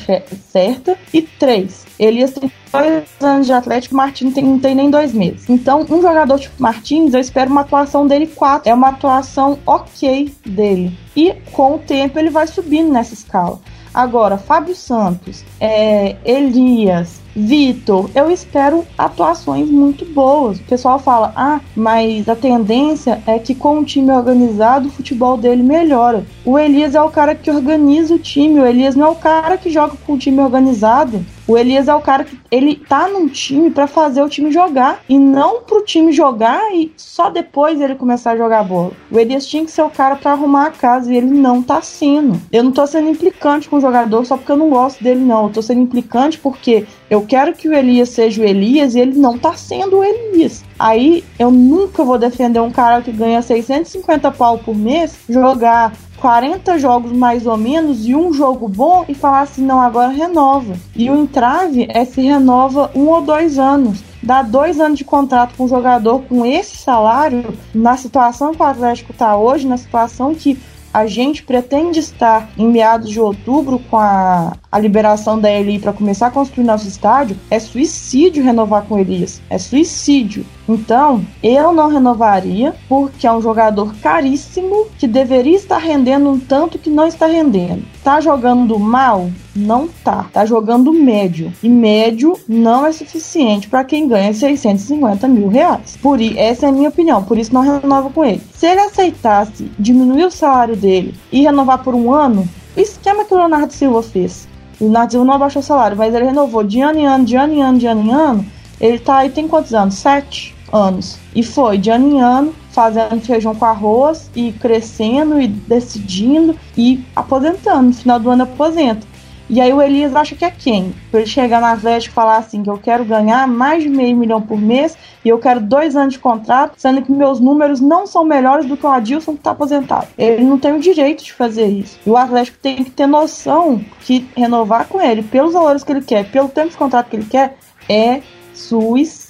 certa. 0.51 0.95
E 1.11 1.23
três, 1.23 1.87
Elias 1.97 2.33
tem 2.33 2.51
dois 2.71 3.03
anos 3.19 3.47
de 3.47 3.53
Atlético, 3.53 3.95
Martins 3.95 4.35
tem, 4.35 4.43
não 4.43 4.59
tem 4.59 4.75
nem 4.75 4.91
dois 4.91 5.11
meses. 5.11 5.49
Então, 5.49 5.81
um 5.89 6.01
jogador 6.01 6.37
tipo 6.39 6.61
Martins, 6.61 7.15
eu 7.15 7.21
espero 7.21 7.49
uma 7.49 7.61
atuação 7.61 8.05
dele 8.05 8.27
quatro. 8.27 8.69
É 8.69 8.73
uma 8.75 8.89
atuação 8.89 9.57
ok 9.65 10.31
dele. 10.45 10.95
E 11.15 11.33
com 11.51 11.75
o 11.75 11.79
tempo 11.79 12.19
ele 12.19 12.29
vai 12.29 12.45
subindo 12.45 12.91
nessa 12.91 13.15
escala. 13.15 13.59
Agora, 13.91 14.37
Fábio 14.37 14.75
Santos, 14.75 15.43
é, 15.59 16.15
Elias, 16.23 17.24
Vitor, 17.35 18.09
eu 18.15 18.31
espero 18.31 18.85
atuações 18.97 19.69
muito 19.69 20.05
boas. 20.05 20.57
O 20.57 20.63
pessoal 20.63 20.97
fala, 20.97 21.33
ah, 21.35 21.59
mas 21.75 22.29
a 22.29 22.35
tendência 22.35 23.21
é 23.27 23.37
que 23.37 23.53
com 23.53 23.79
o 23.79 23.83
time 23.83 24.09
organizado 24.11 24.87
o 24.87 24.91
futebol 24.91 25.35
dele 25.35 25.61
melhora. 25.61 26.25
O 26.45 26.57
Elias 26.57 26.95
é 26.95 27.01
o 27.01 27.09
cara 27.09 27.35
que 27.35 27.51
organiza 27.51 28.15
o 28.15 28.19
time, 28.19 28.59
o 28.59 28.65
Elias 28.65 28.95
não 28.95 29.07
é 29.07 29.09
o 29.09 29.15
cara 29.15 29.57
que 29.57 29.69
joga 29.69 29.97
com 30.05 30.13
o 30.13 30.17
time 30.17 30.39
organizado. 30.39 31.25
O 31.47 31.55
Elias 31.55 31.87
é 31.87 31.93
o 31.93 32.01
cara 32.01 32.23
que 32.23 32.39
ele 32.49 32.75
tá 32.75 33.07
num 33.07 33.27
time 33.27 33.69
para 33.69 33.85
fazer 33.85 34.21
o 34.21 34.29
time 34.29 34.51
jogar 34.51 35.01
e 35.07 35.19
não 35.19 35.61
pro 35.61 35.83
time 35.83 36.11
jogar 36.11 36.73
e 36.73 36.91
só 36.97 37.29
depois 37.29 37.79
ele 37.79 37.93
começar 37.93 38.31
a 38.31 38.37
jogar 38.37 38.63
bola. 38.63 38.93
O 39.11 39.19
Elias 39.19 39.45
tinha 39.45 39.63
que 39.63 39.69
ser 39.69 39.83
o 39.83 39.89
cara 39.89 40.15
para 40.15 40.31
arrumar 40.31 40.67
a 40.67 40.71
casa 40.71 41.13
e 41.13 41.17
ele 41.17 41.29
não 41.29 41.61
tá 41.61 41.81
sendo. 41.81 42.41
Eu 42.51 42.63
não 42.63 42.71
tô 42.71 42.87
sendo 42.87 43.09
implicante 43.09 43.69
com 43.69 43.77
o 43.77 43.81
jogador 43.81 44.25
só 44.25 44.37
porque 44.37 44.51
eu 44.51 44.57
não 44.57 44.69
gosto 44.69 45.03
dele, 45.03 45.19
não. 45.19 45.43
Eu 45.43 45.51
tô 45.51 45.61
sendo 45.61 45.81
implicante 45.81 46.39
porque 46.39 46.87
eu 47.09 47.21
quero 47.21 47.53
que 47.53 47.67
o 47.67 47.73
Elias 47.73 48.09
seja 48.09 48.41
o 48.41 48.45
Elias 48.45 48.95
e 48.95 48.99
ele 48.99 49.17
não 49.17 49.37
tá 49.37 49.53
sendo 49.53 49.97
o 49.97 50.03
Elias. 50.03 50.63
Aí 50.77 51.23
eu 51.37 51.51
nunca 51.51 52.03
vou 52.03 52.17
defender 52.17 52.59
um 52.59 52.71
cara 52.71 53.01
que 53.01 53.11
ganha 53.11 53.41
650 53.41 54.31
pau 54.31 54.57
por 54.57 54.75
mês 54.75 55.15
jogar 55.29 55.93
40 56.17 56.79
jogos 56.79 57.11
mais 57.11 57.45
ou 57.45 57.57
menos 57.57 58.07
e 58.07 58.15
um 58.15 58.33
jogo 58.33 58.67
bom 58.67 59.05
e 59.07 59.13
falar 59.13 59.41
assim, 59.41 59.63
não, 59.63 59.79
agora 59.79 60.09
renova. 60.09 60.75
E 60.95 61.09
o 61.09 61.15
entrave 61.15 61.87
é 61.89 62.03
se 62.05 62.21
renova 62.21 62.89
um 62.95 63.07
ou 63.07 63.21
dois 63.21 63.59
anos. 63.59 64.03
Dá 64.23 64.41
dois 64.41 64.79
anos 64.79 64.97
de 64.97 65.05
contrato 65.05 65.53
com 65.55 65.65
um 65.65 65.67
jogador 65.67 66.23
com 66.23 66.43
esse 66.43 66.77
salário, 66.77 67.55
na 67.73 67.95
situação 67.95 68.55
que 68.55 68.61
o 68.61 68.65
Atlético 68.65 69.11
está 69.11 69.37
hoje, 69.37 69.67
na 69.67 69.77
situação 69.77 70.33
que 70.33 70.57
a 70.95 71.07
gente 71.07 71.43
pretende 71.43 71.99
estar 71.99 72.49
em 72.57 72.65
meados 72.65 73.09
de 73.09 73.19
outubro 73.19 73.79
com 73.79 73.97
a, 73.97 74.55
a 74.71 74.79
liberação 74.79 75.37
da 75.37 75.51
Eli 75.51 75.77
para 75.77 75.91
começar 75.91 76.27
a 76.27 76.31
construir 76.31 76.63
nosso 76.63 76.87
estádio, 76.87 77.35
é 77.51 77.59
suicídio 77.59 78.41
renovar 78.41 78.83
com 78.83 78.97
Elias. 78.97 79.41
É 79.49 79.57
suicídio. 79.57 80.45
Então, 80.67 81.23
eu 81.43 81.71
não 81.71 81.89
renovaria, 81.89 82.73
porque 82.89 83.27
é 83.27 83.31
um 83.31 83.41
jogador 83.41 83.93
caríssimo 84.01 84.87
que 84.97 85.07
deveria 85.07 85.55
estar 85.55 85.77
rendendo 85.77 86.29
um 86.29 86.39
tanto 86.39 86.79
que 86.79 86.89
não 86.89 87.07
está 87.07 87.27
rendendo. 87.27 87.83
Tá 88.03 88.19
jogando 88.19 88.79
mal? 88.79 89.29
Não 89.55 89.87
tá. 89.87 90.25
Tá 90.33 90.45
jogando 90.45 90.91
médio. 90.91 91.53
E 91.61 91.69
médio 91.69 92.37
não 92.47 92.85
é 92.85 92.91
suficiente 92.91 93.69
para 93.69 93.83
quem 93.83 94.07
ganha 94.07 94.33
650 94.33 95.27
mil 95.27 95.47
reais. 95.47 95.97
Por 96.01 96.19
essa 96.21 96.65
é 96.65 96.69
a 96.69 96.71
minha 96.71 96.89
opinião. 96.89 97.23
Por 97.23 97.37
isso 97.37 97.53
não 97.53 97.61
renova 97.61 98.09
com 98.09 98.25
ele. 98.25 98.41
Se 98.53 98.65
ele 98.65 98.81
aceitasse 98.81 99.71
diminuir 99.77 100.25
o 100.25 100.31
salário 100.31 100.75
dele 100.75 101.13
e 101.31 101.41
renovar 101.41 101.83
por 101.83 101.93
um 101.93 102.11
ano, 102.11 102.47
o 102.75 102.79
esquema 102.79 103.23
que 103.23 103.33
o 103.33 103.37
Leonardo 103.37 103.71
Silva 103.71 104.01
fez. 104.01 104.47
O 104.79 104.85
Leonardo 104.85 105.11
Silva 105.11 105.25
não 105.25 105.33
abaixou 105.33 105.61
o 105.61 105.65
salário, 105.65 105.95
mas 105.95 106.13
ele 106.13 106.25
renovou 106.25 106.63
de 106.63 106.81
ano 106.81 106.99
em 106.99 107.05
ano, 107.05 107.23
de 107.23 107.35
ano 107.35 107.53
em 107.53 107.61
ano, 107.61 107.77
de 107.77 107.87
ano 107.87 108.01
em 108.01 108.13
ano. 108.13 108.45
Ele 108.79 108.99
tá 108.99 109.17
aí, 109.17 109.29
tem 109.29 109.47
quantos 109.47 109.73
anos? 109.73 109.95
Sete 109.95 110.54
anos. 110.75 111.17
E 111.33 111.41
foi 111.41 111.77
de 111.77 111.89
ano 111.89 112.09
em 112.09 112.21
ano, 112.21 112.53
fazendo 112.71 113.21
feijão 113.21 113.55
com 113.55 113.65
arroz 113.65 114.29
e 114.35 114.51
crescendo 114.51 115.39
e 115.39 115.47
decidindo 115.47 116.55
e 116.77 117.03
aposentando. 117.15 117.87
No 117.87 117.93
final 117.93 118.19
do 118.19 118.29
ano 118.29 118.43
aposenta. 118.43 119.15
E 119.47 119.61
aí 119.61 119.71
o 119.71 119.79
Elias 119.79 120.15
acha 120.15 120.35
que 120.35 120.43
é 120.43 120.49
quem? 120.49 120.93
Pra 121.11 121.19
ele 121.19 121.29
chegar 121.29 121.61
na 121.61 121.73
Atlético 121.73 122.11
e 122.11 122.15
falar 122.15 122.37
assim 122.37 122.63
que 122.63 122.69
eu 122.69 122.79
quero 122.79 123.05
ganhar 123.05 123.47
mais 123.47 123.83
de 123.83 123.89
meio 123.89 124.17
milhão 124.17 124.41
por 124.41 124.59
mês 124.59 124.97
e 125.23 125.29
eu 125.29 125.37
quero 125.37 125.59
dois 125.59 125.95
anos 125.95 126.13
de 126.13 126.19
contrato, 126.19 126.73
sendo 126.77 127.01
que 127.03 127.11
meus 127.11 127.39
números 127.39 127.79
não 127.79 128.07
são 128.07 128.25
melhores 128.25 128.65
do 128.65 128.75
que 128.75 128.85
o 128.85 128.89
Adilson 128.89 129.33
que 129.33 129.43
tá 129.43 129.51
aposentado. 129.51 130.07
Ele 130.17 130.43
não 130.43 130.57
tem 130.57 130.73
o 130.73 130.79
direito 130.79 131.23
de 131.23 131.31
fazer 131.31 131.67
isso. 131.67 131.99
E 132.03 132.09
o 132.09 132.17
Atlético 132.17 132.57
tem 132.57 132.83
que 132.83 132.89
ter 132.89 133.05
noção 133.05 133.85
que 134.01 134.27
renovar 134.35 134.87
com 134.87 134.99
ele, 134.99 135.21
pelos 135.21 135.53
valores 135.53 135.83
que 135.83 135.91
ele 135.91 136.01
quer, 136.01 136.25
pelo 136.31 136.49
tempo 136.49 136.69
de 136.69 136.77
contrato 136.77 137.09
que 137.09 137.15
ele 137.15 137.25
quer, 137.25 137.55
é 137.87 138.21
suicídio. 138.51 139.24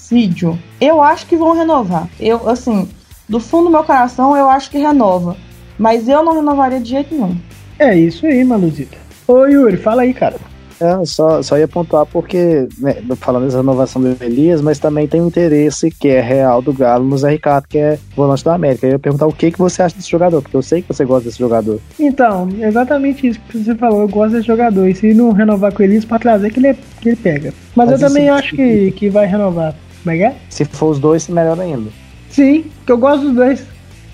Eu 0.80 1.02
acho 1.02 1.26
que 1.26 1.36
vão 1.36 1.54
renovar. 1.54 2.08
Eu, 2.20 2.48
assim, 2.50 2.88
do 3.28 3.39
fundo 3.39 3.65
do 3.65 3.72
meu 3.72 3.84
coração, 3.84 4.36
eu 4.36 4.50
acho 4.50 4.70
que 4.70 4.78
renova. 4.78 5.36
Mas 5.78 6.08
eu 6.08 6.24
não 6.24 6.36
renovaria 6.36 6.80
de 6.80 6.89
jeito 6.89 7.13
nenhum. 7.13 7.38
É 7.78 7.98
isso 7.98 8.26
aí, 8.26 8.44
Maluzita. 8.44 8.98
Ô 9.28 9.46
Yuri, 9.46 9.78
fala 9.78 10.04
aí, 10.04 10.13
cara. 10.13 10.38
É, 10.80 11.06
só, 11.06 11.41
só 11.41 11.58
ia 11.58 11.68
pontuar 11.68 12.06
porque, 12.06 12.68
né, 12.80 12.98
falando 13.15 13.46
dessa 13.46 13.58
renovação 13.58 14.02
do 14.02 14.18
Elias, 14.22 14.62
mas 14.62 14.78
também 14.78 15.08
tem 15.08 15.22
um 15.22 15.28
interesse 15.28 15.89
que 15.89 16.10
é 16.10 16.20
real 16.20 16.62
do 16.62 16.74
Galo 16.74 17.06
no 17.06 17.18
Zé 17.18 17.32
Ricardo, 17.32 17.68
que 17.68 17.78
é 17.78 17.98
volante 18.15 18.44
do 18.44 18.50
América. 18.50 18.86
Eu 18.86 18.91
ia 18.91 19.00
perguntar 19.00 19.26
o 19.26 19.34
que, 19.34 19.52
que 19.52 19.58
você 19.58 19.82
acha 19.82 19.96
desse 19.96 20.10
jogador, 20.10 20.41
porque 20.41 20.58
eu 20.58 20.62
sei 20.62 20.82
que 20.82 20.89
você 20.89 21.06
gosta 21.06 21.30
desse 21.30 21.39
jogador. 21.39 21.80
Então, 22.00 22.50
exatamente 22.60 23.28
isso 23.28 23.39
que 23.50 23.58
você 23.58 23.74
falou, 23.76 24.02
eu 24.02 24.08
gosto 24.08 24.34
desse 24.34 24.48
jogador. 24.48 24.88
E 24.88 24.96
se 24.96 25.13
não 25.13 25.32
renovar 25.32 25.74
com 25.74 25.82
o 25.82 25.86
Elias, 25.86 26.04
pode 26.04 26.24
trazer 26.24 26.52
que 26.52 26.60
ele, 26.60 26.74
que 27.00 27.10
ele 27.10 27.15
pega. 27.15 27.54
Mas, 27.74 27.89
mas 27.89 28.02
eu 28.02 28.08
também 28.08 28.30
acho 28.30 28.56
que, 28.56 28.91
que 28.91 29.10
vai 29.10 29.26
renovar. 29.26 29.74
Como 30.06 30.15
é 30.15 30.18
que 30.20 30.24
é? 30.24 30.36
Se 30.52 30.65
for 30.65 30.91
os 30.91 31.00
dois, 31.00 31.28
melhor 31.28 31.60
ainda. 31.60 31.89
Sim, 32.30 32.65
que 32.86 32.91
eu 32.91 32.98
gosto 33.00 33.26
dos 33.26 33.34
dois. 33.34 33.65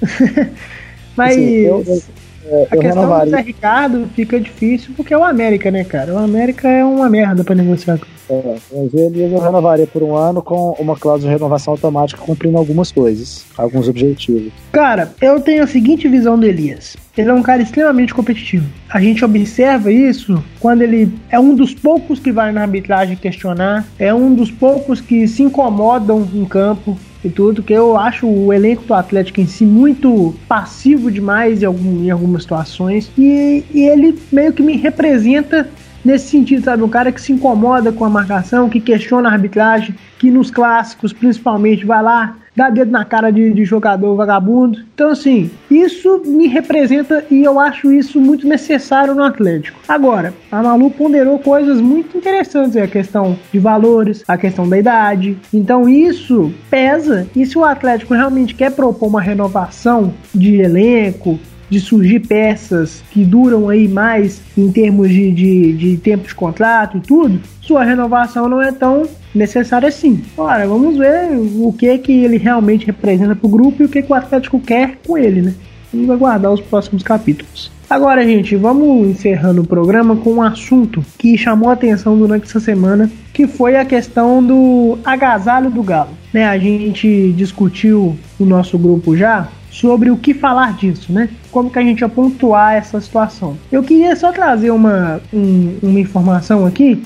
mas. 1.18 1.36
Sim, 1.36 1.50
eu, 1.50 1.84
eu 1.86 2.02
é, 2.46 2.64
a 2.64 2.78
questão 2.78 3.02
renovaria. 3.02 3.26
do 3.26 3.32
Zé 3.32 3.42
Ricardo 3.42 4.10
fica 4.16 4.40
difícil 4.40 4.94
porque 4.96 5.14
é 5.14 5.18
o 5.18 5.24
América, 5.24 5.70
né, 5.70 5.84
cara? 5.84 6.14
O 6.14 6.18
América 6.18 6.70
é 6.70 6.82
uma 6.82 7.10
merda 7.10 7.44
pra 7.44 7.54
negociar. 7.54 8.00
É, 8.32 8.56
mas 8.72 8.94
Elias 8.94 9.34
eu 9.34 9.40
renovaria 9.40 9.86
por 9.86 10.02
um 10.02 10.16
ano 10.16 10.42
com 10.42 10.72
uma 10.80 10.96
cláusula 10.96 11.30
de 11.30 11.38
renovação 11.38 11.74
automática 11.74 12.22
cumprindo 12.22 12.58
algumas 12.58 12.90
coisas, 12.90 13.46
alguns 13.58 13.90
objetivos. 13.90 14.54
Cara, 14.72 15.14
eu 15.22 15.42
tenho 15.42 15.64
a 15.64 15.68
seguinte 15.68 16.08
visão 16.08 16.40
do 16.40 16.46
Elias. 16.46 16.96
Ele 17.18 17.30
é 17.30 17.34
um 17.34 17.42
cara 17.42 17.62
extremamente 17.62 18.14
competitivo. 18.14 18.66
A 18.90 19.02
gente 19.02 19.26
observa 19.26 19.92
isso 19.92 20.42
quando 20.62 20.82
ele 20.82 21.14
é 21.30 21.38
um 21.38 21.54
dos 21.54 21.74
poucos 21.74 22.20
que 22.20 22.32
vai 22.32 22.54
na 22.54 22.62
arbitragem 22.62 23.18
questionar, 23.18 23.86
é 24.00 24.14
um 24.14 24.34
dos 24.34 24.50
poucos 24.50 25.02
que 25.02 25.28
se 25.28 25.44
incomodam 25.44 26.26
em 26.34 26.46
campo, 26.46 26.98
e 27.24 27.30
tudo, 27.30 27.62
que 27.62 27.72
eu 27.72 27.98
acho 27.98 28.28
o 28.28 28.52
elenco 28.52 28.84
do 28.84 28.94
Atlético 28.96 29.42
em 29.42 29.46
si 29.46 29.64
muito 29.64 30.34
passivo 30.48 31.12
demais 31.12 31.62
em, 31.62 31.66
algum, 31.66 32.04
em 32.04 32.10
algumas 32.10 32.42
situações. 32.44 33.12
E, 33.16 33.64
e 33.72 33.88
ele 33.88 34.18
meio 34.32 34.52
que 34.52 34.64
me 34.64 34.76
representa 34.76 35.70
nesse 36.04 36.30
sentido, 36.30 36.64
sabe? 36.64 36.84
Um 36.84 36.90
cara 36.90 37.12
que 37.12 37.22
se 37.22 37.32
incomoda 37.32 37.92
com 37.92 38.06
a 38.06 38.10
marcação, 38.10 38.70
que 38.70 38.80
questiona 38.80 39.30
a 39.30 39.34
arbitragem, 39.34 39.96
que 40.20 40.30
nos 40.30 40.52
clássicos, 40.52 41.14
principalmente, 41.14 41.86
vai 41.86 42.02
lá, 42.04 42.38
dá 42.56 42.70
dedo 42.70 42.92
na 42.92 43.06
cara 43.06 43.32
de, 43.32 43.52
de, 43.54 43.66
jogador 43.66 44.16
vagabundo. 44.16 44.80
Então, 44.94 45.10
assim, 45.10 45.50
isso 45.70 46.22
me 46.26 46.48
representa 46.48 47.26
e 47.32 47.44
eu 47.44 47.60
acho 47.60 47.92
isso 47.92 48.20
muito 48.20 48.48
necessário 48.48 49.16
no 49.16 49.24
Atlético. 49.24 49.80
Agora, 49.88 50.34
a 50.52 50.62
Malu 50.62 50.92
ponderou 50.92 51.40
coisas 51.40 51.80
muito 51.80 52.18
interessantes, 52.18 52.76
a 52.76 52.88
questão 52.88 53.38
de 53.52 53.60
valores, 53.60 54.24
a 54.28 54.38
questão 54.38 54.68
da 54.68 54.78
idade. 54.78 55.38
Então, 55.54 55.88
isso 55.88 56.54
pesa. 56.70 57.28
E 57.36 57.46
se 57.46 57.58
o 57.58 57.64
Atlético 57.64 58.14
realmente 58.14 58.54
quer 58.54 58.72
propor 58.72 59.08
uma 59.08 59.22
renovação 59.22 60.14
de 60.34 60.58
elenco, 60.58 61.40
de 61.72 61.80
surgir 61.80 62.20
peças 62.20 63.02
que 63.10 63.24
duram 63.24 63.70
aí 63.70 63.88
mais 63.88 64.42
em 64.58 64.70
termos 64.70 65.10
de, 65.10 65.32
de, 65.32 65.74
de 65.74 65.98
tempo 65.98 66.28
de 66.28 66.36
contrato 66.36 66.98
e 66.98 67.00
tudo, 67.00 67.40
sua 67.62 67.86
renovação 67.86 68.50
não 68.50 68.62
é 68.62 68.74
tão 68.74 69.08
necessária 69.34 69.88
assim. 69.88 70.22
Ora, 70.38 70.68
vamos 70.68 70.98
ver 70.98 71.30
o 71.32 71.72
que 71.72 71.98
que 71.98 72.12
ele 72.12 72.38
realmente 72.38 72.86
representa 72.86 73.34
para 73.34 73.48
o 73.48 73.50
grupo 73.50 73.82
e 73.82 73.86
o 73.86 73.90
que, 73.90 74.02
que 74.02 74.12
o 74.12 74.16
Atlético 74.16 74.60
quer 74.60 74.98
com 75.08 75.18
ele, 75.18 75.42
né? 75.42 75.54
Vamos 75.94 76.10
aguardar 76.10 76.52
os 76.52 76.60
próximos 76.60 77.04
capítulos. 77.04 77.72
Agora, 77.90 78.26
gente, 78.26 78.56
vamos 78.56 79.08
encerrando 79.10 79.62
o 79.62 79.68
programa 79.68 80.16
com 80.16 80.36
um 80.36 80.42
assunto 80.42 81.04
que 81.18 81.38
chamou 81.38 81.70
a 81.70 81.74
atenção 81.74 82.18
durante 82.18 82.46
essa 82.46 82.60
semana, 82.60 83.10
que 83.34 83.48
foi 83.48 83.76
a 83.76 83.86
questão 83.86 84.44
do 84.44 84.98
agasalho 85.04 85.70
do 85.70 85.84
Galo. 85.84 86.12
Né, 86.34 86.46
a 86.46 86.58
gente 86.58 87.34
discutiu 87.34 88.18
no 88.40 88.46
nosso 88.46 88.78
grupo 88.78 89.16
já 89.16 89.50
sobre 89.72 90.12
o 90.12 90.18
que 90.18 90.34
falar 90.34 90.76
disso, 90.76 91.14
né? 91.14 91.30
Como 91.50 91.72
que 91.72 91.80
a 91.80 91.82
gente 91.82 92.02
ia 92.02 92.10
pontuar 92.10 92.76
essa 92.76 93.00
situação. 93.00 93.58
Eu 93.72 93.82
queria 93.82 94.14
só 94.18 94.32
trazer 94.32 94.70
uma, 94.70 95.22
um, 95.34 95.80
uma 95.82 96.00
informação 96.00 96.66
aqui 96.66 97.02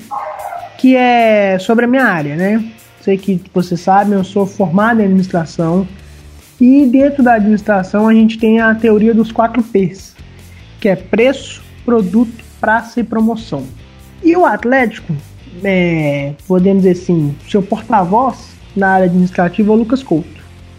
que 0.76 0.96
é 0.96 1.58
sobre 1.60 1.84
a 1.84 1.88
minha 1.88 2.04
área, 2.04 2.34
né? 2.34 2.62
Sei 3.00 3.16
que 3.16 3.40
você 3.54 3.76
sabe, 3.76 4.12
eu 4.12 4.24
sou 4.24 4.44
formado 4.44 5.00
em 5.00 5.04
administração 5.04 5.86
e 6.60 6.86
dentro 6.86 7.22
da 7.22 7.34
administração 7.34 8.08
a 8.08 8.12
gente 8.12 8.36
tem 8.36 8.60
a 8.60 8.74
teoria 8.74 9.14
dos 9.14 9.30
4 9.30 9.62
P's, 9.62 10.16
que 10.80 10.88
é 10.88 10.96
preço, 10.96 11.62
produto, 11.84 12.44
praça 12.60 12.98
e 12.98 13.04
promoção. 13.04 13.62
E 14.24 14.36
o 14.36 14.44
Atlético, 14.44 15.14
é, 15.62 16.32
podemos 16.48 16.82
dizer 16.82 17.00
assim, 17.00 17.34
seu 17.48 17.62
porta-voz 17.62 18.56
na 18.74 18.88
área 18.88 19.06
administrativa 19.06 19.70
é 19.70 19.74
o 19.74 19.78
Lucas 19.78 20.02
Couto 20.02 20.35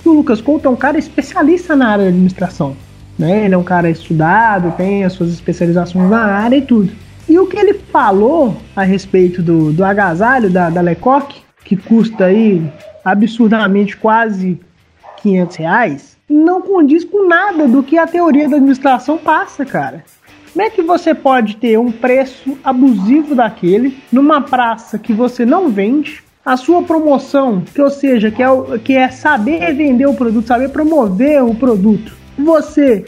o 0.07 0.13
Lucas 0.13 0.41
Couto 0.41 0.67
é 0.67 0.71
um 0.71 0.75
cara 0.75 0.97
especialista 0.97 1.75
na 1.75 1.89
área 1.89 2.03
de 2.05 2.09
administração. 2.09 2.75
Né? 3.17 3.45
Ele 3.45 3.55
é 3.55 3.57
um 3.57 3.63
cara 3.63 3.89
estudado, 3.89 4.75
tem 4.77 5.03
as 5.03 5.13
suas 5.13 5.31
especializações 5.31 6.09
na 6.09 6.23
área 6.23 6.57
e 6.57 6.61
tudo. 6.61 6.91
E 7.27 7.37
o 7.37 7.47
que 7.47 7.57
ele 7.57 7.73
falou 7.73 8.55
a 8.75 8.83
respeito 8.83 9.41
do, 9.41 9.73
do 9.73 9.83
agasalho 9.83 10.49
da, 10.49 10.69
da 10.69 10.81
Lecoq, 10.81 11.35
que 11.63 11.75
custa 11.75 12.25
aí 12.25 12.71
absurdamente 13.03 13.97
quase 13.97 14.59
500 15.21 15.55
reais, 15.57 16.17
não 16.29 16.61
condiz 16.61 17.03
com 17.03 17.27
nada 17.27 17.67
do 17.67 17.81
que 17.83 17.97
a 17.97 18.07
teoria 18.07 18.47
da 18.47 18.57
administração 18.57 19.17
passa, 19.17 19.65
cara. 19.65 20.03
Como 20.53 20.65
é 20.65 20.69
que 20.69 20.81
você 20.81 21.13
pode 21.13 21.57
ter 21.57 21.77
um 21.77 21.91
preço 21.91 22.57
abusivo 22.63 23.35
daquele 23.35 23.97
numa 24.11 24.41
praça 24.41 24.97
que 24.97 25.13
você 25.13 25.45
não 25.45 25.69
vende, 25.69 26.23
a 26.47 26.55
sua 26.55 26.81
promoção, 26.81 27.59
que 27.59 27.81
ou 27.81 27.89
seja, 27.89 28.31
que 28.31 28.41
é, 28.41 28.47
que 28.81 28.95
é 28.95 29.09
saber 29.09 29.73
vender 29.73 30.05
o 30.05 30.13
produto, 30.13 30.47
saber 30.47 30.69
promover 30.69 31.43
o 31.43 31.53
produto. 31.53 32.15
Você 32.39 33.03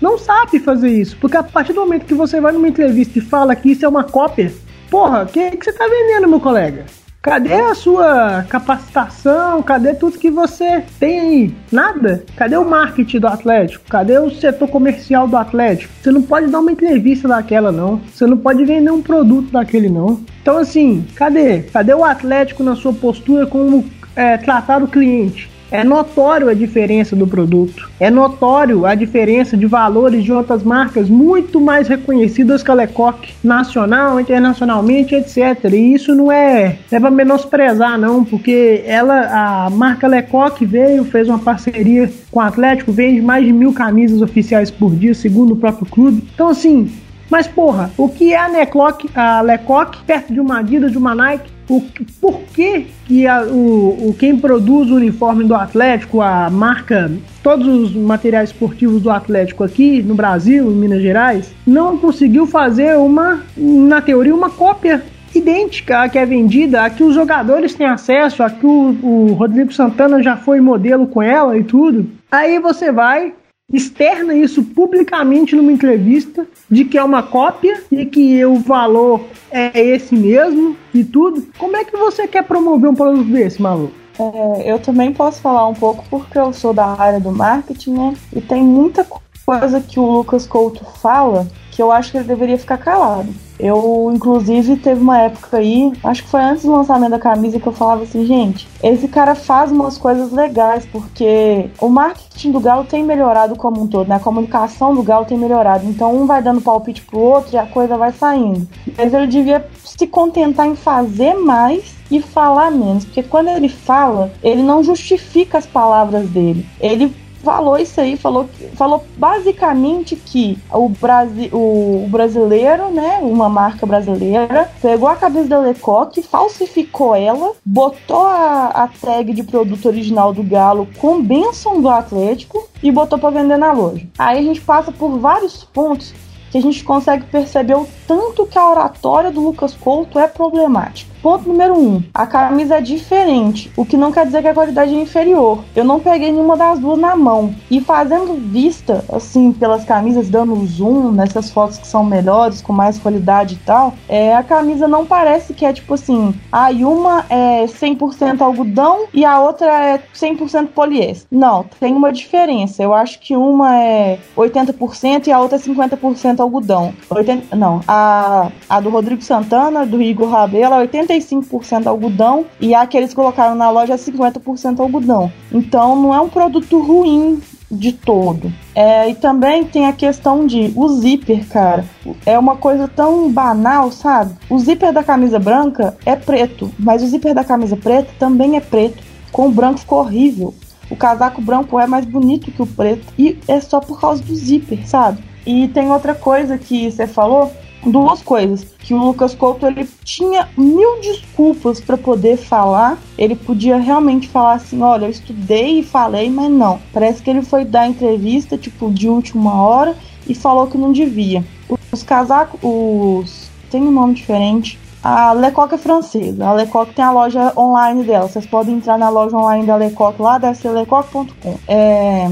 não 0.00 0.16
sabe 0.16 0.58
fazer 0.58 0.88
isso, 0.88 1.14
porque 1.20 1.36
a 1.36 1.42
partir 1.42 1.74
do 1.74 1.82
momento 1.82 2.06
que 2.06 2.14
você 2.14 2.40
vai 2.40 2.50
numa 2.50 2.66
entrevista 2.66 3.18
e 3.18 3.20
fala 3.20 3.54
que 3.54 3.72
isso 3.72 3.84
é 3.84 3.88
uma 3.88 4.04
cópia, 4.04 4.50
porra, 4.90 5.24
o 5.24 5.26
que, 5.26 5.50
que 5.50 5.64
você 5.64 5.68
está 5.68 5.86
vendendo, 5.86 6.30
meu 6.30 6.40
colega? 6.40 6.86
Cadê 7.20 7.54
a 7.54 7.74
sua 7.74 8.46
capacitação? 8.48 9.60
Cadê 9.62 9.92
tudo 9.92 10.18
que 10.18 10.30
você 10.30 10.84
tem 11.00 11.20
aí? 11.20 11.54
Nada? 11.70 12.24
Cadê 12.36 12.56
o 12.56 12.64
marketing 12.64 13.18
do 13.18 13.26
Atlético? 13.26 13.84
Cadê 13.90 14.18
o 14.18 14.30
setor 14.30 14.68
comercial 14.68 15.26
do 15.26 15.36
Atlético? 15.36 15.92
Você 16.00 16.12
não 16.12 16.22
pode 16.22 16.46
dar 16.46 16.60
uma 16.60 16.70
entrevista 16.70 17.26
daquela, 17.26 17.72
não. 17.72 18.00
Você 18.12 18.24
não 18.24 18.36
pode 18.36 18.64
vender 18.64 18.92
um 18.92 19.02
produto 19.02 19.50
daquele, 19.50 19.88
não. 19.88 20.20
Então, 20.40 20.58
assim, 20.58 21.04
cadê? 21.16 21.62
Cadê 21.62 21.92
o 21.92 22.04
Atlético 22.04 22.62
na 22.62 22.76
sua 22.76 22.92
postura 22.92 23.46
como 23.46 23.84
é, 24.14 24.36
tratar 24.36 24.82
o 24.82 24.88
cliente? 24.88 25.50
É 25.70 25.84
notório 25.84 26.48
a 26.48 26.54
diferença 26.54 27.14
do 27.14 27.26
produto. 27.26 27.90
É 28.00 28.10
notório 28.10 28.86
a 28.86 28.94
diferença 28.94 29.56
de 29.56 29.66
valores 29.66 30.24
de 30.24 30.32
outras 30.32 30.62
marcas 30.62 31.08
muito 31.08 31.60
mais 31.60 31.88
reconhecidas 31.88 32.62
que 32.62 32.70
a 32.70 32.74
Lecoq, 32.74 33.34
nacional, 33.44 34.18
internacionalmente, 34.18 35.14
etc. 35.14 35.72
E 35.72 35.94
isso 35.94 36.14
não 36.14 36.32
é, 36.32 36.78
é 36.90 36.98
para 36.98 37.10
menosprezar, 37.10 37.98
não, 37.98 38.24
porque 38.24 38.82
ela, 38.86 39.66
a 39.66 39.70
marca 39.70 40.06
Lecoq 40.06 40.64
veio, 40.64 41.04
fez 41.04 41.28
uma 41.28 41.38
parceria 41.38 42.10
com 42.30 42.40
o 42.40 42.42
Atlético, 42.42 42.92
vende 42.92 43.20
mais 43.20 43.44
de 43.44 43.52
mil 43.52 43.72
camisas 43.72 44.22
oficiais 44.22 44.70
por 44.70 44.94
dia, 44.94 45.14
segundo 45.14 45.52
o 45.52 45.56
próprio 45.56 45.86
clube. 45.86 46.24
Então, 46.34 46.48
assim, 46.48 46.90
mas 47.30 47.46
porra, 47.46 47.90
o 47.96 48.08
que 48.08 48.32
é 48.32 48.38
a 48.38 48.48
Lecoq, 48.48 49.08
a 49.14 49.40
Lecoq 49.42 49.98
perto 50.06 50.32
de 50.32 50.40
uma 50.40 50.60
Adidas, 50.60 50.92
de 50.92 50.98
uma 50.98 51.14
Nike? 51.14 51.57
O 51.68 51.84
por 52.20 52.40
que, 52.54 52.86
que 53.06 53.26
a, 53.26 53.42
o, 53.42 54.08
o 54.08 54.16
quem 54.18 54.36
produz 54.36 54.90
o 54.90 54.96
uniforme 54.96 55.44
do 55.44 55.54
Atlético, 55.54 56.22
a 56.22 56.48
marca, 56.48 57.10
todos 57.42 57.66
os 57.66 57.94
materiais 57.94 58.50
esportivos 58.50 59.02
do 59.02 59.10
Atlético 59.10 59.62
aqui 59.62 60.02
no 60.02 60.14
Brasil, 60.14 60.70
em 60.70 60.74
Minas 60.74 61.02
Gerais, 61.02 61.52
não 61.66 61.98
conseguiu 61.98 62.46
fazer 62.46 62.96
uma, 62.96 63.42
na 63.56 64.00
teoria, 64.00 64.34
uma 64.34 64.50
cópia 64.50 65.02
idêntica 65.34 66.02
à 66.02 66.08
que 66.08 66.18
é 66.18 66.24
vendida, 66.24 66.82
a 66.82 66.90
que 66.90 67.04
os 67.04 67.14
jogadores 67.14 67.74
têm 67.74 67.86
acesso, 67.86 68.42
a 68.42 68.48
que 68.48 68.66
o, 68.66 68.96
o 69.02 69.32
Rodrigo 69.34 69.72
Santana 69.72 70.22
já 70.22 70.36
foi 70.36 70.60
modelo 70.60 71.06
com 71.06 71.22
ela 71.22 71.56
e 71.56 71.62
tudo. 71.62 72.10
Aí 72.30 72.58
você 72.58 72.90
vai 72.90 73.32
externa 73.72 74.34
isso 74.34 74.62
publicamente 74.62 75.54
numa 75.54 75.70
entrevista 75.70 76.46
de 76.70 76.84
que 76.84 76.96
é 76.96 77.04
uma 77.04 77.22
cópia 77.22 77.82
e 77.92 78.06
que 78.06 78.42
o 78.44 78.56
valor 78.56 79.20
é 79.50 79.78
esse 79.78 80.14
mesmo 80.14 80.76
e 80.94 81.04
tudo. 81.04 81.46
Como 81.58 81.76
é 81.76 81.84
que 81.84 81.96
você 81.96 82.26
quer 82.26 82.44
promover 82.44 82.88
um 82.88 82.94
produto 82.94 83.28
desse, 83.28 83.60
maluco? 83.60 83.92
É, 84.18 84.72
eu 84.72 84.78
também 84.78 85.12
posso 85.12 85.40
falar 85.40 85.68
um 85.68 85.74
pouco 85.74 86.04
porque 86.10 86.38
eu 86.38 86.52
sou 86.52 86.72
da 86.72 86.86
área 86.86 87.20
do 87.20 87.30
marketing, 87.30 87.92
né? 87.92 88.14
E 88.34 88.40
tem 88.40 88.62
muita 88.62 89.06
coisa 89.44 89.80
que 89.80 90.00
o 90.00 90.10
Lucas 90.10 90.46
Couto 90.46 90.84
fala 90.84 91.46
que 91.70 91.82
eu 91.82 91.92
acho 91.92 92.10
que 92.10 92.18
ele 92.18 92.26
deveria 92.26 92.58
ficar 92.58 92.78
calado. 92.78 93.32
Eu, 93.58 94.10
inclusive, 94.14 94.76
teve 94.76 95.00
uma 95.00 95.18
época 95.18 95.58
aí, 95.58 95.92
acho 96.04 96.22
que 96.22 96.28
foi 96.28 96.40
antes 96.40 96.64
do 96.64 96.72
lançamento 96.72 97.10
da 97.10 97.18
camisa, 97.18 97.58
que 97.58 97.66
eu 97.66 97.72
falava 97.72 98.04
assim, 98.04 98.24
gente, 98.24 98.68
esse 98.82 99.08
cara 99.08 99.34
faz 99.34 99.72
umas 99.72 99.98
coisas 99.98 100.32
legais, 100.32 100.86
porque 100.86 101.68
o 101.80 101.88
marketing 101.88 102.52
do 102.52 102.60
Galo 102.60 102.84
tem 102.84 103.04
melhorado 103.04 103.56
como 103.56 103.82
um 103.82 103.86
todo, 103.86 104.08
né? 104.08 104.16
A 104.16 104.20
comunicação 104.20 104.94
do 104.94 105.02
Galo 105.02 105.24
tem 105.24 105.36
melhorado. 105.36 105.86
Então, 105.86 106.14
um 106.14 106.26
vai 106.26 106.42
dando 106.42 106.60
palpite 106.60 107.02
pro 107.02 107.18
outro 107.18 107.54
e 107.54 107.58
a 107.58 107.66
coisa 107.66 107.96
vai 107.96 108.12
saindo. 108.12 108.68
Mas 108.96 109.12
ele 109.12 109.26
devia 109.26 109.66
se 109.84 110.06
contentar 110.06 110.66
em 110.66 110.76
fazer 110.76 111.34
mais 111.34 111.96
e 112.10 112.22
falar 112.22 112.70
menos, 112.70 113.04
porque 113.04 113.22
quando 113.22 113.48
ele 113.48 113.68
fala, 113.68 114.32
ele 114.42 114.62
não 114.62 114.82
justifica 114.82 115.58
as 115.58 115.66
palavras 115.66 116.28
dele. 116.30 116.64
Ele 116.80 117.14
falou 117.42 117.78
isso 117.78 118.00
aí, 118.00 118.16
falou, 118.16 118.48
falou 118.74 119.04
basicamente 119.16 120.16
que 120.16 120.58
o, 120.72 120.88
Brasi, 120.88 121.50
o, 121.52 122.04
o 122.04 122.08
brasileiro, 122.08 122.90
né, 122.90 123.18
uma 123.22 123.48
marca 123.48 123.86
brasileira, 123.86 124.70
pegou 124.80 125.08
a 125.08 125.16
cabeça 125.16 125.48
da 125.48 125.58
Lecoq, 125.58 126.22
falsificou 126.22 127.14
ela, 127.14 127.52
botou 127.64 128.26
a, 128.26 128.66
a 128.66 128.88
tag 128.88 129.32
de 129.32 129.42
produto 129.42 129.86
original 129.86 130.32
do 130.32 130.42
Galo 130.42 130.88
com 130.98 131.22
bênção 131.22 131.80
do 131.80 131.88
Atlético 131.88 132.68
e 132.82 132.90
botou 132.90 133.18
para 133.18 133.30
vender 133.30 133.56
na 133.56 133.72
loja. 133.72 134.06
Aí 134.18 134.38
a 134.38 134.42
gente 134.42 134.60
passa 134.60 134.92
por 134.92 135.18
vários 135.18 135.64
pontos 135.64 136.14
que 136.50 136.58
a 136.58 136.62
gente 136.62 136.82
consegue 136.82 137.24
perceber 137.26 137.74
o 137.74 137.86
tanto 138.06 138.46
que 138.46 138.58
a 138.58 138.70
oratória 138.70 139.30
do 139.30 139.40
Lucas 139.40 139.74
Couto 139.74 140.18
é 140.18 140.26
problemática. 140.26 141.10
Ponto 141.22 141.48
número 141.48 141.78
um, 141.78 142.02
a 142.14 142.26
camisa 142.26 142.76
é 142.76 142.80
diferente, 142.80 143.70
o 143.76 143.84
que 143.84 143.96
não 143.96 144.12
quer 144.12 144.26
dizer 144.26 144.42
que 144.42 144.48
a 144.48 144.54
qualidade 144.54 144.94
é 144.94 145.00
inferior. 145.00 145.64
Eu 145.74 145.84
não 145.84 146.00
peguei 146.00 146.30
nenhuma 146.30 146.56
das 146.56 146.78
duas 146.78 146.98
na 146.98 147.16
mão. 147.16 147.54
E 147.70 147.80
fazendo 147.80 148.34
vista, 148.34 149.04
assim, 149.12 149.52
pelas 149.52 149.84
camisas, 149.84 150.28
dando 150.28 150.54
zoom 150.66 151.10
nessas 151.10 151.50
fotos 151.50 151.78
que 151.78 151.86
são 151.86 152.04
melhores, 152.04 152.62
com 152.62 152.72
mais 152.72 152.98
qualidade 152.98 153.54
e 153.54 153.58
tal, 153.58 153.94
é, 154.08 154.34
a 154.34 154.42
camisa 154.42 154.86
não 154.86 155.04
parece 155.04 155.52
que 155.52 155.64
é 155.64 155.72
tipo 155.72 155.94
assim, 155.94 156.34
a 156.52 156.68
uma 156.70 157.24
é 157.28 157.64
100% 157.66 158.40
algodão 158.40 159.06
e 159.12 159.24
a 159.24 159.40
outra 159.40 159.66
é 159.66 160.00
100% 160.14 160.68
poliéster. 160.68 161.26
Não, 161.30 161.64
tem 161.80 161.94
uma 161.94 162.12
diferença. 162.12 162.82
Eu 162.82 162.94
acho 162.94 163.18
que 163.20 163.36
uma 163.36 163.76
é 163.76 164.18
80% 164.36 165.26
e 165.26 165.32
a 165.32 165.40
outra 165.40 165.56
é 165.56 165.60
50% 165.60 166.40
algodão. 166.40 166.92
80, 167.10 167.56
não, 167.56 167.80
a, 167.88 168.50
a 168.68 168.80
do 168.80 168.90
Rodrigo 168.90 169.22
Santana, 169.22 169.84
do 169.84 170.00
Igor 170.00 170.28
Rabela, 170.28 170.76
é 170.76 170.80
80 170.80 171.14
75% 171.18 171.86
algodão 171.86 172.46
e 172.60 172.74
a 172.74 172.86
que 172.86 172.96
eles 172.96 173.14
colocaram 173.14 173.54
na 173.54 173.70
loja 173.70 173.94
é 173.94 173.96
50% 173.96 174.80
algodão. 174.80 175.32
Então 175.52 176.00
não 176.00 176.14
é 176.14 176.20
um 176.20 176.28
produto 176.28 176.80
ruim 176.80 177.40
de 177.70 177.92
todo. 177.92 178.52
É, 178.74 179.08
e 179.10 179.14
também 179.14 179.64
tem 179.64 179.86
a 179.86 179.92
questão 179.92 180.46
de 180.46 180.72
o 180.74 180.88
zíper, 180.88 181.46
cara. 181.48 181.84
É 182.24 182.38
uma 182.38 182.56
coisa 182.56 182.88
tão 182.88 183.30
banal, 183.30 183.90
sabe? 183.90 184.34
O 184.48 184.58
zíper 184.58 184.92
da 184.92 185.02
camisa 185.02 185.38
branca 185.38 185.96
é 186.04 186.16
preto, 186.16 186.70
mas 186.78 187.02
o 187.02 187.06
zíper 187.06 187.34
da 187.34 187.44
camisa 187.44 187.76
preta 187.76 188.10
também 188.18 188.56
é 188.56 188.60
preto. 188.60 189.02
Com 189.30 189.48
o 189.48 189.52
branco 189.52 189.80
ficou 189.80 189.98
horrível. 189.98 190.54
O 190.90 190.96
casaco 190.96 191.42
branco 191.42 191.78
é 191.78 191.86
mais 191.86 192.06
bonito 192.06 192.50
que 192.50 192.62
o 192.62 192.66
preto. 192.66 193.12
E 193.18 193.38
é 193.46 193.60
só 193.60 193.80
por 193.80 194.00
causa 194.00 194.22
do 194.22 194.34
zíper, 194.34 194.88
sabe? 194.88 195.22
E 195.46 195.68
tem 195.68 195.90
outra 195.90 196.14
coisa 196.14 196.56
que 196.56 196.90
você 196.90 197.06
falou 197.06 197.52
duas 197.84 198.22
coisas 198.22 198.66
que 198.78 198.94
o 198.94 198.98
Lucas 198.98 199.34
Couto 199.34 199.66
ele 199.66 199.88
tinha 200.04 200.48
mil 200.56 201.00
desculpas 201.00 201.80
para 201.80 201.96
poder 201.96 202.36
falar 202.36 202.98
ele 203.16 203.34
podia 203.34 203.76
realmente 203.76 204.28
falar 204.28 204.54
assim 204.54 204.82
olha 204.82 205.06
eu 205.06 205.10
estudei 205.10 205.80
e 205.80 205.82
falei 205.82 206.28
mas 206.28 206.50
não 206.50 206.80
parece 206.92 207.22
que 207.22 207.30
ele 207.30 207.42
foi 207.42 207.64
dar 207.64 207.86
entrevista 207.86 208.58
tipo 208.58 208.90
de 208.90 209.08
última 209.08 209.62
hora 209.62 209.96
e 210.26 210.34
falou 210.34 210.66
que 210.66 210.78
não 210.78 210.92
devia 210.92 211.44
os 211.92 212.02
casacos 212.02 212.58
os 212.62 213.48
tem 213.70 213.82
um 213.82 213.90
nome 213.90 214.14
diferente 214.14 214.78
a 215.02 215.32
Lecoq 215.32 215.74
é 215.74 215.78
francesa. 215.78 216.46
A 216.46 216.52
Lecoq 216.52 216.92
tem 216.92 217.04
a 217.04 217.12
loja 217.12 217.52
online 217.56 218.02
dela. 218.02 218.28
Vocês 218.28 218.44
podem 218.44 218.74
entrar 218.76 218.98
na 218.98 219.08
loja 219.08 219.36
online 219.36 219.64
da 219.64 219.76
Lecoq 219.76 220.20
lá, 220.20 220.38
deve 220.38 220.58
ser 220.58 220.70
lecoq.com. 220.70 221.58
É, 221.68 222.26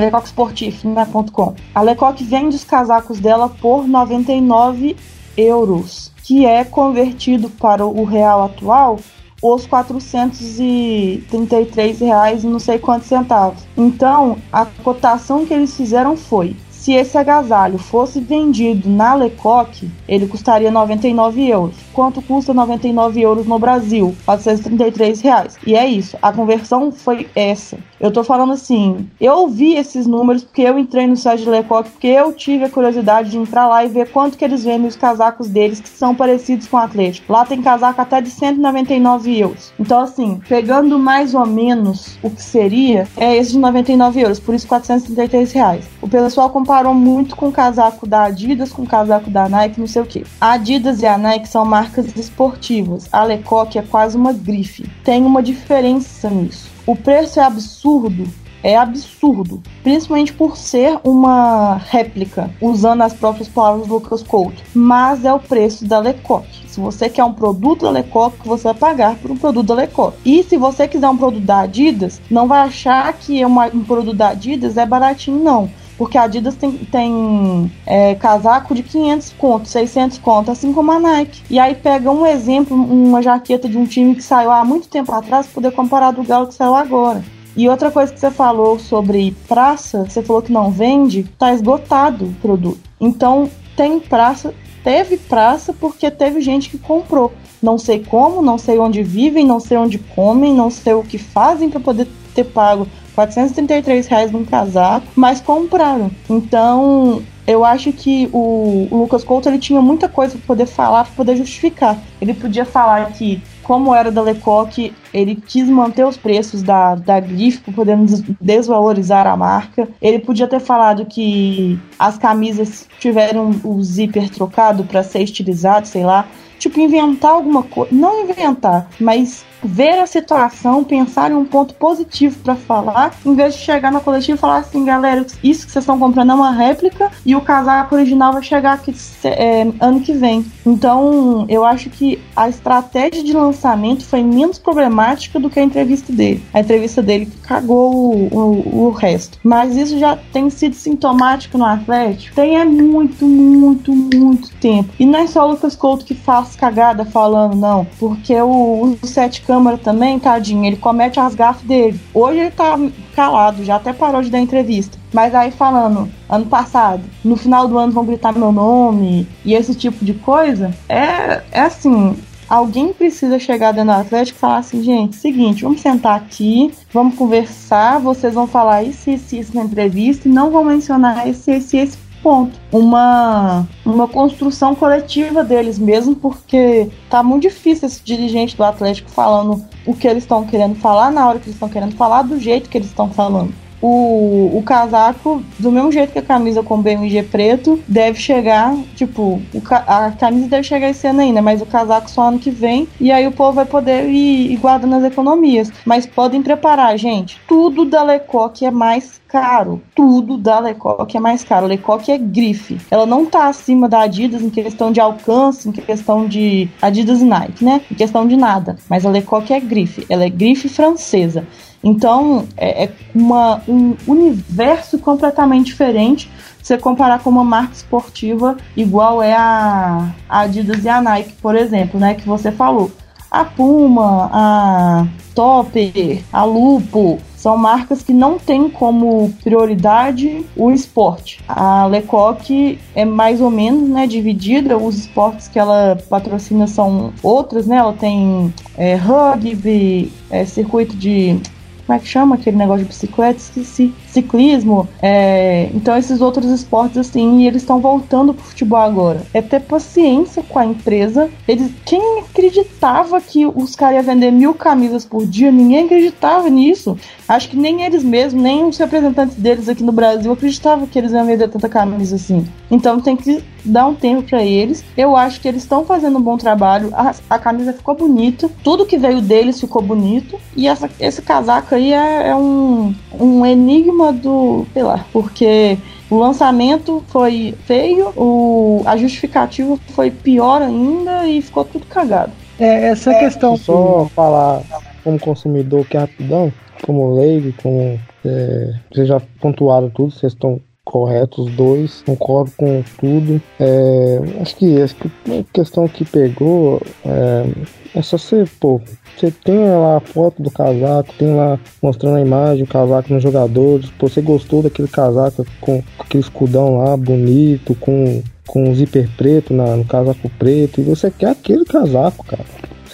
lecoqsportif.com. 0.00 1.54
A 1.74 1.82
Lecoq 1.82 2.24
vende 2.24 2.56
os 2.56 2.64
casacos 2.64 3.20
dela 3.20 3.48
por 3.48 3.86
99 3.86 4.96
euros, 5.36 6.10
que 6.22 6.46
é 6.46 6.64
convertido 6.64 7.50
para 7.50 7.86
o 7.86 8.04
real 8.04 8.44
atual 8.44 8.98
os 9.42 9.66
433 9.66 12.00
reais 12.00 12.44
e 12.44 12.46
não 12.46 12.58
sei 12.58 12.78
quantos 12.78 13.08
centavos. 13.08 13.62
Então, 13.76 14.38
a 14.50 14.64
cotação 14.64 15.44
que 15.44 15.52
eles 15.52 15.76
fizeram 15.76 16.16
foi 16.16 16.56
se 16.84 16.92
esse 16.92 17.16
agasalho 17.16 17.78
fosse 17.78 18.20
vendido 18.20 18.90
na 18.90 19.14
Lecoq, 19.14 19.90
ele 20.06 20.26
custaria 20.26 20.70
99 20.70 21.48
euros. 21.48 21.76
Quanto 21.94 22.20
custa 22.20 22.52
99 22.52 23.22
euros 23.22 23.46
no 23.46 23.58
Brasil? 23.58 24.14
433 24.26 25.22
reais. 25.22 25.56
E 25.66 25.74
é 25.74 25.86
isso. 25.86 26.18
A 26.20 26.30
conversão 26.30 26.92
foi 26.92 27.26
essa. 27.34 27.78
Eu 28.04 28.12
tô 28.12 28.22
falando 28.22 28.52
assim, 28.52 29.08
eu 29.18 29.48
vi 29.48 29.76
esses 29.76 30.06
números 30.06 30.44
porque 30.44 30.60
eu 30.60 30.78
entrei 30.78 31.06
no 31.06 31.16
site 31.16 31.44
de 31.44 31.48
Lecoq, 31.48 31.88
porque 31.88 32.06
eu 32.06 32.34
tive 32.34 32.64
a 32.64 32.68
curiosidade 32.68 33.30
de 33.30 33.38
entrar 33.38 33.66
lá 33.66 33.82
e 33.82 33.88
ver 33.88 34.10
quanto 34.10 34.36
que 34.36 34.44
eles 34.44 34.62
vendem 34.62 34.86
os 34.86 34.94
casacos 34.94 35.48
deles 35.48 35.80
que 35.80 35.88
são 35.88 36.14
parecidos 36.14 36.68
com 36.68 36.76
o 36.76 36.80
Atlético. 36.80 37.32
Lá 37.32 37.46
tem 37.46 37.62
casaco 37.62 37.98
até 37.98 38.20
de 38.20 38.28
199 38.28 39.38
euros. 39.38 39.72
Então, 39.80 40.00
assim, 40.00 40.38
pegando 40.46 40.98
mais 40.98 41.34
ou 41.34 41.46
menos 41.46 42.18
o 42.22 42.28
que 42.28 42.42
seria, 42.42 43.08
é 43.16 43.38
esse 43.38 43.52
de 43.52 43.58
99 43.58 44.20
euros, 44.20 44.38
por 44.38 44.54
isso 44.54 44.68
433 44.68 45.52
reais. 45.52 45.86
O 46.02 46.06
pessoal 46.06 46.50
comparou 46.50 46.92
muito 46.92 47.34
com 47.34 47.48
o 47.48 47.52
casaco 47.52 48.06
da 48.06 48.24
Adidas, 48.24 48.70
com 48.70 48.82
o 48.82 48.86
casaco 48.86 49.30
da 49.30 49.48
Nike, 49.48 49.80
não 49.80 49.86
sei 49.86 50.02
o 50.02 50.06
que. 50.06 50.26
A 50.38 50.52
Adidas 50.52 51.00
e 51.00 51.06
a 51.06 51.16
Nike 51.16 51.48
são 51.48 51.64
marcas 51.64 52.14
esportivas. 52.14 53.08
A 53.10 53.24
Lecoq 53.24 53.78
é 53.78 53.82
quase 53.82 54.14
uma 54.14 54.34
grife. 54.34 54.86
Tem 55.02 55.24
uma 55.24 55.42
diferença 55.42 56.28
nisso. 56.28 56.73
O 56.86 56.94
preço 56.94 57.40
é 57.40 57.42
absurdo, 57.42 58.28
é 58.62 58.76
absurdo, 58.76 59.62
principalmente 59.82 60.34
por 60.34 60.54
ser 60.54 60.98
uma 61.02 61.76
réplica, 61.76 62.50
usando 62.60 63.00
as 63.00 63.14
próprias 63.14 63.48
palavras 63.48 63.86
do 63.86 63.94
Lucas 63.94 64.22
Couto. 64.22 64.62
Mas 64.74 65.24
é 65.24 65.32
o 65.32 65.38
preço 65.38 65.86
da 65.86 65.98
Lecoq. 65.98 66.46
Se 66.66 66.78
você 66.78 67.08
quer 67.08 67.24
um 67.24 67.32
produto 67.32 67.82
da 67.82 67.90
Lecoq, 67.90 68.36
você 68.44 68.64
vai 68.64 68.74
pagar 68.74 69.16
por 69.16 69.30
um 69.30 69.36
produto 69.36 69.68
da 69.68 69.74
Lecoq. 69.74 70.14
E 70.26 70.42
se 70.42 70.58
você 70.58 70.86
quiser 70.86 71.08
um 71.08 71.16
produto 71.16 71.42
da 71.42 71.60
Adidas, 71.60 72.20
não 72.30 72.46
vai 72.46 72.60
achar 72.60 73.10
que 73.14 73.42
uma, 73.46 73.66
um 73.68 73.82
produto 73.82 74.16
da 74.16 74.28
Adidas 74.28 74.76
é 74.76 74.84
baratinho, 74.84 75.42
não 75.42 75.70
porque 75.96 76.18
a 76.18 76.24
Adidas 76.24 76.54
tem, 76.56 76.72
tem 76.72 77.70
é, 77.86 78.14
casaco 78.14 78.74
de 78.74 78.82
500 78.82 79.34
conto, 79.38 79.68
600 79.68 80.18
conto, 80.18 80.50
assim 80.50 80.72
como 80.72 80.90
a 80.92 80.98
Nike. 80.98 81.42
E 81.48 81.58
aí 81.58 81.74
pega 81.74 82.10
um 82.10 82.26
exemplo, 82.26 82.76
uma 82.76 83.22
jaqueta 83.22 83.68
de 83.68 83.78
um 83.78 83.86
time 83.86 84.14
que 84.14 84.22
saiu 84.22 84.50
há 84.50 84.64
muito 84.64 84.88
tempo 84.88 85.12
atrás, 85.12 85.46
poder 85.46 85.72
comparar 85.72 86.10
do 86.10 86.24
Galo 86.24 86.48
que 86.48 86.54
saiu 86.54 86.74
agora. 86.74 87.22
E 87.56 87.68
outra 87.68 87.90
coisa 87.90 88.12
que 88.12 88.18
você 88.18 88.30
falou 88.30 88.78
sobre 88.80 89.36
praça, 89.46 90.04
você 90.04 90.22
falou 90.22 90.42
que 90.42 90.52
não 90.52 90.70
vende, 90.70 91.22
tá 91.38 91.52
esgotado 91.52 92.24
o 92.26 92.34
produto. 92.42 92.80
Então 93.00 93.48
tem 93.76 94.00
praça, 94.00 94.52
teve 94.82 95.16
praça 95.16 95.72
porque 95.72 96.10
teve 96.10 96.40
gente 96.40 96.68
que 96.68 96.78
comprou. 96.78 97.32
Não 97.62 97.78
sei 97.78 98.00
como, 98.00 98.42
não 98.42 98.58
sei 98.58 98.78
onde 98.78 99.02
vivem, 99.02 99.46
não 99.46 99.60
sei 99.60 99.76
onde 99.76 99.98
comem, 99.98 100.52
não 100.52 100.68
sei 100.68 100.94
o 100.94 101.04
que 101.04 101.16
fazem 101.16 101.70
para 101.70 101.80
poder 101.80 102.08
ter 102.34 102.44
pago 102.44 102.88
433 103.14 104.06
reais 104.06 104.32
num 104.32 104.44
casaco, 104.44 105.06
mas 105.14 105.40
compraram. 105.40 106.10
Então, 106.28 107.22
eu 107.46 107.64
acho 107.64 107.92
que 107.92 108.28
o, 108.32 108.88
Lucas 108.90 109.22
Couto 109.22 109.48
ele 109.48 109.58
tinha 109.58 109.80
muita 109.80 110.08
coisa 110.08 110.36
para 110.38 110.46
poder 110.46 110.66
falar, 110.66 111.04
para 111.04 111.14
poder 111.14 111.36
justificar. 111.36 111.98
Ele 112.20 112.32
podia 112.32 112.64
falar 112.64 113.12
que, 113.12 113.42
como 113.62 113.94
era 113.94 114.10
da 114.10 114.22
Lecoq, 114.22 114.92
ele 115.12 115.34
quis 115.36 115.68
manter 115.68 116.06
os 116.06 116.16
preços 116.16 116.62
da, 116.62 116.94
da 116.94 117.20
grife 117.20 117.70
poder 117.72 117.98
desvalorizar 118.40 119.26
a 119.26 119.36
marca. 119.36 119.86
Ele 120.00 120.18
podia 120.18 120.48
ter 120.48 120.60
falado 120.60 121.04
que 121.04 121.78
as 121.98 122.16
camisas 122.16 122.88
tiveram 122.98 123.54
o 123.62 123.82
zíper 123.82 124.30
trocado 124.30 124.84
para 124.84 125.02
ser 125.02 125.22
estilizado, 125.22 125.86
sei 125.86 126.04
lá. 126.04 126.26
tipo, 126.58 126.80
inventar 126.80 127.32
alguma 127.32 127.62
coisa. 127.62 127.94
Não 127.94 128.22
inventar, 128.22 128.88
mas 128.98 129.44
ver 129.66 129.98
a 129.98 130.06
situação, 130.06 130.84
pensar 130.84 131.30
em 131.30 131.34
um 131.34 131.44
ponto 131.44 131.74
positivo 131.74 132.38
para 132.40 132.54
falar, 132.54 133.14
em 133.24 133.34
vez 133.34 133.54
de 133.54 133.60
chegar 133.60 133.90
na 133.90 134.00
coletiva 134.00 134.36
e 134.36 134.40
falar 134.40 134.58
assim, 134.58 134.84
galera, 134.84 135.26
isso 135.42 135.66
que 135.66 135.72
vocês 135.72 135.82
estão 135.82 135.98
comprando 135.98 136.32
é 136.32 136.34
uma 136.34 136.50
réplica 136.50 137.10
e 137.24 137.34
o 137.34 137.40
casaco 137.40 137.94
original 137.94 138.32
vai 138.32 138.42
chegar 138.42 138.74
aqui 138.74 138.94
é, 139.24 139.66
ano 139.80 140.00
que 140.00 140.12
vem. 140.12 140.44
Então, 140.64 141.44
eu 141.48 141.64
acho 141.64 141.90
que 141.90 142.20
a 142.34 142.48
estratégia 142.48 143.22
de 143.22 143.32
lançamento 143.32 144.04
foi 144.04 144.22
menos 144.22 144.58
problemática 144.58 145.38
do 145.38 145.50
que 145.50 145.58
a 145.58 145.62
entrevista 145.62 146.12
dele. 146.12 146.42
A 146.52 146.60
entrevista 146.60 147.02
dele 147.02 147.28
cagou 147.42 147.94
o, 147.94 148.28
o, 148.32 148.86
o 148.86 148.90
resto. 148.90 149.38
Mas 149.42 149.76
isso 149.76 149.98
já 149.98 150.16
tem 150.16 150.48
sido 150.50 150.74
sintomático 150.74 151.58
no 151.58 151.64
Atlético. 151.64 152.34
Tem 152.34 152.56
é 152.56 152.64
muito, 152.64 153.24
muito, 153.26 153.92
muito 153.92 154.50
tempo. 154.56 154.90
E 154.98 155.06
não 155.06 155.18
é 155.18 155.26
só 155.26 155.46
o 155.46 155.50
Lucas 155.52 155.76
Couto 155.76 156.04
que 156.04 156.14
faz 156.14 156.56
cagada 156.56 157.04
falando, 157.04 157.54
não. 157.54 157.86
Porque 157.98 158.34
o, 158.40 158.96
o 159.02 159.06
Sete 159.06 159.42
Câmara 159.54 159.78
também, 159.78 160.18
tadinho, 160.18 160.64
ele 160.64 160.74
comete 160.76 161.20
as 161.20 161.32
gafas 161.32 161.62
dele. 161.62 162.00
Hoje 162.12 162.40
ele 162.40 162.50
tá 162.50 162.76
calado, 163.14 163.64
já 163.64 163.76
até 163.76 163.92
parou 163.92 164.20
de 164.20 164.28
dar 164.28 164.40
entrevista. 164.40 164.98
Mas 165.12 165.32
aí 165.32 165.52
falando, 165.52 166.10
ano 166.28 166.46
passado, 166.46 167.04
no 167.24 167.36
final 167.36 167.68
do 167.68 167.78
ano 167.78 167.92
vão 167.92 168.04
gritar 168.04 168.32
meu 168.32 168.50
nome 168.50 169.28
e 169.44 169.54
esse 169.54 169.72
tipo 169.76 170.04
de 170.04 170.12
coisa, 170.12 170.74
é, 170.88 171.40
é 171.52 171.60
assim, 171.60 172.16
alguém 172.48 172.92
precisa 172.92 173.38
chegar 173.38 173.70
dentro 173.70 173.94
do 173.94 174.00
Atlético 174.00 174.38
e 174.38 174.40
falar 174.40 174.58
assim, 174.58 174.82
gente, 174.82 175.14
seguinte, 175.14 175.62
vamos 175.62 175.80
sentar 175.80 176.16
aqui, 176.16 176.74
vamos 176.92 177.14
conversar, 177.14 178.00
vocês 178.00 178.34
vão 178.34 178.48
falar 178.48 178.82
isso, 178.82 179.08
isso, 179.08 179.36
isso 179.36 179.54
na 179.54 179.62
entrevista 179.62 180.28
e 180.28 180.32
não 180.32 180.50
vão 180.50 180.64
mencionar 180.64 181.28
esse, 181.28 181.52
esse, 181.52 181.76
esse 181.76 181.96
ponto. 182.24 182.58
Uma, 182.72 183.68
uma 183.84 184.08
construção 184.08 184.74
coletiva 184.74 185.44
deles 185.44 185.78
mesmo, 185.78 186.16
porque 186.16 186.88
tá 187.10 187.22
muito 187.22 187.42
difícil 187.42 187.86
esse 187.86 188.02
dirigente 188.02 188.56
do 188.56 188.64
Atlético 188.64 189.10
falando 189.10 189.62
o 189.84 189.94
que 189.94 190.08
eles 190.08 190.22
estão 190.22 190.46
querendo 190.46 190.74
falar 190.76 191.12
na 191.12 191.28
hora 191.28 191.38
que 191.38 191.44
eles 191.44 191.56
estão 191.56 191.68
querendo 191.68 191.94
falar, 191.94 192.22
do 192.22 192.40
jeito 192.40 192.70
que 192.70 192.78
eles 192.78 192.88
estão 192.88 193.10
falando 193.10 193.52
o, 193.86 194.56
o 194.56 194.62
casaco, 194.62 195.42
do 195.58 195.70
mesmo 195.70 195.92
jeito 195.92 196.14
que 196.14 196.18
a 196.18 196.22
camisa 196.22 196.62
com 196.62 196.80
BMG 196.80 197.22
preto, 197.24 197.78
deve 197.86 198.18
chegar, 198.18 198.74
tipo, 198.96 199.42
o, 199.52 199.62
a 199.86 200.10
camisa 200.12 200.48
deve 200.48 200.62
chegar 200.62 200.88
esse 200.88 201.06
ano 201.06 201.20
ainda, 201.20 201.42
mas 201.42 201.60
o 201.60 201.66
casaco 201.66 202.10
só 202.10 202.28
ano 202.28 202.38
que 202.38 202.50
vem, 202.50 202.88
e 202.98 203.12
aí 203.12 203.26
o 203.26 203.32
povo 203.32 203.52
vai 203.52 203.66
poder 203.66 204.08
ir, 204.08 204.52
ir 204.52 204.56
guardando 204.56 204.94
as 204.94 205.04
economias. 205.04 205.70
Mas 205.84 206.06
podem 206.06 206.42
preparar, 206.42 206.96
gente, 206.96 207.38
tudo 207.46 207.84
da 207.84 208.02
Lecoq 208.02 208.64
é 208.64 208.70
mais 208.70 209.20
caro. 209.28 209.82
Tudo 209.94 210.38
da 210.38 210.60
Lecoq 210.60 211.14
é 211.14 211.20
mais 211.20 211.44
caro. 211.44 211.66
Lecoq 211.66 212.10
é 212.10 212.16
grife. 212.16 212.78
Ela 212.90 213.04
não 213.04 213.26
tá 213.26 213.48
acima 213.48 213.86
da 213.86 214.02
Adidas 214.02 214.40
em 214.40 214.48
questão 214.48 214.92
de 214.92 215.00
alcance, 215.00 215.68
em 215.68 215.72
questão 215.72 216.26
de 216.26 216.68
Adidas 216.80 217.20
e 217.20 217.24
Nike, 217.24 217.64
né? 217.64 217.82
Em 217.90 217.94
questão 217.94 218.26
de 218.26 218.36
nada. 218.36 218.76
Mas 218.88 219.04
a 219.04 219.10
Lecoq 219.10 219.52
é 219.52 219.60
grife. 219.60 220.06
Ela 220.08 220.24
é 220.24 220.30
grife 220.30 220.68
francesa. 220.68 221.44
Então, 221.84 222.48
é, 222.56 222.84
é 222.84 222.92
uma, 223.14 223.62
um 223.68 223.94
universo 224.08 224.98
completamente 224.98 225.66
diferente 225.66 226.30
você 226.64 226.78
comparar 226.78 227.18
com 227.18 227.28
uma 227.28 227.44
marca 227.44 227.74
esportiva 227.74 228.56
igual 228.74 229.22
é 229.22 229.34
a, 229.34 230.14
a 230.26 230.40
Adidas 230.40 230.82
e 230.82 230.88
a 230.88 231.02
Nike, 231.02 231.34
por 231.34 231.54
exemplo, 231.54 232.00
né, 232.00 232.14
que 232.14 232.26
você 232.26 232.50
falou. 232.50 232.90
A 233.30 233.44
Puma, 233.44 234.30
a 234.32 235.06
Topper, 235.34 236.22
a 236.32 236.44
Lupo, 236.44 237.18
são 237.36 237.58
marcas 237.58 238.02
que 238.02 238.14
não 238.14 238.38
têm 238.38 238.70
como 238.70 239.30
prioridade 239.42 240.46
o 240.56 240.70
esporte. 240.70 241.44
A 241.46 241.84
Lecoq 241.84 242.78
é 242.94 243.04
mais 243.04 243.42
ou 243.42 243.50
menos 243.50 243.86
né, 243.90 244.06
dividida, 244.06 244.78
os 244.78 244.96
esportes 244.96 245.48
que 245.48 245.58
ela 245.58 245.98
patrocina 246.08 246.66
são 246.66 247.12
outros, 247.22 247.66
né? 247.66 247.76
Ela 247.76 247.92
tem 247.92 248.54
é, 248.78 248.94
rugby, 248.94 250.10
é, 250.30 250.46
circuito 250.46 250.96
de 250.96 251.38
como 251.86 251.96
é 251.98 252.00
que 252.00 252.06
chama 252.08 252.36
aquele 252.36 252.56
negócio 252.56 252.84
de 252.84 252.88
bicicleta? 252.88 253.40
Esqueci. 253.40 254.03
Ciclismo. 254.14 254.88
É, 255.02 255.68
então, 255.74 255.96
esses 255.96 256.20
outros 256.20 256.50
esportes, 256.50 256.96
assim, 256.96 257.40
e 257.40 257.46
eles 257.46 257.62
estão 257.62 257.80
voltando 257.80 258.32
pro 258.32 258.44
futebol 258.44 258.78
agora. 258.78 259.22
É 259.34 259.42
ter 259.42 259.60
paciência 259.60 260.42
com 260.42 260.58
a 260.58 260.64
empresa. 260.64 261.28
Eles, 261.46 261.70
quem 261.84 262.20
acreditava 262.20 263.20
que 263.20 263.44
os 263.44 263.74
caras 263.76 263.96
iam 263.96 264.14
vender 264.14 264.30
mil 264.30 264.54
camisas 264.54 265.04
por 265.04 265.26
dia? 265.26 265.50
Ninguém 265.50 265.84
acreditava 265.84 266.48
nisso. 266.48 266.96
Acho 267.28 267.48
que 267.48 267.56
nem 267.56 267.82
eles 267.82 268.04
mesmos, 268.04 268.42
nem 268.42 268.64
os 268.64 268.78
representantes 268.78 269.36
deles 269.36 269.68
aqui 269.68 269.82
no 269.82 269.92
Brasil 269.92 270.32
acreditavam 270.32 270.86
que 270.86 270.98
eles 270.98 271.12
iam 271.12 271.26
vender 271.26 271.48
tanta 271.48 271.68
camisa 271.68 272.16
assim. 272.16 272.46
Então 272.70 273.00
tem 273.00 273.16
que 273.16 273.42
dar 273.64 273.86
um 273.86 273.94
tempo 273.94 274.22
para 274.22 274.42
eles. 274.44 274.84
Eu 274.96 275.16
acho 275.16 275.40
que 275.40 275.48
eles 275.48 275.62
estão 275.62 275.84
fazendo 275.84 276.18
um 276.18 276.20
bom 276.20 276.36
trabalho. 276.36 276.90
A, 276.92 277.14
a, 277.30 277.38
camisa 277.38 277.72
ficou 277.72 277.94
bonita, 277.94 278.50
tudo 278.62 278.84
que 278.84 278.98
veio 278.98 279.20
deles 279.20 279.60
ficou 279.60 279.80
bonito. 279.80 280.38
E 280.56 280.68
essa, 280.68 280.90
esse 281.00 281.22
casaco 281.22 281.74
aí 281.74 281.92
é, 281.92 282.28
é 282.28 282.36
um, 282.36 282.94
um 283.18 283.46
enigma 283.46 284.03
do. 284.12 284.66
sei 284.72 284.82
lá, 284.82 285.04
porque. 285.12 285.78
O 286.10 286.18
lançamento 286.18 287.02
foi 287.08 287.54
feio, 287.64 288.10
o, 288.14 288.82
a 288.84 288.94
justificativa 288.94 289.76
foi 289.94 290.10
pior 290.10 290.60
ainda 290.60 291.26
e 291.26 291.40
ficou 291.40 291.64
tudo 291.64 291.86
cagado. 291.86 292.30
É, 292.58 292.88
essa 292.88 293.10
é, 293.10 293.18
questão. 293.18 293.56
Só 293.56 294.06
falar 294.14 294.62
como 295.02 295.18
consumidor 295.18 295.84
que 295.86 295.96
é 295.96 296.00
rapidão, 296.00 296.52
como 296.82 297.14
leigo, 297.14 297.52
como 297.62 297.98
é, 298.24 298.74
vocês 298.92 299.08
já 299.08 299.20
pontuaram 299.40 299.90
tudo, 299.90 300.12
vocês 300.12 300.32
estão 300.32 300.60
corretos 300.84 301.46
os 301.46 301.52
dois, 301.54 302.02
concordo 302.06 302.52
com 302.56 302.82
tudo. 302.98 303.40
É, 303.58 304.20
acho 304.40 304.56
que 304.56 304.80
acho 304.80 304.94
que 304.96 305.10
a 305.30 305.44
questão 305.52 305.88
que 305.88 306.04
pegou 306.04 306.80
é, 307.04 307.46
é 307.94 308.02
só 308.02 308.18
você, 308.18 308.44
pô, 308.60 308.80
você 309.16 309.30
tem 309.30 309.58
lá 309.58 309.96
a 309.96 310.00
foto 310.00 310.42
do 310.42 310.50
casaco, 310.50 311.14
tem 311.18 311.34
lá 311.34 311.58
mostrando 311.82 312.16
a 312.16 312.20
imagem, 312.20 312.64
o 312.64 312.68
casaco 312.68 313.12
nos 313.12 313.22
jogadores, 313.22 313.90
pô, 313.98 314.08
você 314.08 314.20
gostou 314.20 314.62
daquele 314.62 314.88
casaco 314.88 315.44
com, 315.60 315.82
com 315.82 316.02
aquele 316.02 316.22
escudão 316.22 316.78
lá 316.78 316.96
bonito, 316.96 317.74
com 317.76 318.22
com 318.46 318.70
o 318.70 318.74
zíper 318.74 319.08
preto 319.16 319.54
na, 319.54 319.74
no 319.76 319.84
casaco 319.84 320.28
preto, 320.38 320.80
e 320.80 320.84
você 320.84 321.10
quer 321.10 321.30
aquele 321.30 321.64
casaco, 321.64 322.24
cara. 322.26 322.44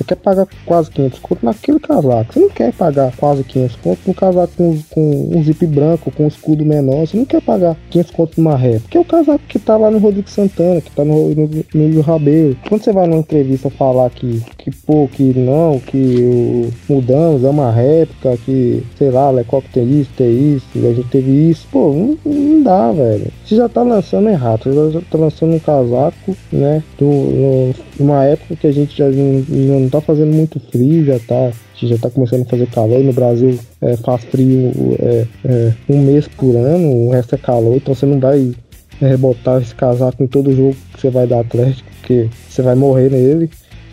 Você 0.00 0.04
quer 0.04 0.16
pagar 0.16 0.48
quase 0.64 0.90
500 0.90 1.18
conto 1.18 1.44
naquele 1.44 1.78
casaco. 1.78 2.32
Você 2.32 2.40
não 2.40 2.48
quer 2.48 2.72
pagar 2.72 3.14
quase 3.16 3.44
500 3.44 3.76
conto 3.76 4.00
num 4.06 4.14
casaco 4.14 4.52
com, 4.56 4.82
com 4.88 5.36
um 5.36 5.44
zip 5.44 5.66
branco, 5.66 6.10
com 6.10 6.24
um 6.24 6.28
escudo 6.28 6.64
menor. 6.64 7.06
Você 7.06 7.18
não 7.18 7.26
quer 7.26 7.42
pagar 7.42 7.76
500 7.90 8.10
conto 8.12 8.40
numa 8.40 8.56
ré. 8.56 8.78
Porque 8.78 8.96
é 8.96 9.00
o 9.00 9.04
casaco 9.04 9.44
que 9.46 9.58
tá 9.58 9.76
lá 9.76 9.90
no 9.90 9.98
Rodrigo 9.98 10.30
Santana, 10.30 10.80
que 10.80 10.90
tá 10.90 11.04
no, 11.04 11.34
no, 11.34 11.50
no 11.74 12.00
Rabelo. 12.00 12.56
Quando 12.66 12.82
você 12.82 12.92
vai 12.92 13.06
numa 13.06 13.20
entrevista 13.20 13.68
falar 13.68 14.08
que, 14.08 14.42
que 14.70 14.78
pô, 14.78 15.08
que 15.08 15.22
não, 15.22 15.78
que 15.78 15.96
o 15.98 16.70
mudamos, 16.88 17.44
é 17.44 17.48
uma 17.48 17.70
réplica, 17.70 18.36
que 18.44 18.82
sei 18.96 19.10
lá, 19.10 19.30
Lecoq 19.30 19.66
tem 19.72 20.00
isso, 20.00 20.10
tem 20.16 20.56
isso, 20.56 20.66
a 20.76 20.92
gente 20.92 21.08
teve 21.08 21.50
isso. 21.50 21.66
Pô, 21.70 21.92
não, 21.92 22.18
não 22.24 22.62
dá, 22.62 22.92
velho. 22.92 23.26
Você 23.44 23.56
já 23.56 23.68
tá 23.68 23.82
lançando 23.82 24.28
errado. 24.28 24.64
Você 24.64 24.92
já 24.92 25.00
tá 25.00 25.18
lançando 25.18 25.54
um 25.54 25.58
casaco, 25.58 26.36
né? 26.52 26.82
Do, 26.98 27.04
no, 27.04 27.74
numa 27.98 28.24
época 28.24 28.56
que 28.56 28.66
a 28.66 28.72
gente 28.72 28.96
já 28.96 29.08
não 29.08 29.88
tá 29.88 30.00
fazendo 30.00 30.32
muito 30.32 30.60
frio, 30.60 31.04
já 31.04 31.18
tá, 31.18 31.50
já 31.76 31.98
tá 31.98 32.10
começando 32.10 32.42
a 32.42 32.50
fazer 32.50 32.66
calor. 32.68 33.00
No 33.00 33.12
Brasil 33.12 33.58
é, 33.80 33.96
faz 33.96 34.24
frio 34.24 34.72
é, 35.00 35.26
é, 35.44 35.72
um 35.88 36.02
mês 36.02 36.28
por 36.28 36.56
ano, 36.56 37.06
o 37.06 37.10
resto 37.10 37.34
é 37.34 37.38
calor, 37.38 37.76
então 37.76 37.94
você 37.94 38.06
não 38.06 38.20
vai 38.20 38.52
é, 39.00 39.16
botar 39.16 39.60
esse 39.60 39.74
casaco 39.74 40.22
em 40.22 40.26
todo 40.26 40.54
jogo 40.54 40.76
que 40.92 41.00
você 41.00 41.10
vai 41.10 41.26
dar 41.26 41.40
Atlético, 41.40 41.88
porque 42.00 42.28
você 42.48 42.62
vai 42.62 42.74
morrer 42.74 43.10
nele. 43.10 43.50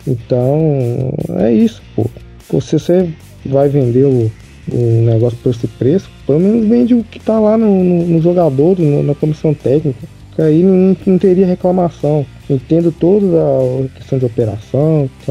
Então 0.08 1.12
é 1.38 1.52
isso, 1.52 1.82
pô. 1.94 2.60
se 2.60 2.78
você 2.78 3.10
vai 3.44 3.68
vender 3.68 4.06
o, 4.06 4.30
o 4.72 5.02
negócio 5.04 5.38
por 5.42 5.50
esse 5.50 5.66
preço, 5.66 6.10
pelo 6.26 6.40
menos 6.40 6.66
vende 6.66 6.94
o 6.94 7.04
que 7.04 7.20
tá 7.20 7.38
lá 7.38 7.58
no, 7.58 7.84
no, 7.84 8.06
no 8.06 8.22
jogador, 8.22 8.78
no, 8.78 9.02
na 9.02 9.14
comissão 9.14 9.52
técnica. 9.52 10.06
Que 10.34 10.42
aí 10.42 10.62
não, 10.62 10.96
não 11.04 11.18
teria 11.18 11.46
reclamação. 11.46 12.24
Entendo 12.48 12.90
toda 12.90 13.26
a 13.26 13.98
questão 13.98 14.18
de 14.18 14.24
operação, 14.24 15.10
que 15.24 15.30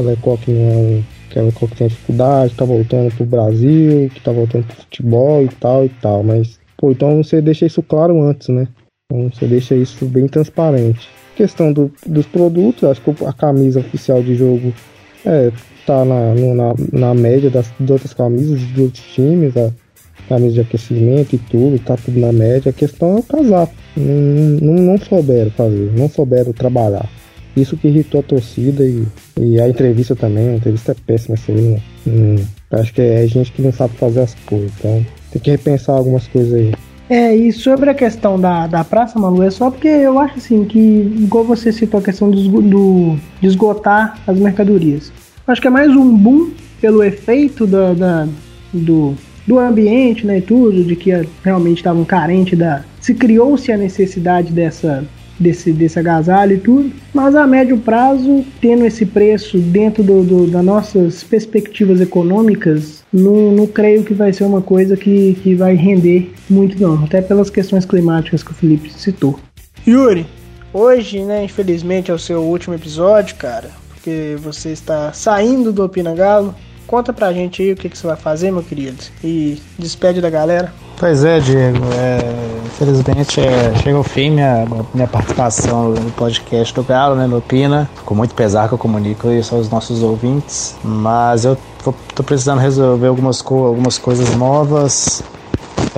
não 0.52 0.70
é 0.70 0.76
um 0.76 1.02
que 1.28 1.38
a 1.38 1.42
Lecoq 1.42 1.74
tem 1.76 1.88
dificuldade, 1.88 2.54
tá 2.54 2.64
voltando 2.64 3.14
pro 3.14 3.26
Brasil, 3.26 4.10
que 4.14 4.20
tá 4.20 4.32
voltando 4.32 4.66
pro 4.66 4.76
futebol 4.76 5.42
e 5.42 5.48
tal 5.48 5.84
e 5.84 5.88
tal, 5.88 6.22
mas, 6.22 6.58
pô, 6.76 6.90
então 6.90 7.22
você 7.22 7.40
deixa 7.40 7.66
isso 7.66 7.82
claro 7.82 8.22
antes, 8.22 8.48
né? 8.48 8.66
Então 9.10 9.30
você 9.30 9.46
deixa 9.46 9.74
isso 9.74 10.06
bem 10.06 10.26
transparente. 10.26 11.08
Questão 11.38 11.72
do, 11.72 11.88
dos 12.04 12.26
produtos, 12.26 12.82
acho 12.82 13.00
que 13.00 13.24
a 13.24 13.32
camisa 13.32 13.78
oficial 13.78 14.20
de 14.20 14.34
jogo 14.34 14.74
é, 15.24 15.52
tá 15.86 16.04
na, 16.04 16.34
na, 16.34 16.74
na 16.92 17.14
média 17.14 17.48
das, 17.48 17.70
das 17.78 17.90
outras 17.90 18.12
camisas 18.12 18.58
de 18.58 18.82
outros 18.82 19.04
times, 19.14 19.56
a 19.56 19.70
camisa 20.28 20.54
de 20.54 20.60
aquecimento 20.62 21.36
e 21.36 21.38
tudo, 21.38 21.78
tá 21.78 21.96
tudo 21.96 22.18
na 22.18 22.32
média. 22.32 22.70
A 22.70 22.72
questão 22.72 23.18
é 23.18 23.20
o 23.20 23.22
casaco. 23.22 23.72
Não, 23.96 24.74
não, 24.74 24.82
não 24.82 24.98
souberam 24.98 25.52
fazer, 25.52 25.92
não 25.96 26.08
souberam 26.08 26.52
trabalhar. 26.52 27.08
Isso 27.56 27.76
que 27.76 27.86
irritou 27.86 28.18
a 28.18 28.24
torcida 28.24 28.84
e, 28.84 29.06
e 29.40 29.60
a 29.60 29.68
entrevista 29.68 30.16
também. 30.16 30.48
A 30.48 30.56
entrevista 30.56 30.90
é 30.90 30.96
péssima, 31.06 31.36
assim. 31.36 31.80
Hum, 32.04 32.34
acho 32.72 32.92
que 32.92 33.00
é 33.00 33.24
gente 33.28 33.52
que 33.52 33.62
não 33.62 33.72
sabe 33.72 33.94
fazer 33.94 34.22
as 34.22 34.34
coisas. 34.34 34.72
Então 34.76 35.06
tem 35.30 35.40
que 35.40 35.52
repensar 35.52 35.94
algumas 35.94 36.26
coisas 36.26 36.52
aí. 36.52 36.72
É, 37.10 37.34
e 37.34 37.50
sobre 37.52 37.88
a 37.88 37.94
questão 37.94 38.38
da, 38.38 38.66
da 38.66 38.84
praça, 38.84 39.18
Malu, 39.18 39.42
é 39.42 39.50
só 39.50 39.70
porque 39.70 39.88
eu 39.88 40.18
acho 40.18 40.36
assim 40.36 40.64
que, 40.64 40.78
igual 40.78 41.42
você 41.42 41.72
citou 41.72 42.00
a 42.00 42.02
questão 42.02 42.30
do, 42.30 42.60
do, 42.60 43.16
de 43.40 43.46
esgotar 43.46 44.18
as 44.26 44.38
mercadorias. 44.38 45.10
Acho 45.46 45.60
que 45.60 45.68
é 45.68 45.70
mais 45.70 45.90
um 45.90 46.14
boom 46.14 46.50
pelo 46.82 47.02
efeito 47.02 47.66
da, 47.66 47.94
da 47.94 48.28
do, 48.72 49.14
do 49.46 49.58
ambiente, 49.58 50.26
né, 50.26 50.38
e 50.38 50.42
tudo, 50.42 50.84
de 50.84 50.94
que 50.94 51.10
realmente 51.42 51.78
estavam 51.78 52.04
carentes 52.04 52.58
da... 52.58 52.84
Se 53.00 53.14
criou-se 53.14 53.72
a 53.72 53.78
necessidade 53.78 54.52
dessa, 54.52 55.02
desse, 55.38 55.72
desse 55.72 55.98
agasalho 55.98 56.56
e 56.56 56.58
tudo, 56.58 56.92
mas 57.14 57.34
a 57.34 57.46
médio 57.46 57.78
prazo, 57.78 58.44
tendo 58.60 58.84
esse 58.84 59.06
preço 59.06 59.58
dentro 59.58 60.02
do, 60.02 60.22
do, 60.22 60.46
das 60.46 60.64
nossas 60.64 61.22
perspectivas 61.22 62.00
econômicas, 62.00 63.04
não, 63.12 63.52
não 63.52 63.66
creio 63.66 64.02
que 64.02 64.14
vai 64.14 64.32
ser 64.32 64.44
uma 64.44 64.60
coisa 64.60 64.96
que, 64.96 65.34
que 65.42 65.54
vai 65.54 65.74
render 65.74 66.32
muito 66.48 66.80
não, 66.80 67.04
até 67.04 67.22
pelas 67.22 67.50
questões 67.50 67.84
climáticas 67.84 68.42
que 68.42 68.50
o 68.50 68.54
Felipe 68.54 68.92
citou. 68.92 69.38
Yuri, 69.86 70.26
hoje, 70.72 71.24
né, 71.24 71.44
infelizmente 71.44 72.10
é 72.10 72.14
o 72.14 72.18
seu 72.18 72.42
último 72.42 72.74
episódio, 72.74 73.36
cara, 73.36 73.70
porque 73.88 74.36
você 74.38 74.70
está 74.70 75.12
saindo 75.12 75.72
do 75.72 75.84
Opina 75.84 76.14
Galo. 76.14 76.54
Conta 76.88 77.12
pra 77.12 77.34
gente 77.34 77.60
aí 77.60 77.70
o 77.70 77.76
que, 77.76 77.90
que 77.90 77.98
você 77.98 78.06
vai 78.06 78.16
fazer, 78.16 78.50
meu 78.50 78.62
querido, 78.62 78.96
e 79.22 79.60
despede 79.78 80.22
da 80.22 80.30
galera. 80.30 80.72
Pois 80.98 81.22
é, 81.22 81.38
Diego. 81.38 81.84
É, 81.94 82.18
infelizmente 82.64 83.40
é, 83.40 83.74
chega 83.76 83.98
ao 83.98 84.02
fim 84.02 84.30
minha, 84.30 84.66
minha 84.94 85.06
participação 85.06 85.90
no 85.90 86.10
podcast 86.12 86.74
do 86.74 86.82
Galo, 86.82 87.14
né, 87.14 87.26
no 87.26 87.42
Pina. 87.42 87.88
Com 88.06 88.14
muito 88.14 88.34
pesar 88.34 88.68
que 88.68 88.74
eu 88.74 88.78
comunico 88.78 89.30
isso 89.30 89.54
aos 89.54 89.68
nossos 89.68 90.02
ouvintes. 90.02 90.76
Mas 90.82 91.44
eu 91.44 91.58
tô, 91.84 91.92
tô 92.14 92.24
precisando 92.24 92.58
resolver 92.58 93.08
algumas, 93.08 93.42
co 93.42 93.66
algumas 93.66 93.98
coisas 93.98 94.34
novas. 94.34 95.22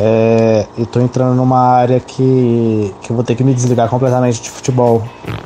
É, 0.02 0.66
e 0.78 0.86
tô 0.86 0.98
entrando 0.98 1.34
numa 1.34 1.58
área 1.58 2.00
que, 2.00 2.94
que 3.02 3.10
eu 3.10 3.14
vou 3.14 3.22
ter 3.22 3.34
que 3.34 3.44
me 3.44 3.52
desligar 3.52 3.86
completamente 3.86 4.40
de 4.40 4.48
futebol. 4.48 5.02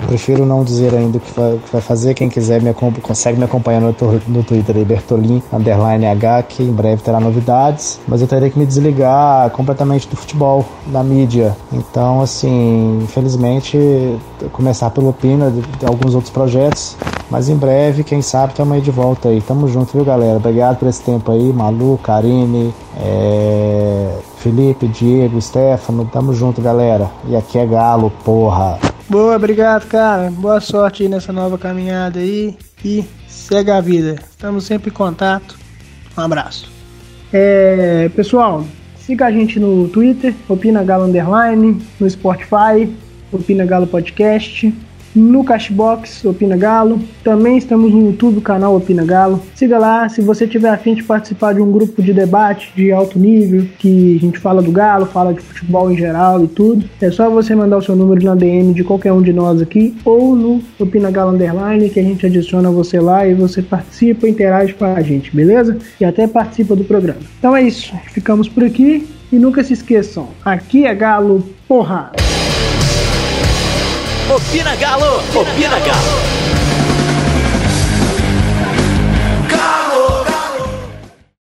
Prefiro 0.06 0.46
não 0.46 0.62
dizer 0.62 0.94
ainda 0.94 1.18
o 1.18 1.20
que 1.20 1.32
vai, 1.34 1.58
que 1.58 1.72
vai 1.72 1.80
fazer. 1.80 2.14
Quem 2.14 2.28
quiser 2.28 2.62
me 2.62 2.72
consegue 3.02 3.36
me 3.36 3.44
acompanhar 3.44 3.80
no, 3.80 3.92
no 4.28 4.44
Twitter 4.44 4.76
aí, 4.76 4.84
Bertolin, 4.84 5.42
underline 5.52 6.06
H, 6.06 6.44
que 6.44 6.62
em 6.62 6.70
breve 6.70 7.02
terá 7.02 7.18
novidades. 7.18 7.98
Mas 8.06 8.20
eu 8.20 8.28
terei 8.28 8.48
que 8.48 8.56
me 8.56 8.64
desligar 8.64 9.50
completamente 9.50 10.08
do 10.08 10.14
futebol, 10.14 10.64
da 10.86 11.02
mídia. 11.02 11.56
Então, 11.72 12.20
assim, 12.20 13.00
infelizmente, 13.02 13.76
começar 14.52 14.90
pelo 14.90 15.12
Pina, 15.12 15.52
alguns 15.84 16.14
outros 16.14 16.30
projetos. 16.30 16.96
Mas 17.28 17.48
em 17.48 17.56
breve, 17.56 18.04
quem 18.04 18.22
sabe, 18.22 18.52
estamos 18.52 18.72
aí 18.72 18.80
de 18.80 18.92
volta 18.92 19.30
aí. 19.30 19.40
Tamo 19.40 19.66
junto, 19.66 19.92
viu, 19.94 20.04
galera? 20.04 20.36
Obrigado 20.36 20.78
por 20.78 20.86
esse 20.86 21.02
tempo 21.02 21.32
aí. 21.32 21.52
Malu, 21.52 21.98
Karine, 22.00 22.72
é... 22.96 24.10
Felipe, 24.44 24.86
Diego, 24.86 25.40
Stefano. 25.40 26.04
Tamo 26.04 26.34
junto, 26.34 26.60
galera. 26.60 27.10
E 27.26 27.34
aqui 27.34 27.56
é 27.56 27.66
Galo, 27.66 28.10
porra. 28.26 28.78
Boa, 29.08 29.36
obrigado, 29.36 29.88
cara. 29.88 30.30
Boa 30.30 30.60
sorte 30.60 31.02
aí 31.02 31.08
nessa 31.08 31.32
nova 31.32 31.56
caminhada 31.56 32.20
aí. 32.20 32.54
E 32.84 33.02
segue 33.26 33.70
a 33.70 33.80
vida. 33.80 34.16
Estamos 34.30 34.64
sempre 34.64 34.90
em 34.90 34.92
contato. 34.92 35.56
Um 36.14 36.20
abraço. 36.20 36.70
É, 37.32 38.10
pessoal, 38.14 38.66
siga 38.98 39.24
a 39.24 39.32
gente 39.32 39.58
no 39.58 39.88
Twitter, 39.88 40.34
Opina 40.46 40.84
Galo 40.84 41.04
Underline, 41.04 41.82
no 41.98 42.10
Spotify, 42.10 42.94
Opina 43.32 43.64
Galo 43.64 43.86
Podcast 43.86 44.70
no 45.14 45.44
Cashbox 45.44 46.24
Opina 46.24 46.56
Galo. 46.56 47.00
Também 47.22 47.56
estamos 47.56 47.92
no 47.92 48.06
YouTube, 48.06 48.40
canal 48.40 48.76
Opina 48.76 49.04
Galo. 49.04 49.40
Siga 49.54 49.78
lá, 49.78 50.08
se 50.08 50.20
você 50.20 50.46
tiver 50.46 50.70
afim 50.70 50.94
de 50.94 51.02
participar 51.02 51.54
de 51.54 51.60
um 51.60 51.70
grupo 51.70 52.02
de 52.02 52.12
debate 52.12 52.72
de 52.74 52.90
alto 52.90 53.18
nível, 53.18 53.66
que 53.78 54.16
a 54.16 54.20
gente 54.20 54.38
fala 54.38 54.62
do 54.62 54.72
Galo, 54.72 55.06
fala 55.06 55.32
de 55.32 55.40
futebol 55.40 55.90
em 55.90 55.96
geral 55.96 56.42
e 56.44 56.48
tudo, 56.48 56.84
é 57.00 57.10
só 57.10 57.30
você 57.30 57.54
mandar 57.54 57.78
o 57.78 57.82
seu 57.82 57.94
número 57.94 58.24
na 58.24 58.34
DM 58.34 58.72
de 58.72 58.82
qualquer 58.82 59.12
um 59.12 59.22
de 59.22 59.32
nós 59.32 59.62
aqui 59.62 59.94
ou 60.04 60.34
no 60.34 60.60
Opina 60.78 61.10
Galo 61.10 61.32
Underline, 61.32 61.88
que 61.90 62.00
a 62.00 62.02
gente 62.02 62.26
adiciona 62.26 62.70
você 62.70 63.00
lá 63.00 63.26
e 63.26 63.34
você 63.34 63.62
participa, 63.62 64.28
interage 64.28 64.74
com 64.74 64.84
a 64.84 65.00
gente, 65.00 65.34
beleza? 65.34 65.78
E 66.00 66.04
até 66.04 66.26
participa 66.26 66.74
do 66.74 66.84
programa. 66.84 67.20
Então 67.38 67.56
é 67.56 67.62
isso, 67.62 67.94
ficamos 68.12 68.48
por 68.48 68.64
aqui 68.64 69.06
e 69.32 69.36
nunca 69.36 69.62
se 69.62 69.72
esqueçam, 69.72 70.28
aqui 70.44 70.86
é 70.86 70.94
Galo, 70.94 71.44
porra! 71.68 72.12
Opina 74.30 74.74
Galo! 74.76 75.20
Opina 75.34 75.78
Galo! 75.80 76.33